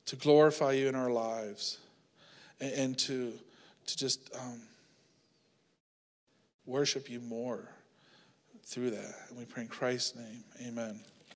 to 0.06 0.16
glorify 0.16 0.74
you 0.74 0.88
in 0.88 0.96
our 0.96 1.10
lives, 1.10 1.78
and, 2.60 2.74
and 2.74 2.98
to, 3.00 3.32
to 3.86 3.98
just 3.98 4.30
um, 4.36 4.62
worship 6.66 7.10
you 7.10 7.20
more 7.22 7.70
through 8.66 8.92
that. 8.92 9.16
And 9.30 9.38
we 9.38 9.46
pray 9.46 9.64
in 9.64 9.70
Christ's 9.70 10.16
name. 10.16 10.44
Amen. 10.68 11.00